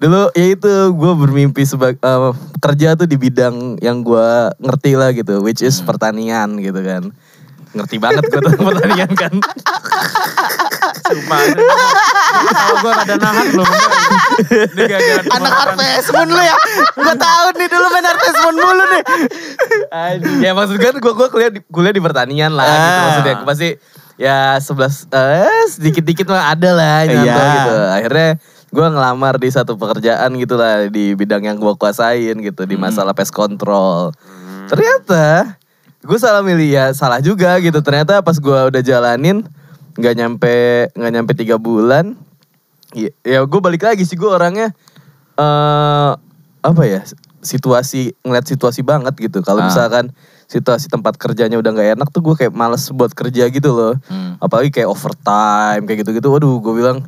Dulu 0.00 0.32
ya 0.32 0.46
itu 0.50 0.72
gue 0.90 1.12
bermimpi 1.14 1.62
sebagai 1.62 2.00
kerja 2.56 2.96
tuh 2.96 3.04
di 3.04 3.14
bidang 3.14 3.76
yang 3.78 4.00
gue 4.00 4.28
ngerti 4.56 4.96
lah 4.96 5.12
gitu 5.12 5.40
which 5.40 5.60
is 5.60 5.76
pertanian 5.78 6.56
gitu 6.56 6.80
kan 6.80 7.12
ngerti 7.70 8.00
banget 8.00 8.24
gue 8.26 8.40
tentang 8.40 8.64
pertanian 8.66 9.12
kan 9.12 9.32
Sumpah. 11.00 11.38
Kalau 11.42 12.76
gue 12.80 12.92
ada 12.94 13.14
nahan 13.16 13.46
belum. 13.50 13.66
Anak. 15.28 15.52
Harvest 15.52 16.08
Moon 16.10 16.28
lu 16.28 16.38
ya. 16.38 16.56
Gue 16.94 17.14
tahu 17.14 17.46
nih 17.56 17.68
dulu 17.68 17.86
main 17.90 18.06
Harvest 18.06 18.38
Moon 18.40 18.56
mulu 18.56 18.84
nih. 18.86 19.02
Anjing. 19.90 20.38
ya 20.38 20.50
maksud 20.54 20.76
gue 20.78 20.90
gue 20.92 21.12
gue 21.12 21.28
kuliah 21.28 21.50
di, 21.50 21.60
kuliah 21.66 21.90
di 21.90 22.02
pertanian 22.02 22.54
lah 22.54 22.64
gitu 22.64 22.78
Ah. 22.80 23.02
maksudnya 23.02 23.34
pasti 23.42 23.68
ya 24.16 24.38
11 24.62 25.10
eh 25.10 25.64
sedikit-dikit 25.68 26.26
mah 26.28 26.54
ada 26.54 26.70
lah 26.72 26.96
nyantol 27.04 27.26
Iya. 27.26 27.50
gitu. 27.50 27.76
Akhirnya 27.90 28.28
gue 28.70 28.86
ngelamar 28.86 29.36
di 29.36 29.48
satu 29.48 29.74
pekerjaan 29.74 30.30
gitu 30.34 30.54
lah 30.54 30.86
di 30.86 31.12
bidang 31.12 31.42
yang 31.42 31.56
gue 31.56 31.74
kuasain 31.74 32.34
gitu 32.34 32.62
di 32.64 32.76
masalah 32.76 33.10
pest 33.10 33.30
control. 33.30 34.14
Ternyata 34.66 35.58
gue 36.00 36.16
salah 36.16 36.40
milih 36.40 36.70
ya 36.70 36.84
salah 36.90 37.18
juga 37.18 37.58
gitu. 37.58 37.78
Ternyata 37.80 38.20
pas 38.20 38.34
gue 38.34 38.58
udah 38.66 38.80
jalanin 38.80 39.42
nggak 39.92 40.14
nyampe 40.14 40.54
nggak 40.92 41.12
nyampe 41.12 41.32
tiga 41.34 41.58
bulan 41.58 42.14
ya, 42.90 43.10
ya 43.20 43.42
gue 43.42 43.60
balik 43.60 43.82
lagi 43.82 44.06
sih 44.06 44.14
gue 44.14 44.26
orangnya 44.26 44.70
eh 45.34 46.10
apa 46.60 46.82
ya 46.84 47.02
situasi 47.40 48.14
ngeliat 48.22 48.46
situasi 48.46 48.80
banget 48.80 49.16
gitu 49.18 49.40
kalau 49.40 49.60
Ah. 49.60 49.66
misalkan 49.66 50.14
situasi 50.46 50.86
tempat 50.86 51.16
kerjanya 51.16 51.56
udah 51.56 51.70
nggak 51.70 51.88
enak 51.96 52.08
tuh 52.10 52.22
gue 52.22 52.34
kayak 52.36 52.52
males 52.52 52.86
buat 52.90 53.10
kerja 53.10 53.48
gitu 53.48 53.70
loh 53.70 53.94
Hmm. 54.06 54.38
apalagi 54.38 54.70
kayak 54.70 54.88
overtime 54.88 55.82
kayak 55.84 56.04
gitu 56.04 56.10
gitu 56.12 56.28
waduh 56.28 56.60
gue 56.60 56.72
bilang 56.72 56.98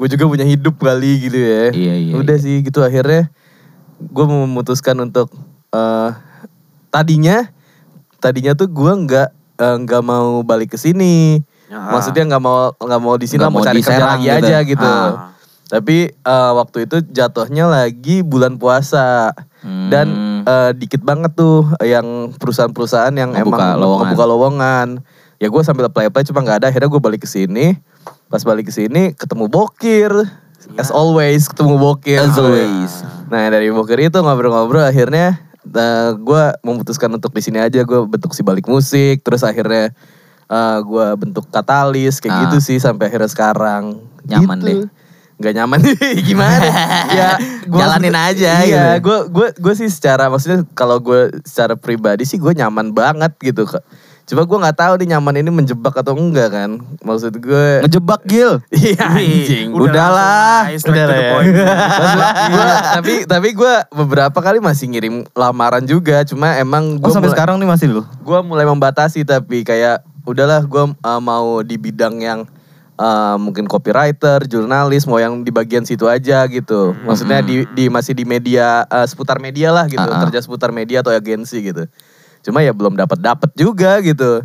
gue 0.00 0.08
juga 0.08 0.24
punya 0.26 0.42
hidup 0.42 0.80
kali 0.80 1.20
gitu 1.20 1.36
ya 1.36 1.68
Iya, 1.70 1.94
iya, 2.00 2.12
udah 2.16 2.36
sih 2.36 2.64
gitu 2.64 2.80
akhirnya 2.80 3.28
gue 4.00 4.24
memutuskan 4.24 4.96
untuk 4.98 5.28
eh 5.70 6.10
tadinya 6.88 7.52
tadinya 8.16 8.52
tuh 8.54 8.64
gue 8.66 8.92
nggak 8.98 9.28
eh, 9.58 9.76
nggak 9.78 10.02
mau 10.02 10.40
balik 10.40 10.72
ke 10.72 10.78
sini 10.78 11.44
Ah. 11.68 11.94
maksudnya 11.94 12.26
nggak 12.26 12.42
mau 12.42 12.74
nggak 12.74 12.98
mau 12.98 13.14
di 13.14 13.28
sini 13.28 13.44
mau 13.44 13.62
cari 13.62 13.78
kerja 13.78 14.02
lagi 14.10 14.26
gitu. 14.26 14.38
aja 14.42 14.56
gitu 14.64 14.90
Ah. 14.90 15.30
tapi 15.68 16.10
eh, 16.10 16.50
waktu 16.50 16.78
itu 16.82 16.96
jatuhnya 17.06 17.68
lagi 17.68 18.24
bulan 18.24 18.56
puasa 18.56 19.30
dan 19.86 20.08
Hmm. 20.10 20.42
eh, 20.42 20.70
dikit 20.74 21.04
banget 21.04 21.36
tuh 21.36 21.68
yang 21.78 22.32
perusahaan-perusahaan 22.34 23.12
yang 23.12 23.30
Ngebuka 23.30 23.54
emang 23.70 23.78
lowongan. 23.78 24.00
ngebuka 24.02 24.24
lowongan. 24.26 24.88
Ya 25.40 25.48
gue 25.48 25.62
sambil 25.64 25.88
apply 25.88 26.06
apply 26.06 26.22
cuma 26.22 26.44
nggak 26.44 26.56
ada. 26.60 26.66
Akhirnya 26.68 26.86
gue 26.86 27.00
balik 27.00 27.24
ke 27.24 27.28
sini. 27.28 27.80
Pas 28.28 28.44
balik 28.44 28.68
ke 28.68 28.72
sini 28.72 29.10
ketemu 29.12 29.48
Bokir. 29.48 30.12
As 30.76 30.92
always 30.92 31.48
ketemu 31.48 31.74
Bokir. 31.74 32.20
As 32.20 32.36
always. 32.36 32.92
Nah 33.26 33.48
dari 33.48 33.72
Bokir 33.72 33.96
itu 33.98 34.14
ngobrol-ngobrol 34.14 34.84
akhirnya 34.84 35.40
gue 36.14 36.44
memutuskan 36.60 37.08
untuk 37.10 37.32
di 37.32 37.40
sini 37.40 37.56
aja. 37.56 37.80
Gue 37.82 38.04
bentuk 38.04 38.30
si 38.30 38.44
balik 38.44 38.68
musik. 38.68 39.24
Terus 39.24 39.40
akhirnya 39.40 39.96
gue 40.80 41.06
bentuk 41.16 41.48
katalis 41.48 42.20
kayak 42.20 42.30
Ah. 42.30 42.40
gitu 42.46 42.58
sih 42.60 42.76
sampai 42.76 43.08
akhirnya 43.08 43.32
sekarang. 43.32 44.04
Nyaman 44.28 44.60
Gitu. 44.60 44.68
deh. 44.68 44.78
Nggak 45.40 45.54
nyaman 45.56 45.80
gimana? 46.28 46.68
ya 47.16 47.28
gua 47.64 47.80
Jalanin 47.88 48.12
aja 48.12 48.60
Iya, 48.60 49.00
gitu. 49.00 49.08
gue 49.08 49.18
gue 49.32 49.48
gue 49.56 49.74
sih 49.74 49.88
secara 49.88 50.28
maksudnya 50.28 50.68
kalau 50.76 51.00
gue 51.00 51.32
secara 51.48 51.80
pribadi 51.80 52.28
sih 52.28 52.36
gue 52.36 52.52
nyaman 52.52 52.92
banget 52.92 53.32
gitu 53.40 53.64
kak. 53.64 53.80
Cuma 54.30 54.46
gue 54.46 54.58
nggak 54.62 54.78
tahu 54.78 54.92
nih 55.02 55.18
nyaman 55.18 55.42
ini 55.42 55.50
menjebak 55.50 55.90
atau 55.98 56.14
enggak 56.14 56.54
kan. 56.54 56.78
Maksud 57.02 57.34
gue 57.42 57.82
Ngejebak 57.82 58.22
Gil. 58.30 58.62
Iya 58.70 59.10
anjing. 59.10 59.74
Udah 59.74 59.90
Udahlah. 59.90 60.60
straight 60.78 61.02
Udah 61.02 61.18
ya. 61.18 62.66
tapi 62.94 63.26
tapi 63.26 63.48
gue 63.58 63.74
beberapa 63.90 64.38
kali 64.38 64.62
masih 64.62 64.86
ngirim 64.86 65.26
lamaran 65.34 65.82
juga. 65.82 66.22
Cuma 66.22 66.54
emang 66.62 67.02
Oh 67.02 67.10
gue 67.10 67.10
sampai 67.10 67.34
sekarang 67.34 67.58
nih 67.58 67.66
masih 67.66 67.90
lu? 67.90 68.02
gue 68.06 68.38
mulai 68.46 68.62
membatasi 68.62 69.26
tapi 69.26 69.66
kayak 69.66 70.06
udahlah 70.22 70.62
gue 70.62 70.84
mau 71.02 71.66
di 71.66 71.74
bidang 71.74 72.22
yang 72.22 72.46
uh, 73.00 73.36
mungkin 73.40 73.64
copywriter, 73.64 74.44
jurnalis, 74.44 75.08
mau 75.08 75.16
yang 75.16 75.40
di 75.40 75.50
bagian 75.50 75.88
situ 75.88 76.04
aja 76.06 76.44
gitu. 76.46 76.92
Maksudnya 77.02 77.40
di, 77.40 77.64
di 77.72 77.88
masih 77.88 78.12
di 78.12 78.28
media 78.28 78.84
uh, 78.86 79.06
seputar 79.08 79.40
media 79.40 79.72
lah 79.72 79.88
gitu, 79.88 80.04
Ah, 80.04 80.20
ah. 80.20 80.22
kerja 80.28 80.44
seputar 80.44 80.70
media 80.70 81.00
atau 81.00 81.10
agensi 81.10 81.64
gitu. 81.64 81.88
Cuma 82.40 82.60
ya 82.60 82.70
belum 82.70 82.94
dapat 82.94 83.18
dapat 83.18 83.50
juga 83.52 84.00
gitu. 84.00 84.44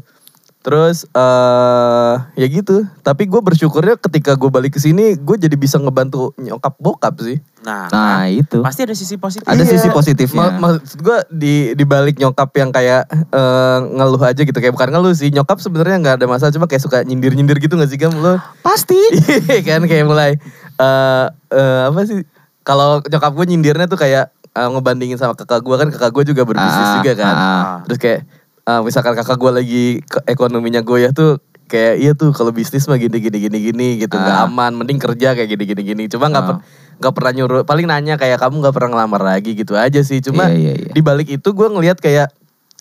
Terus 0.60 1.06
eh 1.08 2.16
ya 2.36 2.48
gitu. 2.48 2.82
Tapi 3.00 3.24
gue 3.24 3.38
bersyukurnya 3.40 3.96
ketika 4.00 4.34
gue 4.34 4.50
balik 4.50 4.74
ke 4.74 4.80
sini, 4.80 5.14
gue 5.14 5.36
jadi 5.38 5.54
bisa 5.54 5.78
ngebantu 5.78 6.34
nyokap 6.36 6.74
bokap 6.76 7.14
sih. 7.20 7.38
Nah, 7.62 7.86
Nah 7.88 8.26
itu. 8.26 8.62
pasti 8.62 8.82
ada 8.82 8.92
sisi 8.92 9.14
positif. 9.16 9.46
Ada 9.46 9.62
Iya. 9.62 9.72
sisi 9.72 9.88
positifnya. 9.90 10.58
Ma- 10.58 10.74
maksud 10.76 10.98
gue 10.98 11.18
di 11.30 11.54
di 11.72 11.86
balik 11.86 12.18
nyokap 12.18 12.50
yang 12.56 12.70
kayak 12.70 13.06
eh, 13.12 13.80
ngeluh 13.92 14.18
aja 14.20 14.42
gitu 14.42 14.54
kayak 14.54 14.74
bukan 14.74 14.90
ngeluh 14.90 15.14
sih 15.14 15.30
nyokap 15.30 15.58
sebenarnya 15.60 15.98
nggak 16.00 16.16
ada 16.16 16.26
masalah 16.26 16.50
cuma 16.50 16.66
kayak 16.66 16.82
suka 16.82 17.02
nyindir 17.02 17.32
nyindir 17.32 17.58
gitu 17.58 17.74
nggak 17.74 17.88
sih 17.88 17.98
kamu 17.98 18.18
lo 18.18 18.36
Pasti. 18.60 18.98
Iya 19.46 19.62
kan 19.62 19.86
kayak 19.86 20.04
mulai 20.04 20.42
eh 20.76 21.26
eh, 21.52 21.82
apa 21.86 22.00
sih 22.04 22.26
kalau 22.62 23.00
nyokap 23.02 23.32
gue 23.32 23.46
nyindirnya 23.48 23.86
tuh 23.86 23.96
kayak 23.96 24.34
eh, 24.56 24.68
ngebandingin 24.68 25.16
sama 25.16 25.34
kakak 25.34 25.60
gue 25.60 25.76
kan 25.76 25.88
kakak 25.90 26.12
gue 26.12 26.24
juga 26.26 26.42
berbisnis 26.44 26.88
Ah, 26.88 26.96
juga 26.98 27.12
kan 27.14 27.36
ah. 27.36 27.64
terus 27.84 28.00
kayak 28.00 28.20
eh, 28.64 28.82
misalkan 28.82 29.14
kakak 29.14 29.36
gue 29.36 29.52
lagi 29.54 29.86
ekonominya 30.26 30.80
goyah 30.82 31.12
tuh 31.12 31.38
kayak 31.66 31.94
iya 31.98 32.12
tuh 32.14 32.30
kalau 32.30 32.50
bisnis 32.50 32.86
mah 32.86 32.96
gini 32.96 33.18
gini 33.20 33.38
gini 33.40 33.58
gini 33.60 33.88
gitu 33.98 34.16
nggak 34.16 34.38
Ah. 34.38 34.46
aman 34.46 34.72
mending 34.76 34.98
kerja 34.98 35.34
kayak 35.34 35.50
gini 35.50 35.64
gini 35.66 35.82
gini 35.84 36.04
cuma 36.06 36.30
nggak 36.30 36.42
Ah. 36.42 36.50
per- 36.52 36.62
nggak 36.96 37.14
pernah 37.14 37.32
nyuruh 37.34 37.62
paling 37.64 37.86
nanya 37.86 38.16
kayak 38.16 38.40
kamu 38.40 38.62
nggak 38.62 38.72
pernah 38.72 38.90
ngelamar 38.96 39.22
lagi 39.28 39.52
gitu 39.52 39.76
aja 39.76 40.00
sih 40.00 40.22
cuma 40.22 40.48
Iya, 40.48 40.56
iya, 40.56 40.74
iya. 40.80 40.92
di 40.92 41.02
balik 41.02 41.28
itu 41.28 41.50
gue 41.52 41.68
ngelihat 41.68 42.00
kayak 42.00 42.32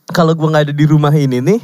kalau 0.06 0.32
gue 0.32 0.44
nggak 0.44 0.70
ada 0.70 0.74
di 0.74 0.84
rumah 0.84 1.10
ini 1.10 1.40
nih 1.40 1.60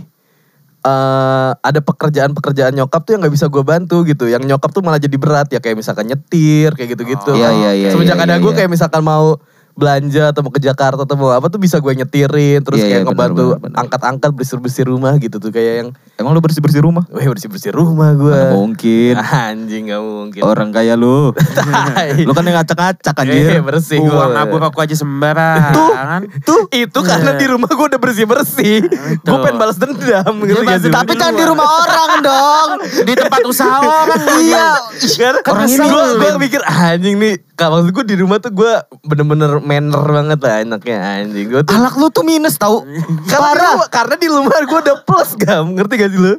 eh 0.81 1.51
ada 1.53 1.79
pekerjaan-pekerjaan 1.79 2.73
nyokap 2.73 3.05
tuh 3.05 3.13
yang 3.13 3.21
nggak 3.21 3.35
bisa 3.37 3.47
gue 3.47 3.61
bantu 3.61 4.01
gitu. 4.03 4.25
Yang 4.27 4.49
nyokap 4.49 4.73
tuh 4.73 4.81
malah 4.81 4.97
jadi 4.97 5.13
berat 5.15 5.53
ya 5.53 5.61
kayak 5.61 5.77
misalkan 5.77 6.09
nyetir 6.09 6.73
kayak 6.73 6.97
gitu-gitu. 6.97 7.31
Oh. 7.31 7.37
Iya, 7.37 7.53
iya, 7.53 7.71
iya, 7.77 7.89
Semenjak 7.93 8.17
iya, 8.17 8.25
ada 8.25 8.35
iya, 8.35 8.41
gue 8.41 8.49
iya. 8.49 8.57
kayak 8.57 8.71
misalkan 8.73 9.05
mau 9.05 9.37
belanja 9.81 10.29
atau 10.29 10.45
mau 10.45 10.53
ke 10.53 10.61
Jakarta 10.61 11.03
atau 11.03 11.17
mau 11.17 11.33
apa 11.33 11.49
tuh 11.49 11.57
bisa 11.57 11.81
gue 11.81 11.93
nyetirin 11.95 12.61
terus 12.61 12.77
Iya, 12.77 12.85
kayak 12.87 13.01
iya, 13.01 13.09
benar, 13.09 13.31
ngebantu 13.33 13.45
angkat-angkat 13.73 14.31
bersih-bersih 14.31 14.85
rumah 14.87 15.17
gitu 15.17 15.37
tuh 15.37 15.49
kayak 15.49 15.75
yang 15.75 15.89
Emang 16.15 16.37
lu 16.37 16.45
bersih-bersih 16.45 16.85
rumah? 16.85 17.09
weh 17.09 17.25
bersih-bersih 17.33 17.73
rumah 17.73 18.13
gue. 18.13 18.29
Mana 18.29 18.53
mungkin. 18.53 19.15
Anjing 19.49 19.89
gak 19.89 20.03
mungkin. 20.05 20.41
Orang 20.45 20.69
kaya 20.69 20.93
lu. 20.93 21.33
lu 22.29 22.33
kan 22.33 22.45
yang 22.45 22.61
ngacak-ngacak 22.61 23.15
Eh, 23.17 23.23
anjir. 23.25 23.65
bersih 23.65 23.99
Uang 23.99 24.37
nabur 24.37 24.61
aku 24.61 24.79
aja 24.79 24.93
sembarangan. 24.93 26.29
Tuh 26.43 26.69
itu 26.71 26.99
karena 27.01 27.33
Iya. 27.33 27.41
di 27.41 27.47
rumah 27.49 27.71
gue 27.71 27.87
udah 27.89 27.97
bersih 27.97 28.29
bersih. 28.29 28.85
Gue 29.19 29.39
pengen 29.41 29.57
balas 29.57 29.81
dendam 29.81 30.35
gitu 30.43 30.61
gitu. 30.61 30.61
dendam. 30.61 30.93
Tapi 30.93 31.13
kan 31.15 31.33
di 31.33 31.45
rumah 31.47 31.65
orang 31.65 32.11
dong. 32.21 32.69
Di 33.01 33.13
tempat 33.17 33.41
usaha 33.43 33.81
orang. 33.81 34.21
Iya. 34.39 34.67
Karena 35.17 35.41
Orang 35.41 35.69
ini 35.69 35.87
gue 35.89 36.31
mikir 36.39 36.61
"Ah, 36.63 36.93
anjing 36.93 37.17
nih. 37.17 37.41
Maksud 37.57 37.93
gue 37.93 38.05
di 38.07 38.17
rumah 38.17 38.37
tuh 38.37 38.51
gue 38.51 38.73
bener-bener 39.03 39.61
manner 39.71 40.03
banget 40.03 40.39
lah 40.39 40.57
enaknya 40.61 40.99
anjing. 40.99 41.47
Gue 41.47 41.63
tuh 41.63 41.71
Alak 41.71 41.95
lu 41.95 42.07
tuh 42.09 42.23
minus 42.23 42.57
tau. 42.57 42.83
karena, 43.31 43.69
gua- 43.77 43.87
karena 43.89 44.15
di 44.17 44.27
rumah 44.27 44.59
gue 44.59 44.79
udah 44.81 44.97
plus 45.01 45.31
gam 45.37 45.71
ngerti 45.71 45.95
gak 45.97 46.11
sih 46.11 46.21
lu? 46.21 46.35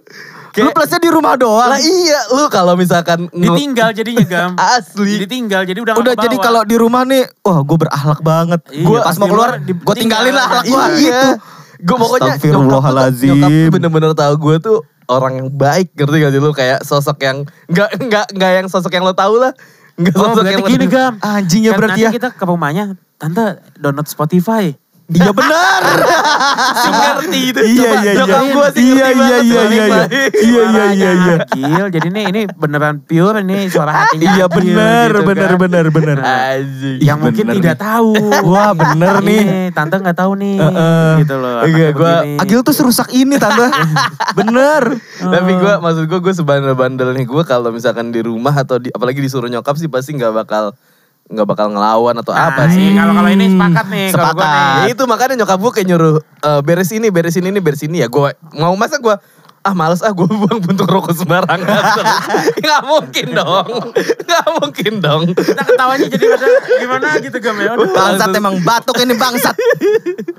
Kayak- 0.52 0.68
Lu 0.68 0.76
plusnya 0.76 1.00
di 1.00 1.08
rumah 1.08 1.34
doang. 1.34 1.64
Lah 1.66 1.80
iya, 1.80 2.20
lu 2.30 2.44
kalau 2.48 2.76
misalkan 2.76 3.32
Ditinggal 3.32 3.96
jadinya 3.96 4.26
gam. 4.26 4.50
Asli. 4.76 5.16
Ditinggal 5.18 5.64
jadi 5.64 5.80
udah 5.80 5.96
Udah 5.96 6.14
jadi 6.14 6.36
kalau 6.38 6.62
di 6.62 6.76
rumah 6.76 7.02
nih, 7.02 7.24
wah 7.40 7.60
gue 7.62 7.78
berakhlak 7.80 8.20
banget. 8.20 8.60
Iya, 8.68 8.84
gue 8.84 8.98
pas 9.00 9.16
mau 9.16 9.28
keluar, 9.28 9.50
luar 9.56 9.64
gue 9.64 9.96
tinggalin 9.96 10.34
lah 10.34 10.46
akhlak 10.46 10.66
gue 10.66 10.76
Iya. 10.76 10.92
gitu. 11.00 11.30
Gue 11.82 11.96
pokoknya 11.98 12.20
nyokap 12.28 12.36
Astagfirullahaladzim. 12.36 13.32
nyokap 13.32 13.50
tuh 13.50 13.72
bener-bener 13.72 14.12
tahu 14.14 14.34
gue 14.38 14.56
tuh 14.60 14.78
orang 15.08 15.34
yang 15.36 15.50
baik, 15.50 15.88
ngerti 15.94 16.16
gak 16.20 16.30
sih 16.30 16.40
lu? 16.40 16.52
Kayak 16.52 16.80
sosok 16.84 17.18
yang 17.20 17.38
nggak 17.66 17.90
nggak 18.02 18.26
nggak 18.32 18.52
yang 18.54 18.68
sosok 18.68 18.92
yang 18.92 19.02
lo 19.02 19.16
tahu 19.16 19.40
lah. 19.40 19.56
Nggak 19.94 20.14
Oh 20.14 20.32
berarti 20.32 20.52
yang 20.54 20.68
gini 20.68 20.86
gam. 20.86 21.14
Anjing 21.18 21.62
ya 21.64 21.72
Kan 21.72 21.80
berarti 21.80 21.92
nanti 21.96 22.04
ya. 22.06 22.12
kita 22.12 22.30
ke 22.30 22.44
rumahnya. 22.44 22.84
Tante 23.22 23.62
download 23.78 24.10
Spotify. 24.10 24.74
Iya 25.12 25.32
benar. 25.36 25.82
ngerti 27.22 27.40
itu. 27.52 27.60
Iya 27.60 27.92
Coba, 27.92 28.02
iya 28.02 28.12
iya. 28.12 28.14
Iya 28.16 28.26
ngerti 28.32 28.42
iya 28.42 28.48
banget 28.56 28.72
iya 28.72 28.72
tuh, 28.72 28.82
iya 28.82 29.12
iya. 29.12 29.42
Spotify. 29.46 30.02
Iya 30.42 30.62
iya 30.64 30.86
iya 30.90 31.12
iya. 31.12 31.36
Agil. 31.38 31.86
Jadi 31.92 32.08
ini 32.10 32.22
ini 32.32 32.42
beneran 32.48 32.96
pure 33.04 33.38
ini 33.44 33.58
suara 33.68 33.92
hatinya. 33.92 34.32
Iya 34.34 34.46
benar 34.48 35.10
gitu 35.12 35.28
benar 35.28 35.50
kan. 35.52 35.60
benar 35.60 35.86
benar. 35.92 36.18
Anjing. 36.24 36.98
Yang 37.04 37.18
mungkin 37.20 37.46
bener 37.46 37.56
tidak 37.60 37.76
nih. 37.76 37.84
tahu. 37.84 38.12
Wah 38.48 38.72
bener 38.74 39.14
nih. 39.22 39.44
Ini, 39.44 39.62
tante 39.76 39.96
nggak 40.00 40.18
tahu 40.18 40.32
nih. 40.40 40.58
Heeh. 40.58 41.10
Gitu 41.22 41.36
loh. 41.38 41.56
Anaknya 41.60 41.90
gua-. 41.94 42.22
Agil 42.42 42.60
tuh 42.64 42.74
serusak 42.74 43.14
ini 43.14 43.36
tante. 43.36 43.68
bener. 44.40 44.84
Tapi 45.22 45.52
gue 45.60 45.74
maksud 45.78 46.04
gue 46.08 46.20
gue 46.24 46.34
sebandel-bandel 46.34 47.14
nih 47.14 47.28
gue 47.28 47.44
kalau 47.44 47.70
misalkan 47.70 48.10
di 48.10 48.24
rumah 48.24 48.56
atau 48.56 48.80
di, 48.80 48.90
apalagi 48.90 49.22
disuruh 49.22 49.52
nyokap 49.52 49.78
sih 49.78 49.92
pasti 49.92 50.18
nggak 50.18 50.34
bakal 50.34 50.74
nggak 51.32 51.48
bakal 51.48 51.68
ngelawan 51.72 52.16
atau 52.20 52.36
Nah, 52.36 52.52
apa 52.52 52.68
sih. 52.70 52.92
Kalau 52.92 53.14
kalau 53.16 53.30
ini 53.32 53.46
sepakat 53.48 53.86
nih. 53.88 54.08
Sepakat. 54.12 54.44
Ya 54.44 54.84
nih. 54.84 54.94
itu 54.94 55.04
makanya 55.08 55.34
nyokap 55.40 55.60
gue 55.64 55.72
kayak 55.72 55.88
nyuruh 55.88 56.16
"Eh, 56.20 56.62
beres 56.62 56.92
ini, 56.92 57.08
beres 57.08 57.36
ini, 57.40 57.48
ini, 57.50 57.60
beres 57.64 57.82
ini 57.82 58.04
ya. 58.04 58.08
Gue 58.12 58.36
mau 58.60 58.76
masa 58.76 59.00
gue 59.00 59.16
ah 59.62 59.78
males 59.78 60.02
ah 60.02 60.10
gue 60.10 60.26
buang 60.42 60.60
puntung 60.60 60.90
rokok 60.90 61.14
sembarangan. 61.14 61.62
Gak 62.66 62.82
mungkin 62.84 63.28
dong. 63.38 63.70
Gak 64.26 64.48
mungkin 64.58 64.94
dong. 65.00 65.22
Kita 65.38 65.62
ketawanya 65.62 66.08
jadi 66.10 66.26
pada 66.34 66.48
gimana 66.82 67.06
gitu 67.22 67.38
gam 67.38 67.56
ya. 67.62 67.78
Bangsat 67.78 68.34
emang 68.34 68.58
batuk 68.66 68.98
ini 69.00 69.14
bangsat. 69.14 69.54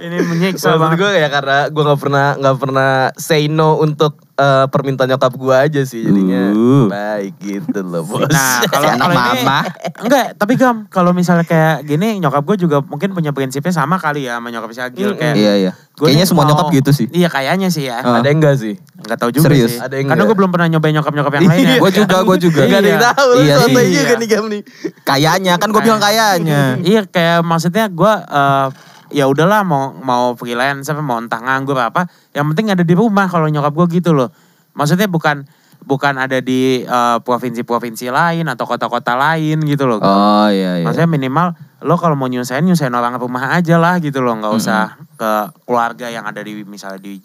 Ini 0.03 0.17
menyiksa 0.27 0.75
banget. 0.75 0.99
gue 0.99 1.11
ya 1.23 1.29
karena 1.31 1.71
gue 1.71 1.83
gak 1.87 2.01
pernah 2.03 2.27
nggak 2.35 2.57
pernah 2.59 2.91
say 3.15 3.47
no 3.47 3.79
untuk 3.79 4.19
eh, 4.35 4.67
permintaan 4.67 5.09
nyokap 5.09 5.33
gue 5.33 5.55
aja 5.55 5.83
sih 5.83 6.03
jadinya 6.03 6.51
Uh. 6.51 6.87
baik 6.87 7.35
gitu 7.39 7.81
loh 7.81 8.03
bos. 8.03 8.27
Nah, 8.27 8.65
kalau 8.65 8.89
kalau 8.93 9.15
ini 9.31 9.45
mama. 9.45 9.59
enggak, 9.99 10.27
tapi 10.35 10.53
Gam, 10.55 10.85
kalau 10.87 11.11
misalnya 11.11 11.43
kayak 11.43 11.85
gini 11.85 12.17
nyokap 12.19 12.43
gue 12.43 12.57
juga 12.59 12.81
mungkin 12.81 13.11
punya 13.11 13.31
prinsipnya 13.31 13.71
sama 13.71 13.97
kali 13.97 14.25
ya 14.25 14.37
sama 14.37 14.49
nyokap 14.49 14.71
si 14.71 14.81
Agil 14.81 15.15
kayak 15.15 15.35
Iya 15.35 15.53
iya. 15.59 15.73
gua 15.93 16.07
Kayaknya 16.07 16.25
semua 16.25 16.43
mau- 16.43 16.51
nyokap 16.51 16.67
gitu 16.73 16.91
sih. 16.91 17.07
Iya, 17.09 17.29
kayaknya 17.29 17.69
sih 17.69 17.85
ya. 17.85 18.01
Ah. 18.01 18.19
ada 18.19 18.27
yang 18.27 18.39
enggak 18.39 18.57
sih? 18.57 18.75
Enggak 18.99 19.19
tahu 19.19 19.31
juga 19.31 19.45
Serius? 19.47 19.71
sih. 19.71 19.79
Ada 19.79 19.95
yang 19.95 20.07
Karena 20.07 20.23
gue 20.25 20.37
belum 20.37 20.51
pernah 20.51 20.69
nyobain 20.69 20.95
nyokap-nyokap 20.95 21.33
yang 21.35 21.47
lain 21.47 21.65
ya. 21.67 21.77
Gue 21.79 21.93
juga, 21.93 22.17
gue 22.23 22.37
juga. 22.41 22.61
Gak 22.63 22.73
ada 22.75 22.89
yang 22.89 22.99
Iya. 22.99 23.11
tahu. 23.11 23.31
Iya 23.35 23.45
Iya 23.45 23.57
sih. 23.63 23.93
juga 23.95 24.15
nih 24.15 24.29
Gam 24.29 24.45
nih. 24.49 24.63
Kayaknya 25.03 25.53
kan 25.57 25.69
gue 25.69 25.83
bilang 25.83 26.01
kayaknya. 26.01 26.63
Iya, 26.81 27.01
kayak 27.05 27.39
maksudnya 27.43 27.85
gue 27.87 28.13
eh, 28.15 28.67
ya 29.13 29.29
udahlah 29.29 29.63
mau 29.63 29.93
mau 29.93 30.33
freelance 30.35 30.89
apa 30.89 31.05
mau 31.05 31.21
entah 31.21 31.39
nganggur 31.39 31.77
apa, 31.77 32.09
yang 32.33 32.49
penting 32.53 32.73
ada 32.73 32.83
di 32.83 32.97
rumah 32.97 33.29
kalau 33.29 33.47
nyokap 33.47 33.73
gue 33.77 34.01
gitu 34.03 34.17
loh. 34.17 34.33
Maksudnya 34.73 35.07
bukan 35.07 35.45
bukan 35.83 36.15
ada 36.17 36.39
di 36.41 36.83
eh, 36.83 37.19
provinsi-provinsi 37.21 38.09
lain 38.09 38.47
atau 38.49 38.65
kota-kota 38.65 39.15
lain 39.15 39.61
gitu 39.67 39.85
loh. 39.85 40.01
Oh 40.01 40.49
iya 40.49 40.81
iya. 40.81 40.85
Maksudnya 40.87 41.11
minimal 41.11 41.53
lo 41.83 41.99
kalau 41.99 42.15
mau 42.15 42.31
nyusahin 42.31 42.65
nyusahin 42.65 42.95
orang 42.95 43.19
rumah 43.19 43.53
aja 43.53 43.77
lah 43.77 43.99
gitu 43.99 44.23
loh, 44.23 44.39
nggak 44.39 44.55
usah 44.55 44.97
ke 45.19 45.31
keluarga 45.67 46.07
yang 46.09 46.25
ada 46.25 46.41
di 46.41 46.63
misalnya 46.63 47.03
di 47.03 47.19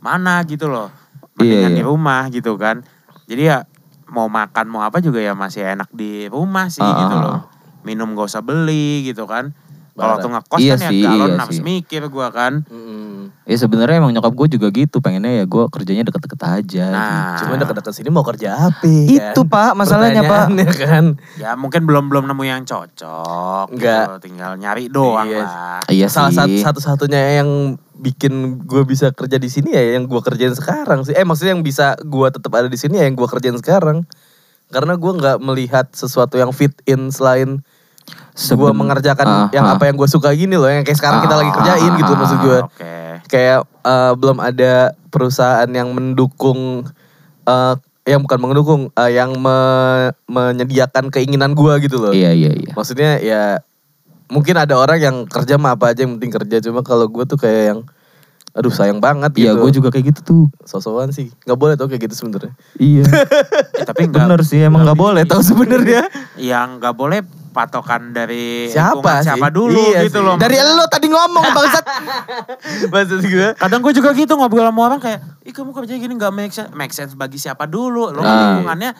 mana 0.00 0.40
gitu 0.46 0.70
loh. 0.70 0.88
Mendingan 1.34 1.74
Iya, 1.74 1.78
di 1.78 1.82
iya. 1.82 1.88
rumah 1.90 2.22
gitu 2.30 2.54
kan. 2.54 2.86
Jadi 3.26 3.42
ya 3.50 3.66
mau 4.06 4.30
makan 4.30 4.70
mau 4.70 4.86
apa 4.86 5.02
juga 5.02 5.18
ya 5.18 5.34
masih 5.34 5.66
enak 5.74 5.90
di 5.90 6.30
rumah 6.30 6.70
sih 6.70 6.84
Ah, 6.84 6.94
gitu 6.94 7.16
ah, 7.18 7.22
loh. 7.24 7.32
ah. 7.34 7.40
Minum 7.82 8.14
gak 8.14 8.30
usah 8.30 8.40
beli 8.46 9.02
gitu 9.02 9.26
kan. 9.26 9.50
Kalau 9.94 10.10
waktu 10.12 10.26
ngekos 10.26 10.58
Iya 10.58 10.74
kan 10.74 10.90
sih, 10.90 10.98
ya 10.98 11.06
galon 11.06 11.28
iya 11.28 11.38
harus 11.38 11.54
sih. 11.54 11.62
mikir 11.62 12.02
gua 12.10 12.28
kan. 12.28 12.66
Ya 13.44 13.56
sebenarnya 13.56 14.00
emang 14.00 14.10
nyokap 14.10 14.34
gue 14.34 14.48
juga 14.50 14.68
gitu. 14.68 14.98
Pengennya 14.98 15.38
ya 15.38 15.44
gue 15.44 15.64
kerjanya 15.68 16.02
deket-deket 16.02 16.40
aja. 16.40 16.86
Nah, 16.88 17.36
Cuma 17.38 17.54
dekat-dekat 17.54 17.92
sini 17.92 18.08
mau 18.08 18.24
kerja 18.24 18.72
apa? 18.72 18.82
Itu, 18.82 19.44
Pak, 19.44 19.76
masalahnya, 19.76 20.24
Pak. 20.24 20.46
Kan. 20.74 21.14
ya 21.36 21.54
mungkin 21.54 21.84
belum 21.84 22.08
belum 22.08 22.24
nemu 22.26 22.42
yang 22.42 22.62
cocok. 22.64 23.70
Enggak. 23.70 24.18
Gitu. 24.18 24.32
Tinggal 24.32 24.56
nyari 24.56 24.88
doang 24.88 25.28
Iya. 25.28 25.44
lah. 25.44 25.78
Iya 25.86 26.06
Salah 26.08 26.32
sih. 26.32 26.58
satu 26.58 26.80
satu-satunya 26.80 27.38
yang 27.38 27.50
bikin 27.94 28.32
gue 28.64 28.82
bisa 28.82 29.14
kerja 29.14 29.36
di 29.36 29.46
sini 29.46 29.70
ya 29.70 29.94
yang 29.94 30.08
gue 30.08 30.20
kerjain 30.20 30.52
sekarang 30.52 31.04
sih. 31.04 31.12
Eh 31.12 31.22
maksudnya 31.22 31.52
yang 31.52 31.62
bisa 31.62 31.94
gue 32.00 32.26
tetap 32.28 32.50
ada 32.50 32.66
di 32.66 32.74
sini 32.74 32.98
ya 32.98 33.06
yang 33.06 33.14
gue 33.14 33.28
kerjain 33.28 33.54
sekarang. 33.54 34.02
Karena 34.66 34.96
gue 34.96 35.12
nggak 35.12 35.38
melihat 35.38 35.86
sesuatu 35.92 36.34
yang 36.34 36.50
fit 36.50 36.74
in 36.84 37.12
selain 37.12 37.60
gue 38.34 38.42
Seben- 38.42 38.74
mengerjakan 38.74 39.26
Ah, 39.26 39.46
yang 39.48 39.62
ah. 39.64 39.74
apa 39.74 39.86
yang 39.86 39.94
gue 39.94 40.06
suka 40.06 40.34
gini 40.34 40.54
loh, 40.54 40.66
yang 40.66 40.82
kayak 40.82 40.98
sekarang 40.98 41.22
kita 41.22 41.32
Ah, 41.32 41.40
lagi 41.40 41.50
kerjain 41.52 41.92
gitu 41.94 42.10
ah, 42.10 42.18
maksud 42.18 42.38
gue. 42.40 42.58
Oke. 42.60 42.94
Kayak 43.26 43.58
eh, 43.80 44.12
belum 44.12 44.38
ada 44.38 44.72
perusahaan 45.08 45.68
yang 45.68 45.88
mendukung, 45.88 46.82
eh, 47.44 47.74
yang 48.04 48.20
bukan 48.20 48.38
mendukung, 48.38 48.82
eh, 48.90 49.10
yang 49.12 49.32
me- 49.34 50.10
menyediakan 50.26 51.08
keinginan 51.08 51.52
gue 51.52 51.72
gitu 51.80 51.96
loh. 51.96 52.10
Iya 52.10 52.30
iya 52.30 52.50
iya. 52.50 52.70
Maksudnya 52.72 53.16
ya 53.18 53.42
mungkin 54.26 54.56
ada 54.56 54.74
orang 54.74 54.98
yang 54.98 55.16
kerja 55.24 55.54
mah 55.54 55.72
apa 55.72 55.90
aja 55.90 56.02
yang 56.02 56.18
penting 56.18 56.34
kerja 56.34 56.56
cuma 56.60 56.80
kalau 56.80 57.06
gue 57.06 57.22
tuh 57.24 57.36
kayak 57.36 57.62
yang 57.70 57.80
aduh 58.50 58.70
sayang 58.70 58.98
banget 58.98 59.30
Iya 59.36 59.50
gitu. 59.52 59.60
gue 59.60 59.70
juga 59.72 59.88
kayak 59.90 60.10
gitu 60.10 60.20
tuh. 60.22 60.44
Sosokan 60.64 61.10
sih. 61.10 61.30
nggak 61.40 61.54
boleh 61.54 61.74
tuh 61.74 61.86
kayak 61.86 62.02
gitu 62.04 62.14
sebenarnya. 62.18 62.50
Iya. 62.76 63.06
Eh, 63.74 63.84
tapi 63.84 64.06
enggak 64.06 64.26
Bener 64.26 64.40
sih 64.42 64.58
emang 64.58 64.82
nggak 64.82 64.94
boleh 64.96 65.22
tahu 65.22 65.42
sebenarnya. 65.46 66.02
yang 66.34 66.78
nggak 66.78 66.92
boleh 66.92 67.22
patokan 67.54 68.10
dari 68.10 68.66
Siapa 68.66 69.22
sih? 69.22 69.30
siapa 69.30 69.46
dulu 69.48 69.78
Iya 69.88 70.04
gitu 70.04 70.18
sih. 70.18 70.26
loh. 70.26 70.34
Dari 70.34 70.58
lo 70.58 70.84
tadi 70.84 71.06
ngomong 71.06 71.44
bangsat. 71.48 71.84
Maksud 72.92 73.22
gue 73.22 73.48
Kadang 73.54 73.80
gue 73.80 73.92
juga 73.92 74.10
gitu 74.12 74.34
ngobrol 74.34 74.66
sama 74.66 74.80
orang 74.84 74.98
kayak, 74.98 75.22
ih 75.40 75.52
kamu 75.52 75.70
kerja 75.72 75.94
gini 75.94 76.12
nggak 76.12 76.32
make 76.32 76.50
sense, 76.50 76.70
make 76.72 76.90
sense 76.90 77.14
bagi 77.14 77.38
siapa 77.38 77.64
dulu? 77.64 78.10
Lo 78.10 78.20
Ah. 78.20 78.58
lingkungannya 78.58 78.90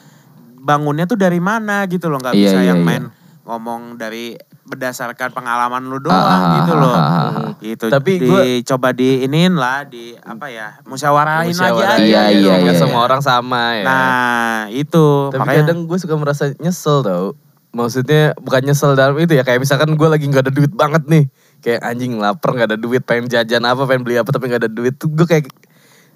bangunnya 0.57 1.03
tuh 1.03 1.15
dari 1.15 1.37
mana 1.37 1.83
gitu 1.85 2.07
loh, 2.07 2.17
nggak 2.17 2.33
Iya, 2.33 2.41
bisa 2.41 2.57
iya, 2.57 2.67
yang 2.67 2.79
iya. 2.79 2.87
main 2.87 3.03
ngomong 3.45 3.93
dari 3.95 4.33
berdasarkan 4.63 5.29
pengalaman 5.29 5.85
lu 5.85 6.01
doang 6.01 6.17
Ah, 6.17 6.57
gitu 6.57 6.73
ah, 6.73 6.81
loh. 6.81 6.89
ah, 6.91 7.05
ah, 7.05 7.49
Gitu. 7.55 7.85
Tapi 7.85 8.17
Tapi 8.17 8.25
gua- 8.25 8.45
coba 8.65 8.89
diinin 8.91 9.53
lah, 9.53 9.85
di 9.85 10.17
apa 10.17 10.49
ya, 10.49 10.81
musyawarahin 10.83 11.49
musyawarah 11.49 11.93
lagi 11.93 12.09
aja. 12.09 12.23
Iya, 12.23 12.23
gitu. 12.31 12.41
iya, 12.41 12.53
Nggak 12.59 12.73
iya. 12.73 12.81
semua 12.81 13.01
orang 13.03 13.21
sama 13.21 13.61
ya. 13.75 13.85
Nah 13.85 14.33
itu 14.67 15.05
Tapi 15.29 15.37
makanya 15.37 15.61
kadang 15.63 15.79
gue 15.85 15.97
suka 15.97 16.15
merasa 16.15 16.43
nyesel 16.57 16.97
tau. 16.99 17.37
Maksudnya 17.75 18.31
bukan 18.39 18.63
nyesel 18.63 18.95
dalam 18.95 19.19
itu 19.19 19.35
ya. 19.35 19.43
Kayak 19.43 19.67
misalkan 19.67 19.99
gue 19.99 20.07
lagi 20.07 20.31
gak 20.31 20.47
ada 20.47 20.53
duit 20.55 20.71
banget 20.71 21.03
nih. 21.11 21.27
Kayak 21.59 21.83
anjing 21.83 22.15
lapar 22.15 22.55
gak 22.55 22.71
ada 22.71 22.79
duit. 22.79 23.03
Pengen 23.03 23.27
jajan 23.27 23.67
apa, 23.67 23.83
pengen 23.83 24.07
beli 24.07 24.15
apa 24.15 24.31
tapi 24.31 24.47
gak 24.47 24.63
ada 24.63 24.71
duit. 24.71 24.95
Tuh 24.95 25.11
gue 25.11 25.27
kayak 25.27 25.51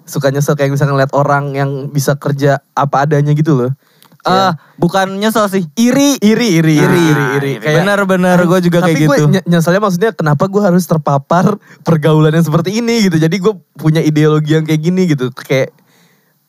suka 0.08 0.32
nyesel 0.32 0.56
kayak 0.56 0.72
misalkan 0.72 0.96
lihat 0.96 1.12
orang 1.12 1.52
yang 1.52 1.92
bisa 1.92 2.16
kerja 2.16 2.64
apa 2.72 3.04
adanya 3.04 3.36
gitu 3.36 3.52
loh. 3.52 3.72
Ah, 4.20 4.52
bukan 4.76 5.16
nyesel 5.16 5.48
sih. 5.48 5.64
Iri. 5.80 6.20
Iri, 6.20 6.60
iri, 6.60 6.76
iri, 6.76 6.84
Nah, 6.84 6.92
iri, 6.92 7.24
iri. 7.36 7.52
iri. 7.56 7.76
Bener-bener 7.76 8.36
gue 8.44 8.60
juga 8.64 8.84
Tapi 8.84 8.92
kayak 8.96 9.00
gitu. 9.08 9.24
ny- 9.32 9.46
nyeselnya 9.48 9.80
maksudnya 9.80 10.10
kenapa 10.12 10.44
gue 10.48 10.60
harus 10.60 10.84
terpapar 10.84 11.56
pergaulan 11.84 12.32
yang 12.36 12.44
seperti 12.44 12.80
ini 12.84 13.08
gitu. 13.08 13.16
Jadi 13.16 13.36
gue 13.40 13.52
punya 13.80 14.04
ideologi 14.04 14.56
yang 14.56 14.64
kayak 14.68 14.80
gini 14.80 15.08
gitu. 15.08 15.32
Kayak 15.32 15.72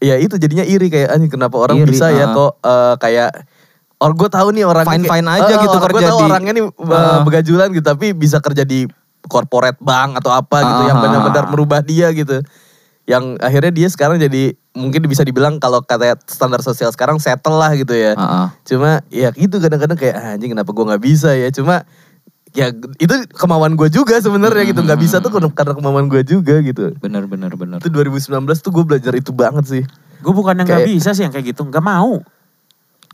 ya 0.01 0.17
itu 0.19 0.35
jadinya 0.35 0.65
iri 0.65 0.89
kayak 0.89 1.13
anjing 1.15 1.31
kenapa 1.31 1.61
orang 1.61 1.85
Iri, 1.85 1.93
bisa 1.93 2.09
ya 2.09 2.27
ah. 2.27 2.33
kok 2.33 2.51
eh, 2.59 2.95
kayak 2.99 3.31
Or 4.01 4.11
gue 4.11 4.27
tahu 4.27 4.49
nih 4.51 4.65
orang 4.65 4.81
Fine-fine 4.83 5.27
aja 5.29 5.53
gitu 5.55 5.71
Gue 5.71 5.85
kerja 5.87 6.07
tahu 6.09 6.19
di- 6.19 6.25
orangnya 6.27 6.51
nih 6.51 6.63
eh, 6.65 6.89
Ah. 6.89 7.21
begajulan 7.21 7.67
gitu 7.69 7.85
tapi 7.85 8.11
bisa 8.11 8.37
kerja 8.37 8.63
di 8.63 8.89
corporate 9.23 9.77
bank 9.77 10.17
atau 10.17 10.31
apa 10.31 10.57
gitu 10.59 10.81
yang 10.83 10.97
benar-benar 10.99 11.45
merubah 11.47 11.79
dia 11.79 12.09
gitu. 12.11 12.41
Yang 13.03 13.37
akhirnya 13.39 13.71
dia 13.71 13.87
sekarang 13.87 14.17
jadi 14.17 14.43
mungkin 14.73 15.03
bisa 15.03 15.21
dibilang 15.21 15.57
kalau 15.57 15.81
kata 15.81 16.17
standar 16.25 16.59
sosial 16.59 16.89
sekarang 16.89 17.17
settle 17.17 17.55
lah 17.55 17.69
gitu 17.73 17.93
ya. 17.93 18.13
Ah. 18.15 18.49
Cuma 18.63 19.05
ya 19.07 19.29
gitu 19.31 19.57
kadang-kadang 19.57 19.95
kayak 19.95 20.15
"Ah, 20.15 20.33
anjing 20.33 20.49
kenapa 20.49 20.69
gue 20.69 20.85
nggak 20.87 21.03
bisa 21.03 21.31
ya. 21.31 21.49
Cuma 21.49 21.85
ya 22.51 22.67
itu 22.97 23.13
kemauan 23.31 23.75
gue 23.75 23.87
juga 23.87 24.17
sebenarnya 24.17 24.65
gitu 24.65 24.81
nggak 24.81 24.99
bisa 24.99 25.17
tuh 25.17 25.29
karena 25.29 25.71
kemauan 25.71 26.07
gue 26.07 26.21
juga 26.23 26.57
gitu. 26.59 26.97
Bener 26.97 27.23
bener 27.25 27.53
bener. 27.53 27.77
Itu 27.77 27.87
2019 27.87 28.25
tuh 28.57 28.71
gue 28.71 28.83
belajar 28.83 29.13
itu 29.13 29.29
banget 29.31 29.65
sih. 29.69 29.83
gue 30.17 30.29
bukan 30.31 30.53
yang 30.55 30.65
nggak 30.65 30.81
Kayak- 30.81 30.93
bisa 30.93 31.09
sih 31.11 31.21
yang 31.21 31.31
kayak 31.31 31.49
gitu, 31.49 31.61
nggak 31.63 31.81
mau. 31.81 32.21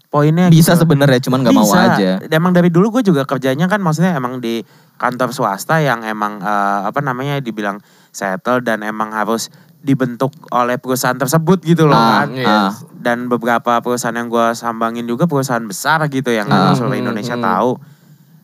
Poinnya 0.08 0.48
Bisa 0.48 0.74
gitu. 0.74 0.88
sebenarnya 0.88 1.20
cuman 1.20 1.44
nggak 1.44 1.52
mau 1.54 1.68
aja. 1.68 2.24
Emang 2.24 2.52
dari 2.52 2.72
dulu 2.72 2.96
gue 2.96 3.04
juga 3.04 3.28
kerjanya 3.28 3.68
kan 3.68 3.80
maksudnya 3.80 4.16
emang 4.16 4.40
di 4.40 4.64
kantor 4.96 5.30
swasta 5.30 5.78
yang 5.78 6.02
emang 6.02 6.40
eh, 6.40 6.80
apa 6.84 7.00
namanya 7.00 7.38
dibilang 7.38 7.84
settle 8.10 8.62
dan 8.62 8.82
emang 8.82 9.12
harus 9.12 9.52
dibentuk 9.78 10.32
oleh 10.50 10.76
perusahaan 10.76 11.14
tersebut 11.14 11.62
gitu 11.62 11.86
loh 11.86 11.94
Ah, 11.94 12.24
kan. 12.24 12.28
iya. 12.32 12.60
Dan 12.94 13.28
beberapa 13.28 13.78
perusahaan 13.78 14.12
yang 14.12 14.28
gue 14.28 14.48
sambangin 14.54 15.04
juga 15.04 15.26
perusahaan 15.26 15.62
besar 15.62 16.02
gitu 16.08 16.28
yang 16.30 16.48
Ah. 16.48 16.72
seluruh 16.72 16.98
Indonesia 16.98 17.36
Hmm. 17.36 17.46
tahu. 17.46 17.72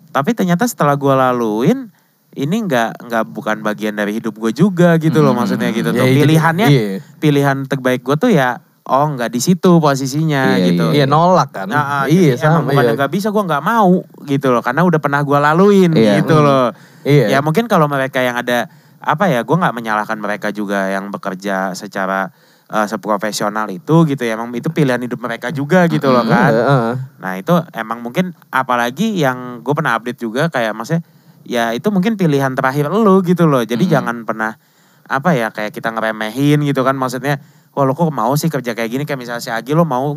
Tapi 0.09 0.29
ternyata 0.33 0.63
setelah 0.63 0.93
gue 0.93 1.09
laluin 1.09 1.89
ini 2.33 2.55
nggak 2.61 3.07
nggak 3.07 3.23
bukan 3.29 3.61
bagian 3.61 3.93
dari 3.93 4.13
hidup 4.13 4.35
gue 4.35 4.51
juga 4.51 4.97
gitu 4.97 5.21
loh 5.21 5.31
Hmm. 5.31 5.41
maksudnya 5.41 5.69
gitu 5.69 5.89
tuh. 5.89 6.01
itu- 6.01 6.21
Pilihannya 6.21 6.67
iya. 6.67 6.99
pilihan 7.17 7.57
terbaik 7.63 8.01
gue 8.01 8.15
tuh 8.15 8.29
ya 8.29 8.59
oh 8.83 9.05
nggak 9.09 9.29
di 9.29 9.39
situ 9.39 9.79
posisinya 9.79 10.55
Iya, 10.55 10.65
gitu. 10.67 10.85
Iya 10.91 11.05
nolak 11.07 11.55
kan. 11.55 11.67
Nah, 11.67 12.03
ah, 12.03 12.05
iya 12.05 12.35
emang 12.35 12.67
sama. 12.67 12.69
bukan 12.69 12.83
Iya. 12.83 12.93
nggak 12.95 13.11
bisa 13.11 13.27
gue 13.29 13.43
nggak 13.43 13.63
mau 13.63 13.93
gitu 14.23 14.47
loh 14.49 14.59
karena 14.59 14.81
udah 14.83 14.99
pernah 14.99 15.21
gue 15.21 15.37
laluin 15.37 15.91
Iya. 15.91 16.19
gitu 16.19 16.35
Hmm. 16.35 16.45
loh. 16.45 16.67
Iya. 17.03 17.25
Ya 17.31 17.39
mungkin 17.39 17.65
kalau 17.65 17.87
mereka 17.87 18.19
yang 18.19 18.35
ada 18.35 18.67
apa 18.99 19.27
ya 19.27 19.43
gue 19.43 19.51
nggak 19.53 19.71
menyalahkan 19.73 20.15
mereka 20.15 20.51
juga 20.51 20.87
yang 20.87 21.07
bekerja 21.09 21.71
secara 21.73 22.31
eh, 22.65 22.87
seprofesional 22.87 23.69
itu 23.69 24.03
gitu 24.03 24.23
ya 24.23 24.33
emang 24.33 24.49
itu 24.51 24.65
pilihan 24.67 24.97
hidup 24.97 25.19
mereka 25.19 25.47
juga 25.49 25.85
gitu 25.85 26.09
loh 26.09 26.23
Iya, 26.23 26.31
kan. 26.31 26.51
Nah 27.19 27.33
itu 27.35 27.53
emang 27.71 28.01
mungkin 28.01 28.31
apalagi 28.49 29.13
yang 29.13 29.61
gue 29.61 29.73
pernah 29.73 29.93
update 29.93 30.17
juga 30.17 30.47
kayak 30.47 30.73
maksudnya 30.73 31.03
ya 31.43 31.71
itu 31.71 31.87
mungkin 31.87 32.15
pilihan 32.15 32.51
terakhir 32.51 32.87
lu 32.87 33.19
gitu 33.21 33.45
loh. 33.45 33.61
Jadi 33.61 33.83
Mm. 33.85 33.91
jangan 33.91 34.15
pernah 34.23 34.51
apa 35.03 35.35
ya 35.35 35.51
kayak 35.51 35.71
kita 35.71 35.91
ngeremehin 35.91 36.63
gitu 36.63 36.81
kan 36.81 36.95
maksudnya. 36.95 37.37
Wah 37.73 37.83
lo 37.83 37.91
kok 37.91 38.09
mau 38.09 38.33
sih 38.33 38.47
kerja 38.47 38.71
kayak 38.71 38.89
gini 38.89 39.03
kayak 39.03 39.17
misalnya 39.17 39.41
si 39.41 39.49
Agi 39.49 39.73
lo 39.73 39.81
mau 39.81 40.13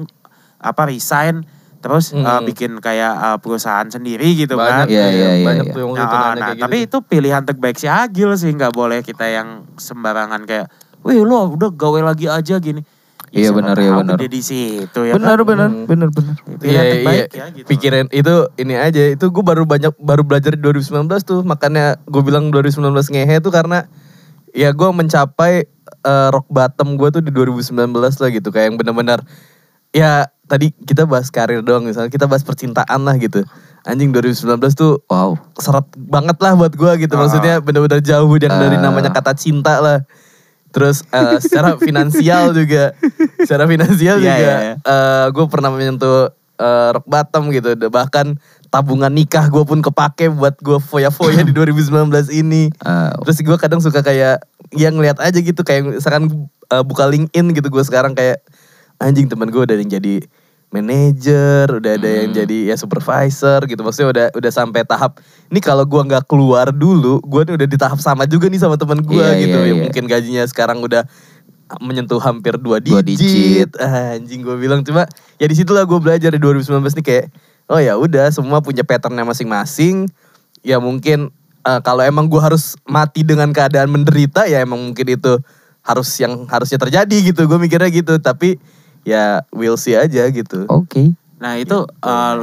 apa 0.56 0.82
resign 0.84 1.44
terus 1.76 2.10
Mm. 2.10 2.20
eh, 2.20 2.40
bikin 2.44 2.72
kayak 2.78 3.12
eh, 3.14 3.38
perusahaan 3.38 3.86
sendiri 3.86 4.34
gitu 4.34 4.56
kan. 4.56 4.84
Banyak, 4.84 4.88
Iya, 4.90 5.00
iya, 5.00 5.08
iya, 5.08 5.30
iya, 5.34 5.46
banyak 5.46 5.66
iya. 5.66 5.72
tuh 5.72 5.80
yang 5.80 5.90
Nah, 5.92 6.04
nanya 6.04 6.12
nah, 6.34 6.46
kayak 6.50 6.60
tapi 6.60 6.76
gitu. 6.78 6.86
itu 6.86 6.98
pilihan 7.06 7.42
terbaik 7.42 7.76
si 7.76 7.86
Agil 7.86 8.30
sih 8.34 8.50
nggak 8.50 8.72
boleh 8.72 9.00
kita 9.00 9.24
yang 9.24 9.48
sembarangan 9.74 10.44
kayak, 10.44 10.66
wih 11.00 11.22
lo 11.22 11.48
udah 11.48 11.70
gawe 11.70 12.00
lagi 12.02 12.26
aja 12.26 12.58
gini. 12.58 12.82
Iya, 13.28 13.50
siapa 13.50 13.58
benar, 13.58 13.76
iya, 13.76 13.90
tahu 13.90 14.00
benar. 14.00 14.16
Di 14.22 14.40
situ 14.40 15.00
ya 15.02 15.12
benar 15.14 15.36
kan? 15.36 15.46
benar 15.46 15.68
Hmm. 15.68 15.84
benar 15.84 16.08
benar. 16.10 16.34
Pilihan 16.56 16.64
Iya, 16.78 16.92
terbaik 16.94 17.20
iya. 17.28 17.36
ya 17.36 17.46
gitu. 17.52 17.66
Pikirin 17.68 18.06
itu 18.10 18.34
ini 18.56 18.74
aja. 18.74 19.02
Itu 19.08 19.24
gue 19.28 19.44
baru 19.44 19.62
banyak 19.64 19.92
baru 19.96 20.22
belajar 20.22 20.54
di 20.54 20.60
2019 20.60 21.20
tuh. 21.22 21.40
Makanya 21.42 22.00
gue 22.02 22.22
bilang 22.22 22.48
2019 22.48 23.12
ngehe 23.12 23.36
tuh 23.38 23.50
karena 23.50 23.84
ya 24.50 24.72
gue 24.72 24.88
mencapai 24.88 25.68
eh, 26.04 26.28
rock 26.30 26.46
bottom 26.48 26.94
gue 26.94 27.08
tuh 27.10 27.22
di 27.22 27.30
2019 27.30 27.72
lah 27.94 28.30
gitu. 28.30 28.48
Kayak 28.50 28.66
yang 28.72 28.76
benar-benar 28.76 29.20
ya 29.90 30.28
tadi 30.46 30.70
kita 30.76 31.08
bahas 31.08 31.32
karir 31.32 31.64
doang 31.64 31.82
misalnya 31.82 32.12
kita 32.12 32.26
bahas 32.26 32.42
percintaan 32.42 33.02
lah 33.02 33.16
gitu. 33.16 33.42
Anjing 33.86 34.10
2019 34.10 34.58
tuh 34.74 34.98
Wow. 35.06 35.38
seret 35.56 35.86
banget 35.94 36.36
lah 36.42 36.52
buat 36.54 36.74
gue 36.74 36.92
gitu. 37.06 37.14
Maksudnya 37.14 37.62
bener-bener 37.62 38.02
jauh 38.02 38.30
yang 38.38 38.54
dari 38.58 38.76
Ah. 38.78 38.82
namanya 38.82 39.14
kata 39.14 39.32
cinta 39.38 39.78
lah. 39.78 40.02
Terus 40.74 41.06
eh, 41.08 41.38
secara 41.40 41.78
finansial 41.86 42.52
juga, 42.52 42.92
secara 43.40 43.64
finansial 43.64 44.18
Iya, 44.20 44.26
juga, 44.26 44.34
iya, 44.36 44.56
iya. 44.60 44.74
gue 45.30 45.46
pernah 45.48 45.70
menyentuh 45.72 46.34
eh, 46.56 46.88
rock 46.92 47.06
bottom 47.06 47.48
gitu. 47.54 47.72
Bahkan 47.78 48.26
tabungan 48.76 49.08
nikah 49.08 49.48
gue 49.48 49.62
pun 49.62 49.80
kepake 49.80 50.28
buat 50.30 50.52
gue 50.58 50.76
foya-foya 50.78 51.40
di 51.40 51.52
2019 51.56 52.12
ini. 52.30 52.68
Ah, 52.78 53.16
Terus 53.24 53.40
gue 53.40 53.56
kadang 53.56 53.80
suka 53.80 54.00
kayak 54.00 54.44
ya 54.70 54.88
ngeliat 54.88 55.16
aja 55.18 55.36
gitu 55.36 55.60
kayak 55.60 55.96
misalkan 55.96 56.28
eh, 56.66 56.82
buka 56.82 57.06
LinkedIn 57.06 57.52
gitu 57.52 57.66
gue 57.66 57.80
sekarang 57.80 58.12
kayak 58.12 58.44
anjing 58.98 59.26
teman 59.26 59.48
gue 59.48 59.62
udah 59.62 59.74
yang 59.74 59.88
jadi 59.90 60.20
manajer, 60.66 61.66
udah 61.70 61.92
ada 61.94 62.08
yang 62.10 62.30
Hmm. 62.30 62.38
jadi 62.38 62.58
ya 62.68 62.76
supervisor 62.76 63.64
gitu. 63.64 63.80
Maksudnya 63.80 64.08
udah 64.08 64.26
udah 64.34 64.50
sampai 64.50 64.82
tahap 64.82 65.22
ini 65.46 65.58
kalau 65.58 65.82
gua 65.82 66.02
nggak 66.02 66.26
keluar 66.26 66.68
dulu, 66.68 67.22
gua 67.22 67.42
nih 67.42 67.54
udah 67.54 67.66
di 67.66 67.78
tahap 67.78 67.96
sama 67.98 68.26
juga 68.26 68.46
nih 68.46 68.58
sama 68.58 68.74
teman 68.74 68.98
gua 69.00 69.30
Iya, 69.30 69.40
gitu. 69.40 69.56
iya, 69.56 69.66
yang 69.66 69.78
iya. 69.78 69.84
mungkin 69.84 70.04
gajinya 70.04 70.42
sekarang 70.44 70.78
udah 70.80 71.06
menyentuh 71.78 72.18
hampir 72.18 72.54
dua 72.56 72.78
Dua 72.78 72.98
digit. 73.00 73.26
digit. 73.66 73.70
Ah, 73.78 74.14
anjing 74.14 74.38
gue 74.40 74.54
bilang 74.54 74.82
cuma 74.82 75.06
ya 75.36 75.46
di 75.46 75.54
situlah 75.54 75.82
gue 75.82 75.98
belajar 75.98 76.30
di 76.30 76.38
2019 76.38 76.62
nih 76.94 77.04
kayak 77.04 77.26
oh 77.66 77.80
ya 77.80 77.98
udah 77.98 78.30
semua 78.30 78.62
punya 78.62 78.82
patternnya 78.86 79.26
masing-masing. 79.26 80.10
Ya 80.66 80.82
mungkin 80.82 81.30
eh, 81.66 81.80
kalau 81.82 82.02
emang 82.02 82.26
gue 82.30 82.40
harus 82.42 82.74
mati 82.86 83.22
dengan 83.22 83.50
keadaan 83.54 83.90
menderita 83.90 84.46
ya 84.46 84.62
emang 84.62 84.82
mungkin 84.82 85.06
itu 85.06 85.38
harus 85.86 86.08
yang 86.18 86.46
harusnya 86.50 86.78
terjadi 86.78 87.34
gitu. 87.34 87.46
Gue 87.46 87.58
mikirnya 87.58 87.90
gitu. 87.90 88.18
Tapi 88.18 88.58
ya 89.06 89.46
we'll 89.54 89.78
see 89.78 89.94
aja 89.94 90.26
gitu. 90.30 90.66
Oke. 90.66 91.14
Nah 91.36 91.60
itu 91.60 91.84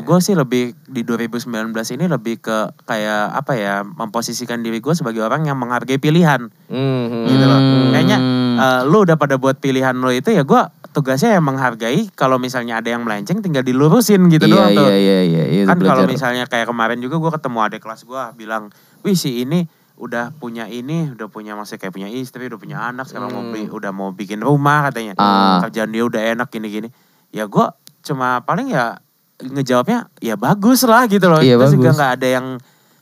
gue 0.05 0.19
sih 0.21 0.37
lebih 0.37 0.77
di 0.85 1.01
2019 1.01 1.49
ini 1.97 2.05
lebih 2.05 2.37
ke 2.39 2.57
kayak 2.85 3.25
apa 3.33 3.57
ya 3.57 3.81
memposisikan 3.81 4.61
diri 4.61 4.77
gue 4.79 4.93
sebagai 4.93 5.25
orang 5.25 5.49
yang 5.49 5.57
menghargai 5.57 5.97
pilihan 5.97 6.53
Hmm, 6.69 7.25
gitu 7.25 7.45
loh. 7.45 7.57
Hmm. 7.57 7.89
Kayaknya 7.89 8.17
eh, 8.55 8.81
lu 8.83 9.01
udah 9.01 9.15
pada 9.15 9.35
buat 9.35 9.57
pilihan 9.57 9.93
lo 9.93 10.09
itu 10.09 10.29
ya 10.29 10.41
gue 10.41 10.61
tugasnya 10.89 11.33
yang 11.33 11.43
menghargai 11.43 12.09
kalau 12.11 12.37
misalnya 12.37 12.77
ada 12.77 12.87
yang 12.87 13.01
melenceng 13.01 13.39
tinggal 13.39 13.61
dilurusin 13.61 14.27
gitu 14.27 14.45
iya, 14.45 14.53
doang 14.53 14.71
tuh. 14.73 14.85
iya 14.85 14.95
iya 14.95 15.19
iya 15.23 15.43
iya. 15.51 15.63
kan 15.65 15.77
kalau 15.77 16.05
misalnya 16.05 16.45
kayak 16.45 16.65
kemarin 16.65 16.97
juga 16.97 17.17
gue 17.17 17.31
ketemu 17.33 17.57
adik 17.61 17.81
kelas 17.81 18.01
gue 18.03 18.23
bilang, 18.35 18.69
wih 19.01 19.13
si 19.13 19.41
ini 19.41 19.65
udah 19.93 20.33
punya 20.33 20.65
ini, 20.65 21.09
udah 21.09 21.27
punya 21.27 21.53
maksudnya 21.53 21.81
kayak 21.81 21.93
punya 21.93 22.09
istri, 22.09 22.45
udah 22.45 22.57
punya 22.57 22.77
anak, 22.83 23.05
sekarang 23.05 23.29
mau 23.29 23.41
Hmm. 23.41 23.53
bi- 23.53 23.69
udah 23.69 23.91
mau 23.91 24.09
bikin 24.11 24.37
rumah 24.37 24.89
katanya, 24.89 25.13
Ah. 25.15 25.61
kerjaan 25.61 25.89
dia 25.89 26.03
udah 26.03 26.21
enak 26.33 26.49
gini-gini. 26.49 26.89
Ya 27.29 27.45
gue 27.45 27.65
cuma 28.01 28.41
paling 28.41 28.67
ya 28.67 28.99
ngejawabnya 29.39 30.09
ya 30.19 30.35
bagus 30.35 30.83
lah 30.83 31.05
gitu 31.05 31.25
loh. 31.25 31.39
Iya, 31.39 31.55
Terus 31.57 31.73
juga 31.73 31.89
bagus. 31.89 31.97
nggak 31.97 32.11
ada 32.11 32.27
yang 32.27 32.45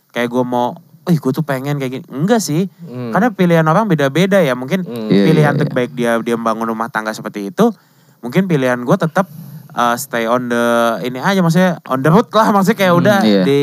kayak 0.10 0.30
gue 0.30 0.44
mau, 0.44 0.76
eh 1.04 1.16
gue 1.16 1.32
tuh 1.32 1.42
pengen 1.42 1.76
kayak 1.76 1.92
gini. 1.94 2.06
Enggak 2.08 2.40
sih, 2.40 2.70
Hmm. 2.82 3.10
karena 3.10 3.30
pilihan 3.30 3.64
orang 3.64 3.86
beda-beda 3.86 4.38
ya. 4.38 4.54
Mungkin 4.54 4.82
Hmm. 4.82 5.08
Iya, 5.08 5.22
pilihan 5.24 5.34
iya, 5.48 5.56
iya. 5.56 5.62
terbaik 5.62 5.92
dia 5.92 6.12
dia 6.18 6.36
membangun 6.36 6.68
rumah 6.68 6.88
tangga 6.88 7.10
seperti 7.10 7.48
itu, 7.48 7.74
mungkin 8.20 8.46
pilihan 8.46 8.78
gue 8.78 8.96
tetap 8.96 9.26
uh, 9.72 9.96
stay 9.96 10.26
on 10.26 10.46
the 10.46 10.66
ini 11.02 11.18
aja 11.18 11.40
maksudnya 11.40 11.82
on 11.86 12.00
the 12.00 12.08
road 12.08 12.30
lah 12.30 12.52
maksudnya 12.52 12.78
kayak 12.78 12.92
Hmm, 12.92 13.02
udah 13.02 13.18
iya. 13.24 13.42
di 13.42 13.62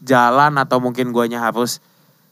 jalan 0.00 0.54
atau 0.54 0.76
mungkin 0.78 1.08
guanya 1.08 1.40
harus 1.40 1.80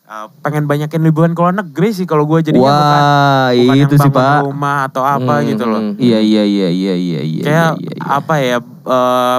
uh, 0.04 0.28
pengen 0.40 0.66
banyakin 0.66 1.00
liburan 1.00 1.32
ke 1.32 1.40
luar 1.40 1.54
negeri 1.54 1.88
sih 1.90 2.04
kalau 2.04 2.26
gue 2.26 2.42
jadinya 2.42 2.60
bukan 2.68 3.00
Wah, 3.00 3.48
bukan 3.48 3.72
yang 3.74 3.88
itu 3.88 3.96
sih 3.96 4.10
bangun 4.10 4.20
Pak. 4.28 4.42
rumah 4.44 4.78
atau 4.84 5.02
apa 5.02 5.34
Hmm, 5.34 5.48
gitu 5.48 5.64
loh. 5.64 5.80
hmm. 5.80 5.96
Iya 5.96 6.18
iya 6.20 6.42
iya 6.44 6.68
iya 6.68 6.94
iya 6.94 7.20
iya. 7.22 7.42
Kayak 7.42 7.70
iya, 7.78 7.88
iya. 7.88 8.04
apa 8.04 8.34
ya 8.36 8.56
uh, 8.84 9.38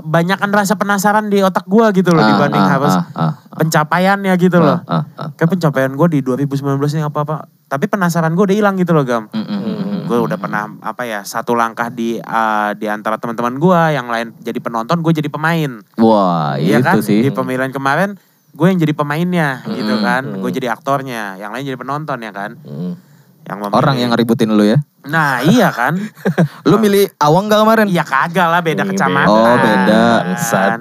banyakan 0.00 0.50
rasa 0.50 0.74
penasaran 0.74 1.26
di 1.26 1.38
otak 1.38 1.64
gue 1.64 1.86
gitu 1.94 2.10
loh 2.10 2.20
Ah, 2.20 2.28
dibanding 2.30 2.60
ah, 2.60 2.70
harus 2.70 2.94
ah, 2.94 3.04
ah, 3.14 3.32
pencapaiannya 3.54 4.32
gitu 4.36 4.56
loh. 4.56 4.80
Ah, 4.84 5.00
ah, 5.00 5.04
ah. 5.16 5.28
Kayak 5.34 5.50
pencapaian 5.52 5.92
gue 5.92 6.08
di 6.08 6.18
2019 6.20 6.60
ini 6.92 7.02
apa-apa. 7.02 7.46
Tapi 7.64 7.84
penasaran 7.86 8.32
gue 8.32 8.44
udah 8.44 8.56
hilang 8.56 8.74
gitu 8.74 8.92
loh 8.92 9.02
Gam. 9.02 9.28
Mm, 9.28 9.40
mm, 9.40 9.60
mm, 9.60 9.76
mm. 9.76 10.00
gue 10.04 10.18
udah 10.20 10.36
pernah 10.36 10.68
apa 10.80 11.02
ya 11.02 11.20
satu 11.22 11.52
langkah 11.52 11.88
di 11.88 12.16
uh, 12.16 12.70
di 12.72 12.86
antara 12.86 13.16
teman-teman 13.16 13.56
gue 13.56 13.80
yang 13.90 14.06
lain 14.06 14.36
jadi 14.38 14.58
penonton 14.58 15.00
gue 15.00 15.12
jadi 15.14 15.28
pemain 15.28 15.80
Wah, 15.96 16.60
Iya 16.60 16.78
itu 16.78 16.84
kan 16.84 17.00
sih. 17.00 17.24
di 17.24 17.30
pemilihan 17.30 17.72
kemarin 17.72 18.20
gue 18.52 18.66
yang 18.66 18.76
jadi 18.76 18.92
pemainnya 18.92 19.64
gitu 19.66 19.90
Hmm, 19.90 20.04
kan 20.04 20.22
hmm. 20.28 20.38
gue 20.38 20.50
jadi 20.52 20.68
aktornya 20.70 21.34
yang 21.36 21.50
lain 21.50 21.64
jadi 21.64 21.74
penonton 21.74 22.20
ya 22.20 22.30
kan 22.30 22.60
Hmm. 22.60 22.94
Yang 23.44 23.58
memilih. 23.60 23.76
Orang 23.76 23.96
yang 24.00 24.10
ngeributin 24.12 24.50
lu 24.50 24.64
ya. 24.64 24.78
nah 25.04 25.44
iya 25.44 25.68
kan 25.68 26.00
Lu 26.68 26.80
milih 26.80 27.12
Awang 27.20 27.46
gak 27.46 27.60
kemarin? 27.60 27.86
iya 27.92 28.00
kagak 28.02 28.48
lah 28.48 28.64
beda 28.64 28.88
kecamatan 28.88 29.28
Oh, 29.28 29.56
beda. 29.60 30.04
Kan. 30.40 30.80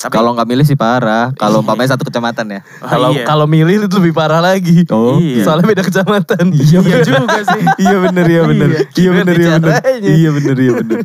Tapi 0.00 0.16
Kalau 0.16 0.32
nggak 0.32 0.48
milih 0.48 0.64
sih 0.64 0.80
parah. 0.80 1.28
Kalau 1.36 1.60
umpamanya 1.60 1.92
satu 1.92 2.08
kecamatan 2.08 2.56
ya. 2.56 2.60
oh, 2.80 2.88
Kalau 2.88 3.12
iya. 3.12 3.28
kalau 3.28 3.44
milih 3.44 3.84
itu 3.84 3.96
lebih 4.00 4.16
parah 4.16 4.40
lagi. 4.40 4.88
Oh. 4.88 5.20
Iya. 5.20 5.44
Soalnya 5.44 5.76
beda 5.76 5.84
kecamatan. 5.84 6.44
iya 6.56 6.80
juga 7.04 7.36
sih 7.44 7.60
Iya 7.84 7.96
bener 8.08 8.24
iya 8.24 8.42
bener. 8.48 8.68
Iya. 8.72 8.80
Iya 8.96 9.10
bener 9.12 9.34
iya 9.36 9.50
bener. 9.60 9.70
Caranya. 9.76 10.08
Iya 10.08 10.28
bener 10.32 10.56
iya 10.56 10.72
bener. 10.80 10.98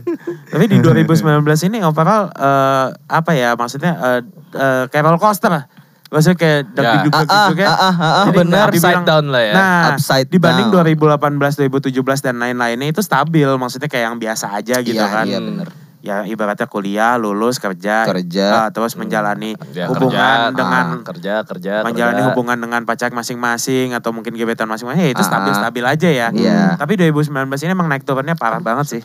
tapi 0.48 0.64
di 0.72 0.78
2019 0.80 1.68
ini 1.68 1.78
overall 1.84 2.32
eh, 2.32 2.88
apa 3.12 3.32
ya 3.36 3.60
maksudnya 3.60 3.92
eh, 4.00 4.20
eh, 4.56 4.84
kayak 4.88 5.04
roller 5.04 5.20
coaster 5.20 5.52
lah 5.52 5.68
maksudnya 6.08 6.38
kayak 6.38 6.60
Ya. 6.72 7.02
deg 7.02 7.12
Ah, 7.12 7.24
ah, 7.26 7.48
juga 7.50 7.66
ah, 7.66 7.74
ah, 7.74 7.82
ah, 7.82 7.92
ah, 7.92 8.26
Jadi 8.26 8.38
benar. 8.38 8.68
Upside 8.68 9.04
down 9.04 9.26
lah 9.28 9.42
ya. 9.42 9.54
Nah, 9.54 9.82
Upside 9.92 10.28
dibanding 10.28 10.70
down. 10.70 10.86
2018, 10.86 11.58
2017 11.60 11.92
dan 12.22 12.36
lain-lainnya 12.36 12.88
itu 12.88 13.02
stabil, 13.02 13.48
maksudnya 13.52 13.86
kayak 13.86 14.06
yang 14.06 14.18
biasa 14.18 14.46
aja 14.52 14.76
gitu 14.80 14.96
Iya, 14.96 15.08
kan. 15.08 15.26
iya, 15.26 15.40
bener. 15.40 15.70
Ya 16.00 16.22
ibaratnya 16.22 16.66
kuliah, 16.66 17.18
lulus, 17.18 17.58
kerja, 17.58 18.06
Kerja. 18.06 18.48
ah, 18.56 18.70
terus 18.70 18.94
menjalani 18.94 19.58
Ya, 19.72 19.90
hubungan 19.90 20.14
kerja, 20.48 20.54
dengan 20.54 20.86
ah, 20.86 21.02
kerja 21.04 21.34
kerja 21.42 21.74
menjalani 21.82 22.14
kerja. 22.16 22.30
hubungan 22.30 22.58
dengan 22.60 22.82
pacar 22.84 23.10
masing-masing 23.10 23.90
atau 23.92 24.14
mungkin 24.14 24.32
gebetan 24.32 24.68
masing-masing, 24.68 25.02
ya 25.02 25.12
itu 25.12 25.20
Ah, 25.20 25.28
stabil-stabil 25.28 25.82
aja 25.84 26.06
ya. 26.08 26.28
Iya. 26.30 26.78
Tapi 26.78 26.94
2019 26.96 27.34
ini 27.60 27.72
emang 27.72 27.90
naik 27.90 28.06
turunnya 28.06 28.34
parah 28.34 28.60
banget 28.60 28.86
sih. 28.88 29.02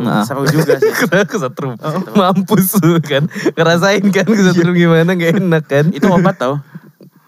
Nah. 0.00 0.24
Seru 0.26 0.48
juga 0.48 0.80
sih. 0.80 0.90
kesetrum 1.30 1.78
mampus 2.16 2.80
lu 2.82 2.98
kan? 3.02 3.28
Ngerasain 3.54 4.04
kan? 4.10 4.26
Kesetrum 4.26 4.74
gimana? 4.74 5.14
Gak 5.14 5.38
enak 5.38 5.64
kan? 5.68 5.84
Itu 5.92 6.10
obat 6.10 6.40
tau. 6.40 6.58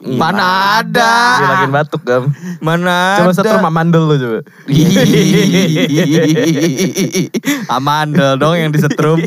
Mana 0.07 0.79
ada? 0.85 1.13
Dia 1.41 1.47
lagi 1.51 1.67
batuk 1.73 2.03
gam. 2.07 2.31
Mana 2.63 3.19
coba 3.19 3.33
ada? 3.33 3.39
setrum 3.41 3.65
amandel 3.65 4.05
lu 4.07 4.15
coba. 4.21 4.41
Amandel 7.77 8.39
dong 8.39 8.55
yang 8.55 8.71
disetrum. 8.71 9.19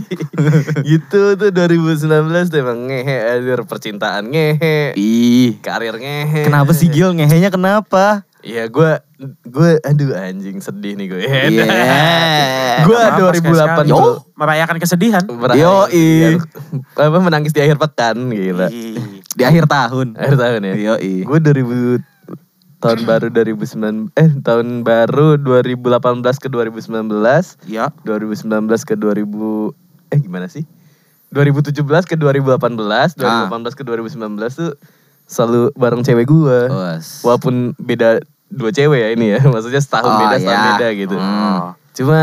gitu 0.89 1.35
tuh 1.35 1.49
2019 1.51 2.53
tuh 2.53 2.57
emang 2.61 2.85
ngehe 2.85 3.17
aja 3.17 3.65
percintaan 3.65 4.31
ngehe. 4.31 4.93
Ih, 4.93 5.57
karir 5.59 5.99
ngehe. 5.99 6.47
Kenapa 6.47 6.71
sih 6.71 6.87
Gil? 6.87 7.11
Ngehenya 7.11 7.51
kenapa? 7.51 8.23
Iya 8.39 8.65
gue 8.65 8.91
gue 9.43 9.69
aduh 9.81 10.15
anjing 10.15 10.59
sedih 10.59 10.95
nih 10.95 11.07
gue. 11.07 11.21
Iya. 11.21 11.65
Gue 12.81 12.95
apa-apa, 12.95 13.35
sekali-sekali. 13.35 13.85
2008 13.85 13.91
Yo, 13.91 13.97
tuh 13.97 14.15
merayakan 14.33 14.77
kesedihan. 14.79 15.23
berakhir- 15.27 15.59
Yoi. 15.59 16.39
apa 16.95 17.17
menangis 17.19 17.51
di 17.51 17.59
akhir 17.59 17.75
pekan 17.77 18.15
gila. 18.29 18.71
Ih. 18.71 18.95
Di 19.29 19.43
akhir 19.43 19.67
tahun. 19.67 20.15
Akhir 20.15 20.35
tahun 20.37 20.61
ya. 20.63 20.73
Yoi. 20.93 21.13
Gue 21.21 21.39
2000 21.39 21.99
tahun 22.79 23.03
baru 23.03 23.27
2009 23.27 24.07
eh 24.15 24.29
tahun 24.39 24.87
baru 24.87 25.35
2018 25.35 25.99
ke 26.39 26.47
2019 26.47 27.59
Iya. 27.67 27.91
2019 27.99 28.47
ke 28.81 28.95
2000 28.95 29.75
eh 30.09 30.17
gimana 30.17 30.47
sih 30.47 30.63
2017 31.29 31.75
ke 32.07 32.15
2018 32.15 33.19
Ah. 33.19 33.51
2018 33.51 33.75
ke 33.75 33.83
2019 33.83 34.15
tuh 34.49 34.71
selalu 35.29 35.69
bareng 35.73 36.01
cewek 36.01 36.25
gua 36.25 36.59
Was. 36.67 37.21
walaupun 37.21 37.77
beda 37.77 38.17
dua 38.47 38.69
cewek 38.69 38.97
ya 38.97 39.09
ini 39.11 39.25
ya 39.31 39.39
maksudnya 39.47 39.77
setahun 39.77 40.09
Oh, 40.09 40.19
beda 40.19 40.35
setahun 40.35 40.57
ya. 40.57 40.69
beda 40.73 40.87
gitu 40.95 41.15
Oh. 41.15 41.77
cuma 41.93 42.19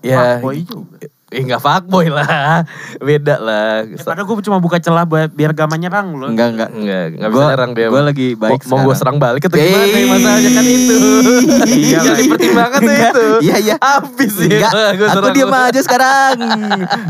ya 0.00 0.18
Fuckboy 0.36 0.58
juga. 0.60 1.06
eh 1.30 1.40
nggak 1.40 1.60
fuckboy 1.60 2.06
lah 2.08 2.66
beda 3.06 3.38
lah 3.38 3.86
Eh, 3.86 3.94
padahal 3.96 4.26
gue 4.26 4.42
cuma 4.42 4.58
buka 4.58 4.76
celah 4.76 5.04
buat 5.04 5.30
biar 5.30 5.52
gak 5.52 5.68
menyerang 5.68 6.10
lo. 6.12 6.26
Enggak, 6.26 6.50
enggak. 6.50 6.70
Enggak, 6.72 7.04
enggak 7.12 7.28
bisa 7.28 7.38
Gua- 7.38 7.50
nyerang 7.50 7.70
dia. 7.70 7.86
gua 7.86 8.02
lagi 8.02 8.28
baik 8.34 8.60
Mau, 8.64 8.74
mau 8.74 8.78
gue 8.82 8.94
serang 8.94 9.16
balik 9.16 9.42
atau 9.44 9.54
gimana 9.54 9.86
nih 9.86 10.04
masalahnya 10.06 10.50
kan 10.50 10.64
itu. 10.66 10.96
Iya, 11.70 11.86
Yang 11.92 12.02
lah. 12.02 12.18
dipertimbangkan 12.18 12.80
tuh 12.80 12.94
itu. 12.96 13.24
Iya, 13.40 13.56
iya. 13.60 13.74
Habis 13.78 14.32
ya. 14.40 14.48
Enggak, 14.58 14.90
Gua 14.96 15.08
aku 15.12 15.28
diam 15.30 15.48
lu. 15.48 15.54
aja 15.60 15.80
sekarang. 15.80 16.34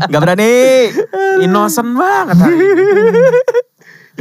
Enggak 0.05 0.21
berani. 0.21 0.53
Innocent 1.41 1.89
banget. 1.91 2.37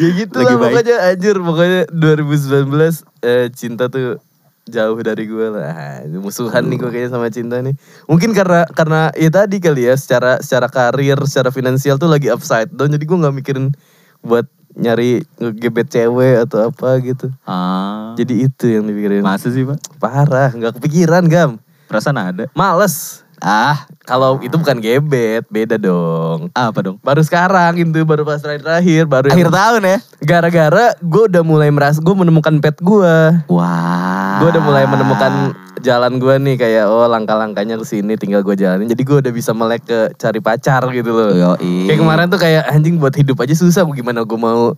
Ya 0.01 0.09
gitu 0.17 0.33
Lagi 0.41 0.49
lah 0.49 0.57
baik. 0.57 0.65
pokoknya 0.73 0.97
anjir. 1.13 1.37
Pokoknya 1.37 1.81
2019 1.93 3.05
eh, 3.21 3.47
cinta 3.53 3.93
tuh 3.93 4.17
jauh 4.65 4.97
dari 5.03 5.29
gue 5.29 5.47
lah. 5.53 5.69
Ah, 5.69 6.01
Musuhan 6.09 6.65
nih 6.73 6.81
gue 6.81 6.89
kayaknya 6.89 7.11
sama 7.13 7.29
cinta 7.29 7.61
nih. 7.61 7.77
Mungkin 8.09 8.33
karena 8.33 8.65
karena 8.73 9.13
ya 9.13 9.29
tadi 9.29 9.61
kali 9.61 9.85
ya 9.85 9.95
secara 9.99 10.41
secara 10.41 10.73
karir, 10.73 11.21
secara 11.29 11.53
finansial 11.53 12.01
tuh 12.01 12.09
lagi 12.09 12.33
upside 12.33 12.73
down. 12.73 12.89
Jadi 12.89 13.05
gue 13.05 13.19
nggak 13.21 13.35
mikirin 13.37 13.77
buat 14.25 14.49
nyari 14.79 15.27
ngegebet 15.43 15.91
cewek 15.91 16.47
atau 16.49 16.71
apa 16.71 16.97
gitu. 17.03 17.29
Ah. 17.45 18.15
Jadi 18.15 18.47
itu 18.47 18.65
yang 18.71 18.87
dipikirin. 18.87 19.21
masa 19.21 19.51
sih, 19.51 19.67
Pak? 19.67 20.01
Parah, 20.01 20.55
nggak 20.55 20.79
kepikiran 20.79 21.27
gam. 21.27 21.51
Perasaan 21.91 22.17
ada. 22.17 22.45
Males. 22.55 23.27
Ah, 23.41 23.89
Kalau 24.05 24.37
itu 24.39 24.53
bukan 24.53 24.79
gebet, 24.79 25.49
beda 25.49 25.75
dong. 25.75 26.53
apa 26.53 26.79
dong? 26.83 26.97
Baru 27.01 27.23
sekarang 27.23 27.79
itu, 27.79 28.03
baru 28.03 28.23
pas 28.23 28.37
terakhir-terakhir, 28.37 29.07
baru 29.07 29.27
Akhir 29.29 29.47
yang- 29.47 29.55
tahun 29.55 29.81
ya. 29.83 29.97
Gara-gara 30.21 30.85
gue 30.99 31.23
udah 31.27 31.41
mulai 31.41 31.71
merasa, 31.71 31.99
gue 31.99 32.13
menemukan 32.13 32.53
pet 32.59 32.77
gue. 32.77 33.17
Wah. 33.49 34.39
Gue 34.39 34.49
udah 34.51 34.61
mulai 34.61 34.85
menemukan 34.85 35.33
jalan 35.81 36.21
gue 36.21 36.35
nih 36.37 36.57
kayak 36.57 36.85
oh 36.85 37.09
langkah-langkahnya 37.09 37.77
ke 37.77 37.87
sini 37.87 38.13
tinggal 38.15 38.43
gue 38.43 38.53
jalanin. 38.53 38.85
Jadi 38.85 39.01
gue 39.01 39.17
udah 39.19 39.33
bisa 39.33 39.55
melek 39.55 39.87
ke 39.87 40.13
cari 40.15 40.39
pacar 40.39 40.85
gitu 40.91 41.09
loh. 41.09 41.33
Yoi. 41.33 41.89
Kayak 41.89 41.99
kemarin 41.99 42.27
tuh 42.29 42.37
kayak 42.37 42.69
anjing 42.69 43.01
buat 43.01 43.15
hidup 43.15 43.41
aja 43.41 43.55
susah, 43.55 43.87
gimana 43.87 44.21
gue 44.21 44.37
mau 44.37 44.77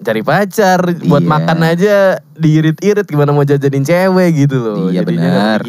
cari 0.00 0.24
pacar, 0.24 0.80
buat 1.04 1.20
Iya. 1.20 1.30
makan 1.30 1.58
aja 1.62 1.96
diirit-irit 2.34 3.04
gimana 3.04 3.30
mau 3.30 3.44
jajanin 3.44 3.84
cewek 3.84 4.48
gitu 4.48 4.56
loh. 4.56 4.88
Iya, 4.88 5.04
benar. 5.04 5.60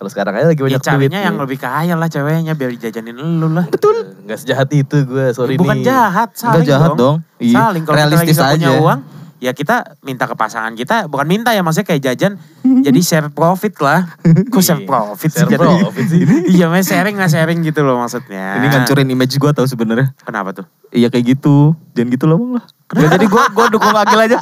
Kalau 0.00 0.08
sekarang 0.08 0.32
aja 0.32 0.48
lagi 0.48 0.56
Ya 0.56 0.64
banyak 0.64 0.80
duit. 0.80 0.88
carinya 0.88 1.12
nih. 1.12 1.26
yang 1.28 1.36
lebih 1.36 1.58
kaya 1.60 1.92
lah 1.92 2.08
ceweknya 2.08 2.52
biar 2.54 2.70
dijajanin 2.72 3.12
lu 3.36 3.52
lah. 3.52 3.68
Betul. 3.68 4.16
Gak 4.24 4.38
sejahat 4.40 4.72
itu 4.72 4.96
gue, 5.04 5.26
sorry 5.30 5.54
Bukan 5.54 5.76
nih. 5.76 5.84
jahat, 5.84 6.32
saling 6.32 6.56
Enggak 6.56 6.64
jahat 6.66 6.90
dong. 6.96 7.16
Iya. 7.36 7.56
Saling 7.60 7.82
kalau 7.84 7.92
kita 7.92 8.00
lagi 8.00 8.16
Realistis 8.16 8.32
nggak 8.34 8.48
punya 8.50 8.64
aja. 8.66 8.80
uang, 8.80 8.98
ya 9.40 9.56
kita 9.56 9.96
minta 10.04 10.28
ke 10.28 10.36
pasangan 10.36 10.76
kita, 10.76 11.08
bukan 11.08 11.26
minta 11.26 11.50
ya 11.56 11.64
maksudnya 11.64 11.88
kayak 11.96 12.02
jajan, 12.12 12.36
jadi 12.60 13.00
share 13.00 13.28
profit 13.32 13.74
lah. 13.80 14.04
Kok 14.52 14.60
share 14.60 14.84
profit 14.84 15.32
sih? 15.32 15.42
Share 15.42 15.56
jatuhnya? 15.56 15.80
profit 15.88 16.06
sih. 16.06 16.20
iya, 16.52 16.68
maksudnya 16.68 17.00
sharing 17.00 17.14
nggak 17.16 17.30
sharing 17.32 17.58
gitu 17.64 17.80
loh 17.80 17.96
maksudnya. 17.98 18.60
Ini 18.60 18.66
ngancurin 18.68 19.08
image 19.08 19.40
gue 19.40 19.50
tau 19.56 19.64
sebenarnya. 19.64 20.12
Kenapa 20.22 20.52
tuh? 20.52 20.68
Iya 20.92 21.08
kayak 21.08 21.38
gitu. 21.38 21.72
Jangan 21.94 22.08
gitu 22.14 22.24
lah 22.26 22.36
bang 22.36 22.52
lah. 22.58 22.64
Ya, 22.90 23.06
jadi 23.14 23.26
gue 23.30 23.42
gua 23.54 23.66
dukung 23.70 23.94
Agil 23.94 24.18
aja. 24.18 24.38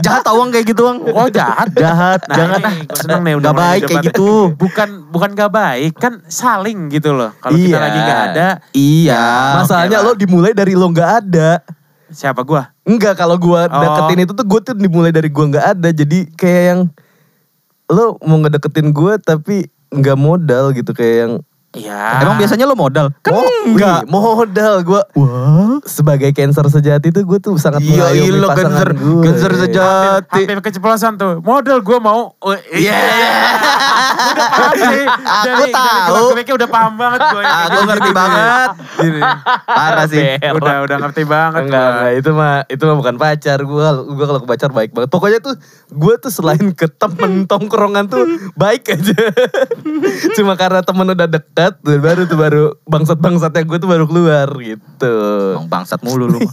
Jahat 0.00 0.24
tau 0.24 0.40
kayak 0.48 0.64
gitu 0.64 0.80
bang. 0.88 0.98
Oh 1.12 1.28
jahat. 1.28 1.68
Jahat. 1.76 2.20
Nah, 2.24 2.36
Jangan 2.36 2.60
ah. 2.64 2.72
gue 2.72 2.96
seneng 2.96 3.20
nih 3.28 3.34
udah 3.36 3.52
Gak 3.52 3.60
baik 3.60 3.82
kayak 3.84 4.04
gitu. 4.08 4.30
Bukan 4.56 4.88
bukan 5.12 5.30
gak 5.36 5.52
baik, 5.52 5.92
kan 6.00 6.24
saling 6.26 6.88
gitu 6.88 7.12
loh. 7.12 7.36
Kalau 7.38 7.54
kita 7.60 7.76
Iya. 7.76 7.84
lagi 7.84 7.98
gak 8.00 8.20
ada, 8.32 8.48
Iya. 8.72 9.24
Masalahnya 9.60 9.98
oke 10.00 10.06
lah. 10.08 10.16
lo 10.16 10.18
dimulai 10.18 10.52
dari 10.56 10.72
lo 10.72 10.88
nggak 10.88 11.10
ada. 11.22 11.50
Siapa 12.10 12.42
gua? 12.42 12.74
Enggak, 12.84 13.18
kalau 13.18 13.38
gua 13.38 13.66
Oh. 13.66 13.80
deketin 13.80 14.26
itu 14.26 14.32
tuh 14.34 14.46
gue 14.46 14.60
tuh 14.60 14.74
dimulai 14.76 15.10
dari 15.14 15.30
gua 15.30 15.46
nggak 15.50 15.66
ada. 15.78 15.88
Jadi 15.94 16.30
kayak 16.34 16.62
yang 16.74 16.80
lo 17.90 18.18
mau 18.22 18.38
ngedeketin 18.38 18.94
gue 18.94 19.18
tapi 19.18 19.66
nggak 19.90 20.18
modal 20.18 20.70
gitu 20.70 20.94
kayak 20.94 21.16
yang 21.26 21.32
Iya. 21.70 22.26
Emang 22.26 22.34
biasanya 22.34 22.66
lo 22.66 22.74
modal? 22.74 23.14
Kan 23.22 23.30
Oh, 23.30 23.46
enggak. 23.62 24.02
wih, 24.02 24.10
modal 24.10 24.82
gue 24.82 25.02
Wah. 25.14 25.78
sebagai 25.86 26.34
cancer 26.34 26.66
sejati 26.66 27.14
tuh 27.14 27.22
gue 27.22 27.38
tuh 27.38 27.54
sangat 27.56 27.78
Iya, 27.78 28.10
iya 28.10 28.26
lo 28.34 28.50
cancer, 28.50 28.90
gue. 28.90 29.22
cancer 29.22 29.52
sejati. 29.54 30.50
Hampir 30.50 30.58
keceplosan 30.66 31.14
tuh. 31.14 31.38
Model 31.38 31.78
gue 31.78 31.98
mau. 32.00 32.34
Oh, 32.36 32.56
Iya. 32.74 32.98
udah 34.10 34.46
paham 34.50 34.74
sih. 34.74 35.04
Aku 35.38 35.46
Dari- 35.46 35.70
tahu. 35.70 36.26
Dari 36.34 36.50
udah 36.50 36.68
paham 36.68 36.92
banget 36.98 37.20
gue. 37.22 37.42
Aku 37.46 37.78
ngerti 37.86 38.10
banget. 38.10 38.68
Ini. 39.00 39.20
Parah 39.64 40.06
sih. 40.10 40.26
Udah 40.50 40.76
udah 40.82 40.96
ngerti 40.98 41.22
banget 41.22 41.60
Enggak, 41.62 41.86
enggak, 41.86 42.10
itu 42.18 42.30
mah 42.32 42.54
itu 42.66 42.82
mah 42.82 42.96
bukan 42.98 43.14
pacar. 43.14 43.58
Gua 43.62 43.94
gua 44.02 44.26
kalau 44.26 44.40
ke 44.42 44.48
pacar 44.48 44.70
baik 44.72 44.90
banget. 44.90 45.06
Pokoknya 45.06 45.38
tuh 45.38 45.54
gua 45.88 46.18
tuh 46.18 46.34
selain 46.34 46.74
ke 46.74 46.90
temen 46.90 47.46
tongkrongan 47.46 48.10
tuh 48.10 48.26
baik 48.54 48.90
aja. 48.90 49.14
Cuma 50.36 50.58
karena 50.58 50.82
temen 50.82 51.06
udah 51.06 51.28
dekat 51.30 51.59
tuh 51.70 51.98
baru 51.98 52.22
tuh 52.24 52.34
baru 52.34 52.64
bangsat-bangsatnya 52.84 53.62
gue 53.62 53.78
tuh 53.78 53.86
baru 53.86 54.04
keluar 54.04 54.48
gitu. 54.56 55.14
Emang 55.54 55.68
bangsat 55.68 56.00
mulu 56.00 56.26
lu. 56.26 56.40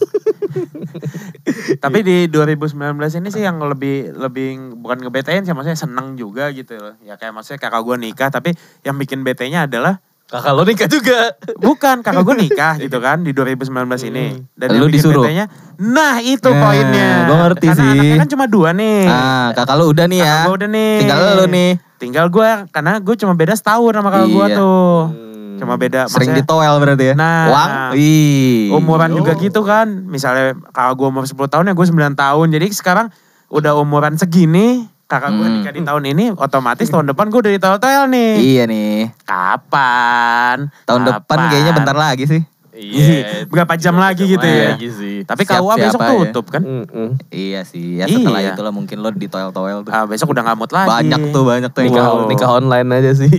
Tapi 1.77 1.99
di 2.01 2.17
2019 2.27 2.75
ini 3.17 3.29
sih 3.29 3.41
yang 3.41 3.61
lebih 3.61 4.11
lebih 4.13 4.47
bukan 4.75 4.99
ngebetain 4.99 5.41
sih 5.41 5.51
maksudnya 5.51 5.77
seneng 5.77 6.15
juga 6.15 6.51
gitu 6.51 6.75
loh. 6.75 6.95
Ya 7.01 7.15
kayak 7.15 7.31
maksudnya 7.31 7.59
kakak 7.59 7.81
gue 7.81 7.95
nikah 7.97 8.29
tapi 8.29 8.51
yang 8.81 8.95
bikin 8.95 9.21
betenya 9.21 9.63
adalah 9.63 10.03
Kakak 10.27 10.51
lo 10.51 10.67
nikah 10.67 10.91
juga. 10.91 11.39
bukan 11.55 12.03
kakak 12.03 12.19
gue 12.19 12.35
nikah 12.37 12.75
gitu 12.83 12.99
kan 12.99 13.23
di 13.23 13.31
2019 13.31 13.63
ini. 14.11 14.43
Dan 14.53 14.67
Lu 14.69 14.83
yang 14.83 14.91
bikin 14.91 14.95
disuruh? 14.99 15.23
betenya, 15.23 15.47
nah 15.79 16.19
itu 16.19 16.43
Eh, 16.45 16.59
poinnya. 16.59 17.09
gua 17.23 17.37
ngerti 17.47 17.65
Karena 17.65 17.79
sih. 17.79 17.91
anaknya 17.95 18.17
kan 18.19 18.29
cuma 18.29 18.45
dua 18.45 18.69
nih. 18.75 19.07
Ah, 19.07 19.47
kakak 19.55 19.79
lu 19.79 19.87
udah 19.87 20.03
nih 20.03 20.19
ya. 20.19 20.27
Kakak 20.27 20.43
gue 20.43 20.55
udah 20.59 20.69
nih. 20.69 20.91
Tinggal 20.99 21.19
lu 21.31 21.45
nih. 21.47 21.69
Tinggal 21.97 22.29
gue 22.29 22.49
karena 22.69 22.97
gue 22.97 23.15
cuma 23.15 23.33
beda 23.33 23.53
setahun 23.53 23.91
sama 23.91 24.09
kakak 24.09 24.29
gue 24.29 24.45
Iya. 24.47 24.55
tuh. 24.55 24.97
Hmm. 25.09 25.57
Cuma 25.57 25.73
beda 25.75 26.05
Sering 26.05 26.37
ditoel 26.37 26.77
berarti 26.77 27.05
ya. 27.07 27.13
Nah. 27.13 27.45
Uang. 27.47 27.69
Wih. 27.93 28.69
umuran 28.71 29.09
juga 29.11 29.33
Oh. 29.33 29.39
gitu 29.39 29.61
kan. 29.61 29.89
Misalnya 30.05 30.53
kakak 30.67 30.93
gue 30.93 31.07
umur 31.07 31.25
10 31.25 31.49
tahun 31.49 31.65
ya 31.65 31.73
gue 31.73 31.85
9 31.85 32.13
tahun. 32.13 32.47
Jadi 32.51 32.67
sekarang 32.71 33.07
udah 33.47 33.73
umuran 33.73 34.13
segini 34.13 34.85
kakak 35.05 35.31
gue 35.31 35.41
Hmm. 35.41 35.55
nikah 35.57 35.71
di 35.71 35.81
tahun 35.81 36.03
ini 36.05 36.25
otomatis 36.35 36.85
tahun 36.85 37.07
depan 37.07 37.27
gue 37.27 37.39
udah 37.39 37.51
di 37.51 37.59
toel 37.59 38.03
nih. 38.07 38.31
Iya 38.37 38.63
nih. 38.67 38.97
Kapan? 39.23 40.69
Tahun 40.83 41.01
depan 41.01 41.25
Kapan? 41.37 41.49
kayaknya 41.49 41.73
bentar 41.73 41.95
lagi 41.95 42.23
sih. 42.23 42.41
Iya. 42.77 43.09
Berapa 43.51 43.73
jam 43.73 43.93
lagi 43.93 44.23
gitu 44.23 44.41
ya? 44.41 44.73
Lagi 44.73 44.87
sih. 44.87 45.15
Tapi 45.21 45.43
Siap 45.43 45.57
KUA 45.59 45.73
besok 45.79 45.99
ya? 45.99 46.09
tutup 46.23 46.45
kan? 46.47 46.61
Mm-mm. 46.61 47.17
Iya 47.27 47.61
sih. 47.63 47.97
Ya 47.97 48.05
setelah 48.05 48.39
Iya. 48.39 48.53
itulah 48.53 48.69
mungkin 48.69 48.97
lo 48.97 49.09
ditoel-toel 49.09 49.81
tuh. 49.81 49.89
Ah, 49.89 50.05
besok 50.05 50.31
udah 50.31 50.43
nggak 50.43 50.57
mood 50.57 50.71
lagi. 50.71 50.87
Banyak 50.87 51.21
tuh, 51.29 51.43
banyak 51.43 51.69
tuh 51.69 51.81
yang 51.81 51.91
Nikah, 51.91 52.05
Wow. 52.07 52.27
nikah 52.27 52.49
online 52.53 52.89
aja 52.93 53.11
sih. 53.15 53.33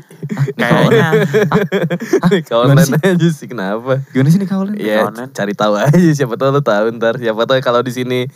Kayaknya. 0.53 1.09
nikah 2.29 2.59
online 2.65 2.89
sih? 2.89 2.99
aja 3.01 3.29
sih 3.31 3.47
kenapa? 3.47 4.03
Gimana 4.11 4.29
sih 4.29 4.39
nih 4.39 4.49
kawalnya? 4.49 4.77
Iya, 4.77 4.99
online. 5.07 5.31
cari 5.33 5.55
tahu 5.55 5.75
aja 5.77 6.11
siapa 6.13 6.35
tahu 6.35 6.51
lu 6.51 6.61
tahu 6.61 6.87
ntar. 6.95 7.15
Siapa 7.17 7.43
tahu 7.45 7.59
kalau 7.61 7.81
di 7.81 7.93
sini 7.93 8.27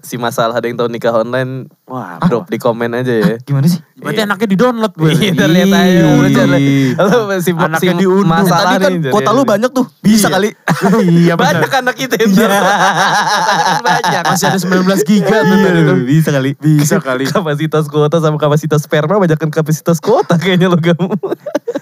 si 0.00 0.16
masalah 0.16 0.52
ada 0.52 0.64
yang 0.64 0.74
tahu 0.74 0.86
nikah 0.86 1.12
online, 1.12 1.68
Wah, 1.84 2.22
drop 2.22 2.46
di 2.46 2.54
komen 2.54 2.94
aja 2.94 3.10
ya. 3.10 3.34
Gimana 3.38 3.66
sih? 3.66 3.82
Berarti 3.94 4.16
Iya. 4.16 4.26
anaknya 4.26 4.48
di 4.48 4.56
download 4.56 4.92
gue. 4.94 5.10
Iya, 5.12 5.30
ntar 5.32 5.48
lihat 5.48 5.68
aja. 5.68 6.00
Ih. 6.00 6.16
Baca 6.16 6.42
lah. 6.46 6.60
Lu 7.02 7.18
si, 7.34 7.42
si 7.42 7.50
Anaknya 7.52 7.94
diunduh. 7.96 8.24
masalah 8.24 8.62
Tadi 8.70 8.76
kan 8.78 8.90
nih, 8.90 9.00
jadi- 9.10 9.28
lu 9.30 9.42
banyak 9.44 9.70
tuh. 9.70 9.86
Bisa 9.98 10.26
Iya. 10.26 10.32
kali. 10.32 10.48
iya 11.20 11.32
benar. 11.34 11.52
Banyak 11.58 11.72
anak 11.76 11.94
kita 11.96 12.14
ntar. 12.22 12.48
Kan 12.48 13.82
banyak. 13.82 14.22
Masih 14.24 14.46
ada 14.46 14.58
19 14.58 15.02
giga 15.02 15.36
Iya, 15.36 15.56
tadi 15.58 15.80
tuh. 15.82 15.96
bisa 16.02 16.28
kali. 16.30 16.50
Bisa 16.56 16.94
kali. 17.08 17.24
Kapasitas 17.26 17.84
kuota 17.86 18.16
sama 18.18 18.36
kapasitas 18.36 18.80
sperma 18.80 19.16
banyak 19.16 19.36
kan 19.36 19.50
kapasitas 19.50 19.98
kuota 19.98 20.36
kayaknya 20.36 20.66
lo 20.66 20.78
kamu. 20.78 21.10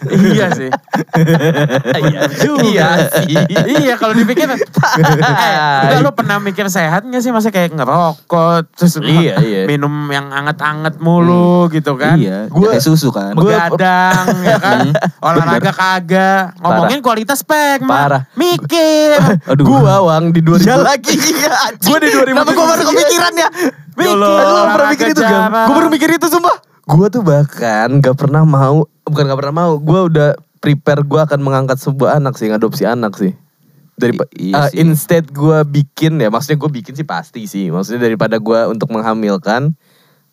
iya 0.32 0.48
sih. 0.50 0.70
Iya 1.94 2.20
Juga. 2.34 2.62
Iya 2.64 2.88
sih. 3.14 3.36
iya 3.78 3.94
kalau 3.94 4.12
dipikir 4.12 4.48
eh, 4.48 4.58
enggak 5.84 6.00
lo 6.00 6.10
pernah 6.12 6.38
mikir 6.38 6.66
sehat 6.66 7.04
gak 7.04 7.20
sih 7.20 7.28
masa 7.28 7.48
kayak 7.48 7.70
ngerokok 7.70 8.07
terus 8.70 8.96
Iya, 8.98 9.34
iya. 9.38 9.62
minum 9.64 9.90
yang 10.08 10.28
anget-anget 10.28 10.96
mulu 10.98 11.66
gitu 11.68 11.94
kan 11.94 12.14
Iya. 12.14 12.46
Gua- 12.46 12.72
Gua 12.72 12.80
susu 12.80 13.08
kan. 13.08 13.32
Gua- 13.32 13.68
begadang 13.68 14.26
ya 14.40 14.56
kan 14.56 14.78
olahraga 15.18 15.72
kagak 15.72 16.42
ngomongin 16.58 17.00
kualitas 17.00 17.40
sperma 17.40 17.88
Parah. 17.88 18.22
mikir 18.34 19.18
Aduh. 19.50 19.64
Gua 19.64 20.04
Wang 20.04 20.30
di 20.30 20.40
2000 20.40 20.62
Iya 20.62 20.76
lagi. 20.76 21.14
Iya. 21.14 21.52
Gua 21.84 21.98
di 21.98 22.08
2000 22.08 22.30
Kenapa 22.30 22.50
gua 22.52 22.66
baru 22.68 22.82
kepikiran 22.86 23.32
ya? 23.34 23.48
Mikir, 23.94 24.14
pernah 24.14 24.46
olahraga 24.62 24.90
mikir 24.94 25.06
itu. 25.10 25.22
Gue 25.26 25.74
baru 25.74 25.88
mikir 25.90 26.08
itu 26.14 26.26
sumpah. 26.28 26.56
Gue 26.86 27.06
tuh 27.08 27.20
bahkan 27.20 27.98
gak 27.98 28.14
pernah 28.14 28.46
mau, 28.46 28.86
bukan 29.02 29.26
gak 29.26 29.36
pernah 29.36 29.54
mau, 29.58 29.72
gue 29.76 30.00
udah 30.06 30.28
prepare 30.58 31.02
gue 31.02 31.20
akan 31.20 31.36
mengangkat 31.38 31.76
sebuah 31.76 32.16
anak 32.16 32.32
sih, 32.34 32.46
ngadopsi 32.46 32.86
anak 32.86 33.12
sih. 33.12 33.34
Dari 33.98 34.14
I- 34.32 34.54
iya 34.54 34.70
sih. 34.70 34.78
instead 34.78 35.26
gue 35.26 35.58
bikin 35.64 36.16
ya, 36.16 36.28
maksudnya 36.28 36.56
gue 36.56 36.70
bikin 36.72 36.94
sih 36.94 37.02
pasti 37.02 37.44
sih. 37.44 37.68
Maksudnya 37.68 38.04
daripada 38.04 38.38
gue 38.38 38.60
untuk 38.66 38.88
menghamilkan, 38.88 39.74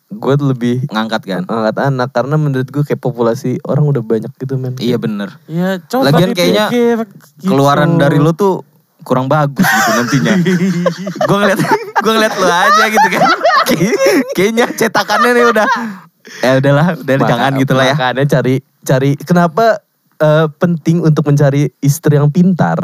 gue 0.08 0.34
lebih 0.40 0.86
ngangkat 0.86 1.22
kan. 1.24 1.42
angkat 1.44 1.76
anak 1.84 2.10
karena 2.10 2.36
menurut 2.36 2.64
gue 2.64 2.82
kayak 2.82 2.98
populasi 2.98 3.58
orang 3.62 3.84
udah 3.86 4.00
banyak 4.00 4.30
gitu 4.32 4.54
men. 4.54 4.78
Iya 4.78 4.96
bener. 4.96 5.34
Ya 5.44 5.82
coba 5.82 6.08
Lagian 6.08 6.30
kayaknya 6.30 6.70
gitu. 6.70 7.02
Keluaran 7.44 7.98
dari 7.98 8.16
lu 8.16 8.30
tuh 8.30 8.62
kurang 9.02 9.26
bagus 9.26 9.62
gitu 9.62 9.90
nantinya. 9.92 10.34
gue 11.28 11.36
ngeliat, 11.36 11.58
gue 11.96 12.12
ngeliat 12.12 12.34
lu 12.34 12.46
aja 12.46 12.84
gitu 12.86 13.08
kan. 13.08 13.22
Kayak- 13.64 13.98
Kayaknya 14.36 14.64
cetakannya 14.72 15.30
nih 15.32 15.44
udah. 15.48 15.66
Ya 16.36 16.50
udahlah, 16.56 16.86
udah 16.96 17.14
Maka- 17.16 17.28
jangan 17.28 17.50
gitu 17.56 17.72
lah 17.72 17.84
ya. 17.84 17.94
Makanya 17.94 18.24
cari 18.28 18.54
cari 18.82 19.10
kenapa 19.16 19.82
eh, 20.16 20.46
penting 20.52 21.02
untuk 21.02 21.22
mencari 21.24 21.66
istri 21.78 22.14
yang 22.14 22.30
pintar? 22.30 22.78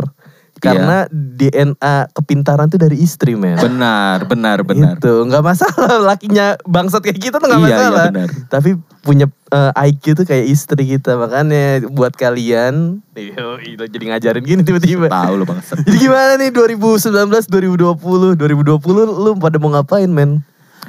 Karena 0.63 1.11
DNA 1.11 2.15
kepintaran 2.15 2.71
tuh 2.71 2.79
dari 2.79 2.95
istri 3.03 3.35
men. 3.35 3.59
Benar, 3.59 4.31
benar, 4.31 4.63
benar. 4.69 4.95
Gitu, 4.97 5.27
nggak 5.27 5.43
masalah 5.43 5.99
lakinya 6.15 6.55
bangsat 6.63 7.03
kayak 7.03 7.19
gitu 7.19 7.37
tuh 7.37 7.47
nggak 7.51 7.61
Iya, 7.61 7.67
iya, 7.67 7.77
masalah. 7.77 8.07
benar. 8.15 8.29
Tapi 8.47 8.71
punya 9.03 9.27
eh, 9.51 9.73
IQ 9.91 10.23
tuh 10.23 10.25
kayak 10.25 10.47
istri 10.47 10.87
kita 10.87 11.19
makanya 11.19 11.83
buat 11.91 12.15
kalian, 12.15 13.03
lo 13.37 13.55
jadi 13.95 14.05
ngajarin 14.15 14.45
gini 14.47 14.63
tiba-tiba. 14.63 15.11
Tahu 15.11 15.35
lu 15.35 15.45
bangsat. 15.45 15.83
Jadi 15.83 15.99
gimana 15.99 16.39
nih 16.39 16.55
2019, 16.55 17.51
2020, 17.51 18.39
2020 18.39 19.27
lu 19.27 19.31
pada 19.43 19.59
mau 19.59 19.75
ngapain 19.75 20.07
men? 20.07 20.47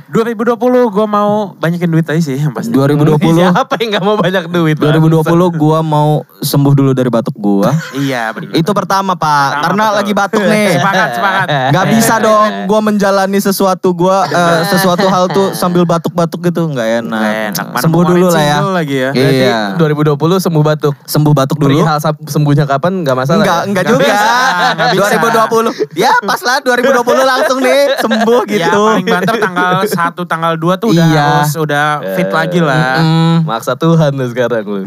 2020 0.10 0.60
gue 0.90 1.06
mau 1.06 1.32
banyakin 1.54 1.88
duit 1.88 2.04
aja 2.04 2.20
sih 2.20 2.36
yang 2.36 2.52
pasti. 2.52 2.72
2020 2.72 3.16
Siapa 3.40 3.74
yang 3.78 3.90
gak 3.94 4.04
mau 4.04 4.16
banyak 4.16 4.44
duit? 4.48 4.76
2020 4.76 5.24
gua 5.64 5.80
mau 5.80 6.12
sembuh 6.38 6.74
dulu 6.74 6.92
dari 6.92 7.08
batuk 7.08 7.36
gua. 7.36 7.72
Iya 7.94 8.32
benar. 8.32 8.52
Itu 8.52 8.72
pertama, 8.72 9.14
Pak. 9.14 9.24
Pertama, 9.24 9.64
Karena 9.64 9.84
betul. 9.86 9.98
lagi 9.98 10.14
batuk 10.14 10.44
nih. 10.44 10.68
Sepakat, 10.76 11.10
sepakat. 11.16 11.48
Gak 11.72 11.86
bisa 11.90 12.14
dong 12.18 12.48
gua 12.66 12.80
menjalani 12.82 13.40
sesuatu 13.40 13.88
gua 13.92 14.26
eh, 14.26 14.62
sesuatu 14.68 15.06
hal 15.06 15.30
tuh 15.30 15.54
sambil 15.54 15.84
batuk-batuk 15.84 16.44
gitu 16.44 16.68
nggak 16.68 16.88
enak. 17.02 17.22
Nggak 17.22 17.36
enak. 17.54 17.66
Mana 17.70 17.82
Sembuh 17.82 18.02
dulu 18.04 18.26
lah 18.28 18.44
ya. 18.44 18.58
lagi 18.66 18.96
ya. 18.98 19.10
Berarti 19.12 19.44
Iya. 19.44 19.62
2020 19.78 20.20
sembuh 20.40 20.64
batuk. 20.64 20.94
Sembuh 21.04 21.34
batuk 21.34 21.58
dulu. 21.58 21.72
Perihal 21.74 21.98
sembuhnya 22.26 22.66
kapan 22.66 23.02
gak 23.02 23.16
masalah. 23.16 23.40
Enggak, 23.40 23.56
ya? 23.56 23.66
enggak 23.66 23.84
Nggak 23.84 23.94
juga. 23.94 24.06
bisa, 24.06 24.34
nggak 24.74 24.88
bisa. 24.90 25.04
2020. 25.14 25.96
Ya, 25.96 26.14
pas 26.22 26.40
lah 26.42 26.58
2020 26.60 27.24
langsung 27.24 27.58
nih 27.60 27.82
sembuh 27.98 28.42
Ya 28.46 28.54
gitu. 28.68 28.82
paling 28.90 29.08
banter 29.08 29.36
tanggal 29.38 29.72
1, 29.94 30.26
tanggal 30.26 30.54
2 30.56 30.76
tuh 30.76 30.90
udah 30.90 31.06
Iya. 31.06 31.24
harus 31.40 31.54
udah 31.56 31.86
fit 32.14 32.28
lagi 32.28 32.60
lah. 32.60 33.00
Mm, 33.00 33.36
Maksa 33.44 33.74
Tuhan 33.74 34.12
lu 34.12 34.26
sekarang 34.28 34.64
lu. 34.64 34.82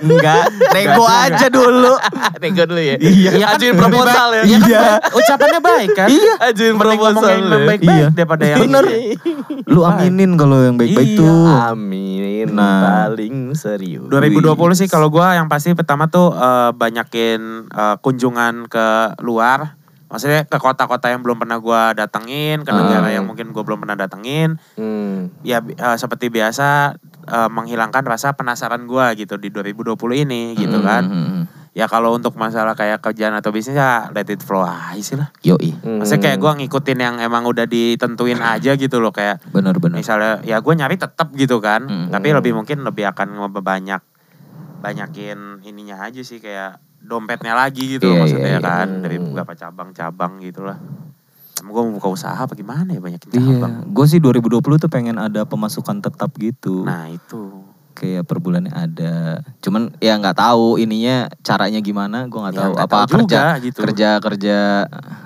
enggak, 0.00 0.44
nego 0.74 1.04
aja 1.04 1.46
dulu. 1.48 1.94
Nego 2.42 2.62
dulu 2.64 2.78
ya. 2.78 2.96
Iya 2.96 3.30
kan 3.34 3.48
Ajuin 3.52 3.72
lebih 3.72 3.82
proposal 3.82 4.26
baik- 4.28 4.34
ya. 4.34 4.42
Iya 4.44 4.56
kan 4.56 4.68
Iya. 4.68 4.80
baik- 4.80 5.16
ucapannya 5.18 5.60
baik 5.60 5.90
kan. 5.92 6.08
Iya. 6.08 6.32
Ajuin 6.44 6.74
proposal 6.76 7.26
yang 7.28 7.42
lu 7.42 7.50
ya. 7.50 7.66
baik-baik 7.66 7.82
Iya. 7.90 8.06
daripada 8.12 8.44
yang 8.46 8.58
Bener. 8.60 8.84
Lu 9.66 9.80
aminin 9.82 10.30
kalau 10.34 10.58
yang 10.60 10.76
baik-baik 10.76 11.08
Iya. 11.08 11.18
tuh. 11.18 11.46
Amin. 11.68 12.46
Nah. 12.48 13.08
Paling 13.08 13.52
serius. 13.52 14.06
2020 14.06 14.54
sih 14.74 14.86
kalau 14.86 15.08
gua 15.08 15.34
yang 15.34 15.46
pasti 15.46 15.72
pertama 15.72 16.06
tuh 16.06 16.30
eh, 16.30 16.70
banyakin 16.72 17.40
eh, 17.66 17.96
kunjungan 17.98 18.66
ke 18.66 18.86
luar. 19.20 19.77
Maksudnya 20.08 20.44
ke 20.44 20.56
kota-kota 20.56 21.08
yang 21.08 21.20
belum 21.20 21.36
pernah 21.38 21.60
gua 21.60 21.92
datengin, 21.92 22.64
ke 22.64 22.72
negara 22.72 23.08
yang 23.08 23.24
mungkin 23.24 23.52
gua 23.52 23.60
belum 23.62 23.84
pernah 23.84 23.94
datengin. 23.94 24.56
Hmm. 24.74 25.28
Ya 25.40 25.60
eh, 25.60 25.96
seperti 25.96 26.28
biasa 26.28 26.96
eh, 27.24 27.48
menghilangkan 27.48 28.02
rasa 28.02 28.32
penasaran 28.32 28.84
gua 28.84 29.12
gitu 29.12 29.36
di 29.36 29.48
2020 29.48 29.94
ini 30.24 30.56
gitu 30.56 30.80
kan. 30.80 31.04
Hmm, 31.06 31.42
Ya 31.76 31.86
kalau 31.86 32.10
untuk 32.10 32.34
masalah 32.34 32.74
kayak 32.74 32.98
kerjaan 32.98 33.38
atau 33.38 33.54
bisnis 33.54 33.78
ya 33.78 34.10
let 34.10 34.26
it 34.26 34.42
flow 34.42 34.66
aja 34.66 34.98
sih 34.98 35.14
lah. 35.14 35.30
Yoi, 35.46 35.78
Hmm. 35.78 36.02
Maksudnya 36.02 36.22
kayak 36.26 36.38
gua 36.40 36.52
ngikutin 36.58 36.98
yang 36.98 37.16
emang 37.22 37.46
udah 37.46 37.70
ditentuin 37.70 38.42
aja 38.42 38.74
gitu 38.74 38.98
loh 38.98 39.14
kayak 39.14 39.38
bener-bener. 39.54 40.02
misalnya 40.02 40.42
ya 40.42 40.58
gue 40.58 40.74
nyari 40.74 40.98
tetap 40.98 41.30
gitu 41.32 41.62
kan 41.62 41.86
Hmm. 41.86 42.08
tapi 42.10 42.34
lebih 42.34 42.50
mungkin 42.50 42.82
lebih 42.82 43.06
akan 43.06 43.38
banyak 43.54 44.02
banyakin 44.78 45.62
ininya 45.62 46.02
aja 46.02 46.22
sih 46.22 46.38
kayak 46.38 46.78
dompetnya 47.08 47.56
lagi 47.56 47.96
gitu 47.96 48.12
Iya, 48.12 48.18
maksudnya 48.20 48.50
iya, 48.54 48.60
iya. 48.60 48.68
kan 48.68 48.88
dari 49.00 49.16
beberapa 49.16 49.52
cabang-cabang 49.56 50.44
gitu 50.44 50.62
lah 50.62 50.76
Emang 51.58 51.72
gue 51.74 51.82
mau 51.88 51.94
buka 51.98 52.08
usaha 52.12 52.36
apa 52.38 52.52
gimana 52.54 52.92
ya 52.92 53.00
banyakin 53.00 53.28
Iya, 53.32 53.40
cabang 53.40 53.72
gue 53.88 54.04
sih 54.06 54.20
2020 54.20 54.60
tuh 54.78 54.90
pengen 54.92 55.16
ada 55.16 55.42
pemasukan 55.42 55.98
tetap 55.98 56.30
gitu. 56.36 56.84
nah 56.84 57.08
itu 57.08 57.64
kayak 57.98 58.22
per 58.22 58.38
bulannya 58.38 58.70
ada. 58.70 59.42
Cuman 59.58 59.90
ya 59.98 60.14
nggak 60.14 60.38
tahu 60.38 60.78
ininya 60.78 61.26
caranya 61.40 61.78
gimana, 61.78 62.24
gue 62.24 62.38
nggak 62.38 62.54
Ya, 62.54 62.60
tahu. 62.60 62.72
nggak 62.72 62.86
Apa 62.86 62.94
tahu 62.96 63.10
kerja 63.12 63.26
juga 63.26 63.44
gitu. 63.60 63.78
kerja 63.82 64.08
kerja 64.18 64.58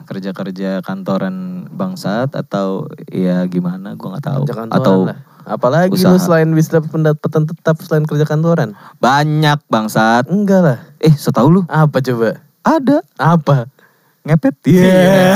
kerja 0.02 0.30
kerja 0.32 0.70
kantoran 0.80 1.36
bangsat 1.68 2.32
atau 2.32 2.88
ya 3.06 3.44
gimana, 3.44 3.92
gue 3.92 4.08
nggak 4.08 4.24
tahu. 4.24 4.42
Atau 4.66 5.06
lah. 5.06 5.20
Apalagi 5.42 5.92
usaha. 5.92 6.08
lu 6.08 6.18
selain 6.18 6.46
bisa 6.48 6.78
dapat 6.78 6.88
pendapatan 6.88 7.42
tetap 7.44 7.76
selain 7.80 8.06
kerja 8.06 8.24
kantoran? 8.24 8.72
banyak 8.96 9.58
bangsat. 9.66 10.24
Enggak 10.26 10.60
lah. 10.62 10.78
Eh, 10.98 11.12
setahu 11.12 11.48
lu 11.50 11.60
Apa 11.66 11.98
coba? 11.98 12.40
ada 12.62 13.02
Apa? 13.16 13.66
ngepet. 14.22 14.54
Iya. 14.64 15.34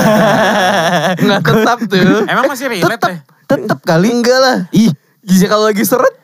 Enggak 1.17 1.43
tetap 1.43 1.79
tuh. 1.85 2.23
emang 2.25 2.47
masih 2.47 2.71
relate 2.71 3.03
deh 3.03 3.19
Tetap 3.47 3.79
kali. 3.83 4.11
Enggak 4.11 4.39
lah. 4.39 4.59
Ih, 4.71 4.91
Bisa 5.21 5.47
kalau 5.47 5.67
lagi 5.67 5.83
seret, 5.83 6.15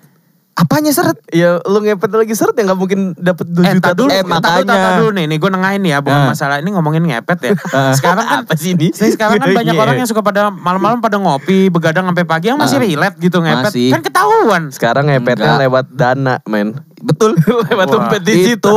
apanya 0.53 0.93
seret? 0.93 1.17
ya 1.29 1.57
lu 1.63 1.81
ngepet 1.81 2.13
lagi 2.13 2.35
seret 2.35 2.53
ya 2.53 2.63
nggak 2.65 2.77
mungkin 2.77 3.01
dapat 3.15 3.47
2 3.47 3.63
Eh, 3.63 3.73
juta 3.75 3.91
dulu, 3.93 4.09
Eh, 4.09 4.21
dulu, 4.21 4.31
makanya. 4.31 4.69
tak 4.69 4.93
dulu 5.01 5.11
nih, 5.13 5.25
nih 5.25 5.37
gue 5.37 5.51
nengahin 5.51 5.83
ya, 5.83 5.99
bukan 5.99 6.19
Ah. 6.19 6.29
masalah 6.29 6.57
ini 6.59 6.71
ngomongin 6.71 7.03
ngepet 7.03 7.39
ya. 7.41 7.53
Sekarang 7.99 8.21
kan 8.23 8.39
Apa 8.45 8.55
sih 8.55 8.73
ini? 8.73 8.93
Sekarang 8.93 9.39
kan 9.39 9.49
banyak 9.51 9.73
Iya. 9.73 9.81
orang 9.81 9.97
yang 9.97 10.05
suka 10.05 10.21
pada 10.21 10.49
malam-malam 10.49 11.01
pada 11.01 11.17
ngopi, 11.17 11.67
begadang 11.67 12.05
sampai 12.05 12.25
pagi 12.25 12.47
yang 12.47 12.57
masih 12.57 12.77
Ah. 12.77 12.85
relate 12.85 13.17
gitu 13.19 13.39
ngepet. 13.39 13.73
Masih. 13.73 13.89
Kan 13.91 14.03
ketahuan. 14.03 14.63
Sekarang 14.69 15.05
ngepetnya 15.07 15.57
Enggak. 15.57 15.63
lewat 15.63 15.85
dana, 15.91 16.35
men. 16.45 16.69
Betul. 16.99 17.33
lewat 17.73 17.87
Wah, 17.89 17.93
dompet 17.99 18.21
Itu. 18.23 18.29
digital. 18.29 18.77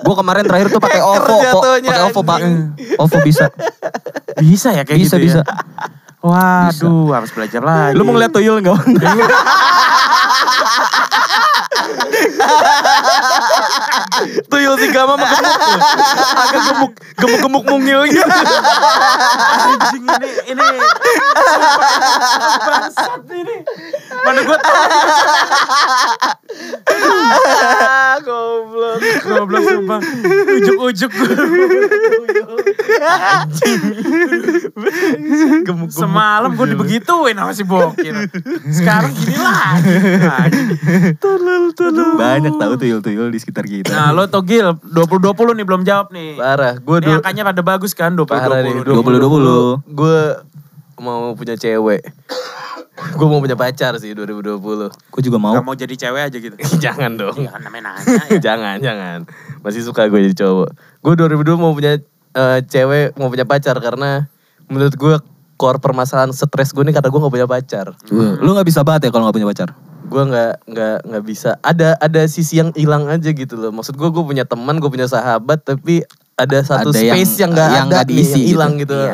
Gue 0.00 0.14
kemarin 0.14 0.42
terakhir 0.44 0.68
tuh 0.70 0.80
pakai 0.80 1.00
OVO, 1.00 1.36
pakai 1.82 2.00
OVO 2.06 2.20
pak. 2.22 2.38
OVO 2.96 3.18
bisa. 3.20 3.44
Bisa 4.36 4.68
ya 4.70 4.82
kayak 4.82 5.00
bisa 5.00 5.16
gitu 5.16 5.26
bisa. 5.28 5.40
ya. 5.42 6.05
Waduh, 6.24 7.12
harus 7.12 7.30
belajar 7.30 7.62
lagi. 7.62 7.94
Lu 7.94 8.02
mau 8.02 8.16
ngeliat 8.16 8.32
tuyul 8.32 8.58
enggak? 8.58 8.80
Tuyul 14.50 14.74
si 14.80 14.88
Gama 14.90 15.14
mah 15.16 15.28
gemuk 15.28 15.56
tuh. 15.60 15.78
Agak 16.36 16.62
gemuk, 16.66 16.92
gemuk-gemuk 17.20 17.64
mungil 17.68 18.00
gitu. 18.08 18.24
anjing 18.26 20.04
ini 20.06 20.56
ini 20.56 20.66
bangsat 22.64 23.22
ini. 23.30 23.56
Mana 24.24 24.40
gue 24.42 24.58
Goblok. 28.26 28.96
goblok 29.22 29.62
sumpah. 29.68 30.00
Ujuk-ujuk 30.56 31.12
Gemuk 35.66 35.90
Semalam 35.92 36.50
gue 36.54 36.66
dibegituin 36.74 37.36
sama 37.36 37.52
si 37.54 37.62
Bokir. 37.62 38.14
Sekarang 38.68 39.12
gini 39.14 39.36
lagi. 39.38 39.94
Anjing. 40.26 40.68
Banyak 42.16 42.54
tahu 42.58 42.72
tuyul-tuyul 42.80 43.28
di 43.30 43.38
sekitar 43.38 43.64
kita. 43.66 43.92
Nah 43.92 44.10
lo 44.10 44.26
Togil 44.26 44.76
2020 44.82 45.58
nih 45.62 45.66
belum 45.66 45.82
jawab 45.86 46.10
nih. 46.10 46.38
Parah, 46.38 46.74
gue 46.78 46.96
Ini 47.02 47.22
angkanya 47.22 47.42
rada 47.52 47.62
bagus 47.62 47.92
kan 47.94 48.14
2020. 48.16 48.26
Parah 48.26 48.58
nih, 48.64 48.72
2020. 48.82 49.94
Gue 49.94 50.18
mau 51.00 51.32
punya 51.36 51.54
cewek. 51.54 52.02
gue 52.96 53.26
mau 53.28 53.44
punya 53.44 53.60
pacar 53.60 54.00
sih 54.00 54.16
2020. 54.16 54.56
Gue 54.88 55.20
juga 55.20 55.36
mau. 55.36 55.52
Gak 55.52 55.64
mau 55.64 55.76
jadi 55.76 55.94
cewek 55.94 56.22
aja 56.32 56.36
gitu. 56.40 56.56
jangan 56.84 57.12
dong. 57.20 57.36
Namanya 57.36 57.92
nanya 58.00 58.24
ya. 58.32 58.38
jangan, 58.52 58.76
jangan. 58.80 59.18
Masih 59.60 59.84
suka 59.84 60.08
gue 60.08 60.32
jadi 60.32 60.36
cowok. 60.46 60.68
Gue 61.04 61.12
2020 61.14 61.60
mau 61.60 61.76
punya 61.76 62.00
eh, 62.36 62.58
cewek, 62.64 63.14
mau 63.20 63.28
punya 63.28 63.44
pacar 63.44 63.76
karena 63.78 64.28
menurut 64.66 64.94
gue 64.94 65.14
core 65.56 65.80
permasalahan 65.80 66.30
stres 66.30 66.70
gue 66.70 66.84
nih 66.84 66.92
karena 66.92 67.08
gue 67.08 67.20
gak 67.20 67.34
punya 67.34 67.48
pacar. 67.48 67.86
Lu 68.12 68.52
gak 68.52 68.66
bisa 68.66 68.84
banget 68.84 69.08
ya 69.08 69.10
kalau 69.10 69.28
gak 69.28 69.36
punya 69.36 69.48
pacar? 69.48 69.68
Gue 70.06 70.22
nggak 70.22 70.70
nggak 70.70 70.96
nggak 71.02 71.24
bisa. 71.26 71.58
Ada 71.66 71.98
ada 71.98 72.22
sisi 72.30 72.62
yang 72.62 72.70
hilang 72.78 73.10
aja 73.10 73.26
gitu 73.26 73.58
loh. 73.58 73.74
Maksud 73.74 73.98
gue 73.98 74.06
gue 74.06 74.22
punya 74.22 74.46
teman, 74.46 74.78
gue 74.78 74.86
punya 74.86 75.10
sahabat, 75.10 75.66
tapi 75.66 76.06
ada 76.38 76.62
satu 76.62 76.94
Ada 76.94 77.00
yang- 77.02 77.18
space 77.18 77.34
yang 77.42 77.50
nggak 77.50 77.70
yang 77.74 77.86
ada 77.86 77.90
nggak 77.90 78.04
nih, 78.06 78.10
diisi 78.14 78.30
yang 78.30 78.38
gitu. 78.38 78.50
hilang 78.54 78.72
gitu. 78.78 78.94
Iya. 78.94 79.10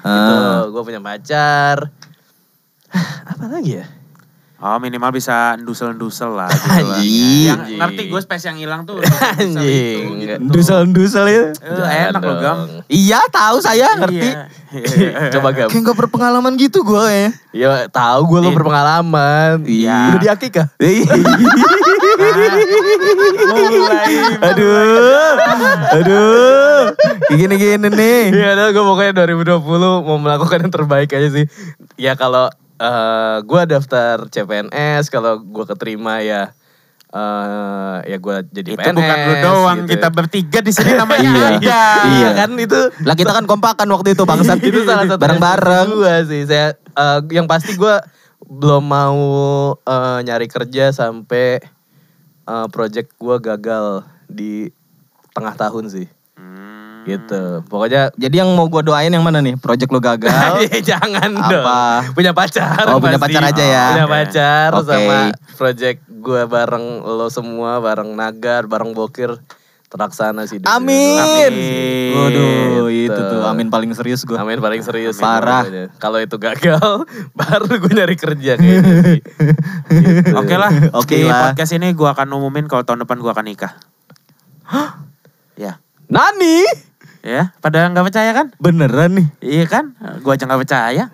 Gitu. 0.00 0.08
Ah. 0.08 0.60
Gue 0.72 0.82
punya 0.82 1.00
pacar. 1.04 1.76
Apa 3.36 3.44
lagi 3.52 3.72
ya? 3.76 3.86
Oh 4.60 4.76
minimal 4.76 5.08
bisa 5.08 5.56
ndusel-ndusel 5.56 6.36
lah 6.36 6.52
gitu 6.52 6.68
lah. 6.84 7.00
Anjing. 7.00 7.48
Yang 7.48 7.80
ngerti 7.80 8.02
gue 8.12 8.20
space 8.20 8.44
yang 8.44 8.60
hilang 8.60 8.84
tuh. 8.84 9.00
Anjing. 9.40 10.20
Gitu. 10.20 10.36
Dusel-dusel 10.52 11.24
ya. 11.32 11.44
Eh, 11.64 12.12
enak 12.12 12.20
loh 12.20 12.36
Gam. 12.36 12.58
Iya 12.84 13.24
tahu 13.32 13.64
saya 13.64 13.88
ngerti. 13.96 14.20
Iya. 14.20 15.32
Coba 15.40 15.56
gam. 15.56 15.72
Kayak 15.72 15.82
gak 15.88 15.96
berpengalaman 15.96 16.60
gitu 16.60 16.84
gue 16.84 17.04
ya. 17.08 17.28
Ya 17.56 17.88
tahu 17.88 18.36
gue 18.36 18.38
lo 18.44 18.50
berpengalaman. 18.52 19.64
Iya. 19.64 20.12
Udah 20.12 20.20
di 20.20 20.28
akikah? 20.28 20.68
Mulai. 23.56 24.12
aduh. 24.44 25.34
Aduh. 26.04 26.84
Kayak 27.32 27.38
Gini-gini 27.48 27.88
nih. 27.88 28.22
Iya, 28.28 28.68
gue 28.76 28.84
pokoknya 28.84 29.24
2020 29.24 29.56
mau 30.04 30.20
melakukan 30.20 30.68
yang 30.68 30.72
terbaik 30.72 31.16
aja 31.16 31.32
sih. 31.32 31.48
Ya 31.96 32.12
kalau 32.12 32.52
eh 32.80 33.36
gue 33.42 33.62
daftar 33.66 34.24
CPNS 34.26 35.06
kalau 35.06 35.36
gue 35.38 35.64
keterima 35.66 36.18
ya 36.18 36.48
eh 37.06 37.96
ya 38.06 38.16
gue 38.16 38.36
jadi 38.48 38.70
Itu 38.70 38.80
PNS. 38.80 38.96
bukan 38.96 39.16
lu 39.20 39.34
doang, 39.36 39.78
gitu. 39.80 39.90
kita 39.92 40.08
bertiga 40.08 40.58
di 40.60 40.70
sini 40.70 40.92
namanya 40.94 41.28
Iya. 41.34 41.48
ada. 41.52 41.82
Iya 42.08 42.30
kan 42.34 42.50
itu 42.54 42.78
Lah 43.02 43.14
kita 43.14 43.32
kan 43.32 43.44
kompakan 43.44 43.88
waktu 43.90 44.14
itu 44.14 44.22
bangsat. 44.22 44.62
itu 44.64 44.80
salah 44.82 45.04
satu 45.04 45.18
bareng-bareng. 45.18 45.88
gue 45.90 46.14
sih. 46.24 46.42
Saya 46.46 46.72
eh, 46.72 47.18
yang 47.30 47.44
pasti 47.44 47.74
gue 47.74 47.94
belum 48.42 48.82
mau 48.82 49.20
eh, 49.76 50.18
nyari 50.22 50.46
kerja 50.46 50.88
sampai 50.90 51.58
eh, 52.46 52.66
project 52.68 53.12
gue 53.14 53.36
gagal 53.38 54.06
di 54.24 54.70
tengah 55.30 55.52
tahun 55.52 55.90
sih. 55.90 56.06
Hmm. 57.00 57.08
Gitu. 57.08 57.42
Pokoknya 57.64 58.12
Jadi 58.14 58.34
yang 58.36 58.52
mau 58.52 58.68
gue 58.68 58.82
doain 58.82 59.08
yang 59.08 59.24
mana 59.24 59.40
nih? 59.40 59.56
Project 59.56 59.88
lo 59.88 59.98
gagal. 59.98 60.68
Eh, 60.68 60.84
jangan 60.90 61.32
Apa? 61.32 61.48
dong. 61.48 62.12
Punya 62.12 62.32
pacar. 62.32 62.84
Oh, 62.86 63.00
punya 63.00 63.16
pasti. 63.16 63.32
pacar 63.32 63.42
aja 63.48 63.64
ya. 63.64 63.86
Punya 63.96 64.06
pacar 64.06 64.68
Oke. 64.76 64.84
sama 64.86 65.18
project 65.56 66.00
gue 66.06 66.42
bareng 66.44 66.84
lo 67.00 67.28
semua, 67.28 67.80
bareng 67.80 68.12
Nagar, 68.12 68.64
bareng 68.64 68.92
Bokir 68.92 69.40
terlaksana 69.88 70.46
sih. 70.46 70.62
Amin. 70.62 71.18
Amin. 71.18 71.52
Waduh, 72.14 72.86
Gitu. 72.86 73.10
itu 73.10 73.20
tuh 73.26 73.42
amin 73.42 73.66
paling 73.68 73.90
serius 73.90 74.22
gue. 74.22 74.38
Amin 74.38 74.62
paling 74.62 74.78
serius 74.80 75.18
sih 75.18 75.24
Parah. 75.24 75.66
Kalau 75.96 76.16
itu 76.16 76.38
gagal, 76.38 77.08
baru 77.38 77.66
gue 77.66 77.92
nyari 77.92 78.14
kerja 78.14 78.54
kayaknya 78.54 78.94
sih. 79.02 79.20
Gitu. 79.90 80.30
Oke 80.38 80.54
lah, 80.54 80.70
Oke 80.94 81.26
lah. 81.26 81.50
podcast 81.50 81.74
ini 81.74 81.90
gua 81.90 82.14
akan 82.14 82.30
umumin 82.30 82.70
kalau 82.70 82.86
tahun 82.86 83.02
depan 83.02 83.18
gua 83.18 83.34
akan 83.34 83.46
nikah. 83.50 83.74
Ya, 85.58 85.82
Nani? 86.06 86.62
Ya, 87.20 87.52
pada 87.58 87.86
nggak 87.86 88.06
percaya 88.06 88.30
kan? 88.32 88.46
Beneran 88.56 89.12
nih. 89.12 89.26
Iya 89.40 89.64
kan? 89.66 89.84
Gua 90.20 90.34
aja 90.34 90.44
nggak 90.44 90.60
percaya. 90.60 91.04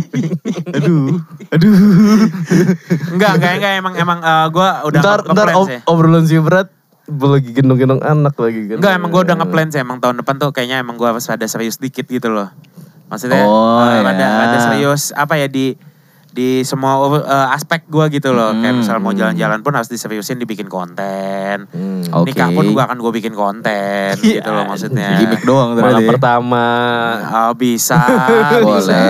Aduh. 0.76 1.18
Aduh. 1.50 1.74
Enggak, 3.10 3.32
enggak, 3.36 3.52
enggak. 3.58 3.72
Emang, 3.76 3.94
emang 3.94 4.18
eh, 4.20 4.46
gua 4.48 4.68
udah 4.84 5.00
ntar 5.00 5.20
ntar 5.26 5.46
ob- 5.54 5.68
sih. 5.68 5.80
obrolan 5.84 6.24
si 6.24 6.38
berat 6.38 6.70
lagi 7.10 7.50
gendong-gendong 7.50 8.00
anak 8.00 8.38
lagi 8.38 8.70
kan. 8.70 8.76
Enggak, 8.78 8.92
emang 8.94 9.10
gua 9.10 9.22
udah 9.24 9.36
ngeplan 9.36 9.68
sih. 9.68 9.80
Emang 9.80 9.98
tahun 9.98 10.22
depan 10.22 10.34
tuh 10.38 10.50
kayaknya 10.50 10.78
emang 10.78 10.94
gua 10.94 11.10
harus 11.10 11.26
ada 11.26 11.44
serius 11.44 11.76
dikit 11.76 12.06
gitu 12.06 12.30
loh. 12.30 12.50
Maksudnya 13.10 13.42
Oh, 13.42 13.82
eh, 13.82 13.98
ya. 13.98 14.06
rada, 14.06 14.26
rada 14.38 14.58
serius 14.62 15.10
apa 15.12 15.34
ya 15.34 15.50
di 15.50 15.74
di 16.30 16.62
semua 16.62 16.94
eh, 17.18 17.48
aspek 17.52 17.86
gua 17.86 18.06
gitu 18.06 18.30
loh. 18.30 18.50
Kayak 18.52 18.70
Hmm. 18.70 18.80
misal 18.80 18.96
mau 18.98 19.10
jalan-jalan 19.10 19.60
pun 19.60 19.72
harus 19.72 19.86
diseriusin 19.86 20.36
dibikin 20.36 20.66
konten. 20.66 21.66
Hmm. 21.66 22.02
Oke. 22.12 22.30
Nikah 22.30 22.50
pun 22.50 22.64
gua 22.70 22.86
akan 22.86 22.98
gua 22.98 23.10
bikin 23.10 23.30
konten 23.30 24.14
Iya, 24.20 24.38
gitu 24.38 24.48
loh 24.48 24.64
maksudnya. 24.64 25.18
Gimik 25.18 25.42
doang 25.42 25.74
Malam 25.74 26.00
ya. 26.00 26.08
pertama. 26.08 26.66
Oh, 27.42 27.54
bisa, 27.54 27.98
Boleh. 28.56 28.78
bisa. 28.78 29.00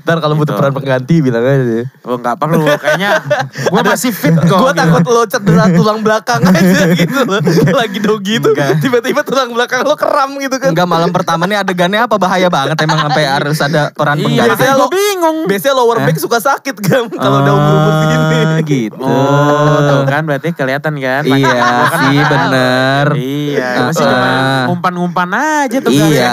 Ntar 0.00 0.16
kalau 0.18 0.34
butuh 0.34 0.48
Gitu. 0.48 0.58
peran 0.58 0.72
pengganti 0.72 1.14
bilang 1.18 1.42
aja. 1.42 1.82
Oh, 2.02 2.14
enggak 2.14 2.36
perlu. 2.36 2.64
Kayaknya 2.66 3.10
gua 3.72 3.82
masih 3.82 4.10
fit 4.10 4.32
kok. 4.32 4.46
Gue 4.46 4.70
gitu. 4.70 4.78
takut 4.78 5.02
lo 5.06 5.22
cedera 5.24 5.64
tulang 5.68 6.00
belakang 6.00 6.40
aja 6.42 6.86
gitu 6.94 7.20
loh. 7.22 7.40
Lagi 7.72 7.98
dogi 7.98 8.34
itu 8.36 8.50
tiba-tiba 8.78 9.20
tulang 9.20 9.50
belakang 9.50 9.82
lo 9.82 9.94
keram 9.94 10.36
gitu 10.36 10.56
kan. 10.56 10.70
Enggak 10.70 10.86
malam 10.86 11.10
pertama 11.10 11.44
nih 11.44 11.58
adegannya 11.58 12.00
apa 12.00 12.16
bahaya 12.16 12.46
banget 12.46 12.76
emang 12.78 13.00
sampai 13.00 13.24
harus 13.24 13.58
ada 13.58 13.90
peran 13.90 14.16
Iya, 14.16 14.24
pengganti. 14.24 14.50
makanya 14.54 14.74
gua 14.76 14.88
bingung. 14.88 15.36
Biasanya 15.46 15.74
lower 15.74 15.98
back 16.00 16.16
suka 16.16 16.38
sakit 16.38 16.65
kan 16.72 17.02
kalau 17.22 17.38
udah 17.40 17.52
umur-umur 17.52 17.92
segini. 18.00 18.40
gitu. 18.66 18.98
Oh, 18.98 19.78
tuh 19.78 20.02
kan 20.04 20.22
berarti 20.22 20.48
kelihatan 20.50 20.94
kan. 20.96 21.22
Iya 21.22 21.52
kan 21.86 21.98
sih 22.02 22.16
tahu. 22.16 22.30
bener. 22.32 23.06
Iya, 23.14 23.68
masih 23.84 24.02
Ah. 24.02 24.08
cuma 24.08 24.30
umpan-umpan 24.68 25.28
aja 25.30 25.78
tuh. 25.78 25.90
Iya. 25.90 26.30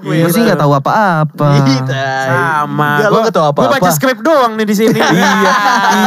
Gue 0.00 0.14
Gue 0.20 0.30
sih 0.30 0.42
nggak 0.42 0.56
tahu 0.56 0.72
apa-apa. 0.72 1.48
Sama. 1.86 2.90
Iya, 2.96 3.06
lo 3.06 3.18
nggak 3.20 3.32
tahu 3.32 3.44
Gue 3.46 3.52
apa-apa. 3.62 3.78
baca 3.78 3.90
skrip 3.90 4.18
doang 4.20 4.54
nih 4.54 4.64
di 4.64 4.74
sini. 4.74 4.98
iya, 5.14 5.52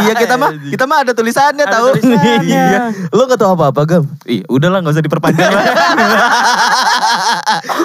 iya 0.01 0.13
kita 0.13 0.35
mah 0.35 0.49
kita 0.65 0.83
mah 0.83 0.97
ada 0.99 1.11
tulisannya 1.11 1.65
tahu. 1.65 1.85
tulisannya. 1.93 2.35
iya. 2.43 2.81
Lo 3.09 3.23
gak 3.25 3.37
tau 3.37 3.53
apa-apa 3.53 3.81
Gam? 3.85 4.03
Iya, 4.23 4.43
udahlah 4.47 4.79
nggak 4.79 4.93
usah 4.93 5.03
diperpanjang. 5.03 5.51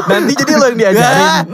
Nanti 0.06 0.32
jadi 0.34 0.52
lo 0.54 0.64
yang 0.66 0.78
diajarin. 0.78 1.44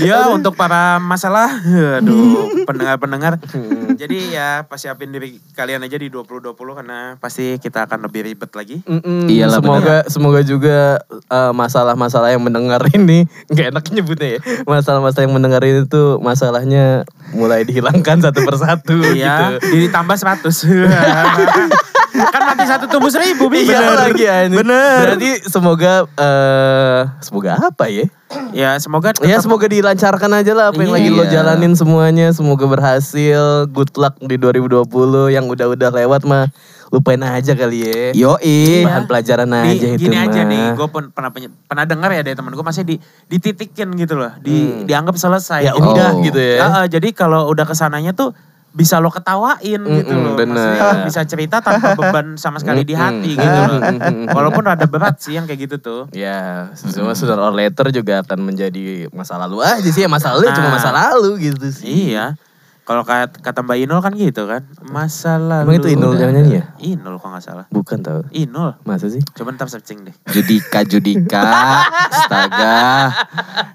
Ya 0.00 0.28
untuk 0.30 0.56
para 0.56 0.98
masalah, 0.98 1.60
aduh 1.98 2.64
pendengar-pendengar. 2.64 3.38
Jadi 4.00 4.34
ya 4.34 4.66
pas 4.68 4.76
siapin 4.76 5.08
diri 5.08 5.40
kalian 5.56 5.84
aja 5.84 5.96
di 5.96 6.12
2020 6.12 6.52
karena 6.56 7.16
pasti 7.16 7.56
kita 7.56 7.88
akan 7.88 8.04
lebih 8.08 8.28
ribet 8.28 8.50
lagi. 8.52 8.76
Mm-mm. 8.84 9.30
Iyalah, 9.30 9.60
semoga 9.62 9.96
semoga 10.08 10.40
juga 10.44 11.00
eh, 11.10 11.52
masalah-masalah 11.52 12.34
yang 12.34 12.42
mendengar 12.44 12.82
ini 12.92 13.24
nggak 13.52 13.66
enak 13.72 13.84
nyebutnya 13.92 14.28
ya. 14.36 14.40
Masalah-masalah 14.68 15.24
yang 15.24 15.34
mendengar 15.34 15.62
ini 15.64 15.88
tuh 15.88 16.18
masalahnya 16.20 17.08
mulai 17.32 17.64
dihilangkan 17.64 18.20
satu 18.20 18.44
persatu 18.44 18.96
Iya, 19.12 19.56
gitu. 19.60 19.88
ditambah 19.88 20.16
100. 20.16 20.44
kan 22.26 22.42
mati 22.44 22.64
satu 22.64 22.84
tumbuh 22.86 23.08
seribu, 23.08 23.46
Bi. 23.46 23.62
Iya 23.62 23.80
lagi 23.92 24.24
anjing. 24.24 24.58
Bener. 24.58 24.96
Berarti 25.02 25.30
semoga 25.44 25.92
eh 26.16 27.00
semoga 27.20 27.50
apa 27.58 27.84
ya? 27.86 28.06
Ya 28.50 28.74
semoga 28.76 29.14
Ya 29.14 29.36
tetap- 29.36 29.42
semoga 29.42 29.66
dilancarkan 29.66 30.30
aja 30.34 30.52
lah 30.52 30.66
apa 30.68 30.78
yang 30.78 30.90
lagi 30.90 31.08
lo 31.08 31.22
Iya. 31.22 31.32
jalanin 31.36 31.72
semuanya. 31.72 32.30
Semoga 32.30 32.66
berhasil. 32.66 33.40
Good 33.68 33.94
luck 33.94 34.18
di 34.18 34.34
2020 34.34 34.82
yang 35.28 35.46
udah-udah 35.46 35.90
lewat 35.94 36.24
mah 36.24 36.50
lupain 36.88 37.18
aja 37.18 37.52
kali 37.52 37.82
ya. 37.82 38.10
Yoi. 38.12 38.82
Bahan 38.82 39.04
pelajaran 39.04 39.46
Di- 39.48 39.58
aja 39.74 39.86
itu 39.88 40.00
gini 40.00 40.16
aja 40.16 40.40
mah. 40.40 40.44
nih, 40.44 40.64
gue 40.72 40.88
pun 40.88 41.02
pernah 41.10 41.30
pernah 41.66 41.84
dengar 41.84 42.10
ya 42.10 42.22
dari 42.22 42.34
temen 42.34 42.50
gue 42.50 42.62
masih 42.62 42.82
di 42.82 42.96
dititikin 43.26 43.90
gitu 43.96 44.14
loh, 44.14 44.30
di 44.38 44.82
dianggap 44.84 45.14
selesai. 45.14 45.62
Ya 45.62 45.72
Jadi- 45.72 45.82
udah 45.84 46.08
Oh. 46.08 46.22
gitu 46.22 46.38
ya. 46.38 46.58
Ah, 46.60 46.70
ah, 46.72 46.86
jadi 46.86 47.08
kalau 47.10 47.46
udah 47.46 47.62
ke 47.62 47.74
sananya 47.74 48.10
tuh 48.10 48.30
bisa 48.76 49.00
lo 49.00 49.08
ketawain 49.08 49.80
gitu 49.80 50.12
Mm-mm, 50.12 50.20
loh. 50.22 50.36
bener. 50.36 50.76
Maksudnya 50.76 51.08
bisa 51.08 51.20
cerita 51.24 51.56
tanpa 51.58 51.92
beban 51.98 52.36
sama 52.36 52.60
sekali 52.60 52.84
di 52.84 52.92
hati 52.92 53.32
gitu 53.32 53.48
loh. 53.64 53.80
Walaupun 54.36 54.68
ada 54.68 54.84
berat 54.84 55.16
sih 55.16 55.32
yang 55.32 55.48
kayak 55.48 55.64
gitu 55.64 55.76
tuh. 55.78 56.02
Ya, 56.12 56.68
semua 56.76 57.16
sooner 57.16 57.40
or 57.40 57.50
later 57.50 57.88
juga 57.88 58.20
akan 58.20 58.44
menjadi 58.44 59.08
masa 59.10 59.40
lalu 59.40 59.64
aja 59.64 59.80
sih. 59.82 60.04
Ya, 60.04 60.08
masa 60.08 60.36
lalu 60.36 60.46
ya 60.46 60.54
cuma 60.54 60.68
Nah. 60.68 60.74
masa 60.76 60.90
lalu 60.92 61.30
gitu 61.42 61.66
sih. 61.72 62.12
Iya. 62.12 62.36
Kalau 62.86 63.02
kata, 63.02 63.42
kata 63.42 63.66
Mbak 63.66 63.78
Inul 63.82 63.98
kan 63.98 64.14
gitu 64.14 64.46
kan. 64.46 64.62
Masa 64.94 65.42
lalu. 65.42 65.74
Emang 65.74 65.76
itu 65.82 65.88
Inul 65.90 66.14
yang 66.22 66.30
nyanyi 66.30 66.62
ya? 66.62 66.64
Inul 66.78 67.18
kok 67.18 67.34
gak 67.34 67.42
salah. 67.42 67.66
Bukan 67.74 67.98
tau. 67.98 68.22
Inul. 68.30 68.78
Masa 68.86 69.10
sih? 69.10 69.18
Coba 69.34 69.58
ntar 69.58 69.66
searching 69.66 70.06
deh. 70.06 70.14
Judika 70.30 70.86
Judika. 70.86 71.42
Astaga. 72.14 73.10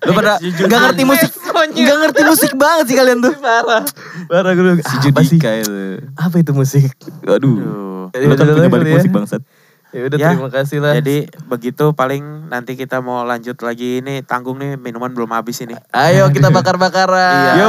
Lu 0.07 0.15
pada 0.15 0.39
nggak 0.39 0.79
ngerti 0.87 1.03
musik. 1.03 1.31
Nggak 1.61 1.97
ngerti 2.07 2.21
musik 2.25 2.51
banget 2.57 2.85
sih 2.89 2.95
kalian 2.95 3.19
tuh. 3.19 3.35
Parah. 3.37 3.83
Parah 4.31 4.51
gue. 4.55 4.79
Si? 4.79 4.95
Judika 5.03 5.59
itu. 5.59 6.07
Apa 6.15 6.35
itu 6.39 6.51
musik? 6.55 6.95
Aduh. 7.27 8.07
Lu 8.15 8.33
kan 8.39 8.47
punya 8.47 8.71
balik 8.71 8.95
musik 8.95 9.11
bangsat. 9.11 9.43
Ya 9.91 10.07
udah 10.07 10.17
Ya, 10.17 10.31
terima 10.31 10.47
kasih 10.47 10.79
lah. 10.79 10.95
Jadi 10.95 11.27
begitu 11.51 11.91
paling 11.91 12.47
nanti 12.47 12.79
kita 12.79 13.03
mau 13.03 13.27
lanjut 13.27 13.59
lagi 13.59 13.99
ini 13.99 14.23
tanggung 14.23 14.55
nih 14.55 14.79
minuman 14.79 15.11
belum 15.11 15.35
habis 15.35 15.59
ini. 15.67 15.75
Ayo 15.91 16.31
kita 16.31 16.47
bakar-bakaran. 16.55 17.59
Iya. 17.59 17.67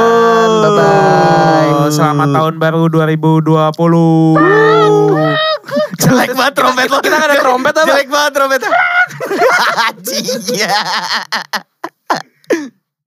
Bye 0.63 0.71
bye. 0.71 1.91
Selamat 1.91 2.31
tahun 2.31 2.63
baru 2.63 2.87
2020. 2.87 3.43
Jelek 5.99 6.31
banget 6.31 6.53
trompet 6.55 6.87
lo. 6.87 7.03
Kita 7.03 7.15
nggak 7.19 7.27
ada 7.27 7.37
trompet 7.43 7.75
apa? 7.75 7.87
Jelek 7.91 8.07
banget 8.07 8.31
trompet. 8.39 8.61
Anjing. 9.91 10.39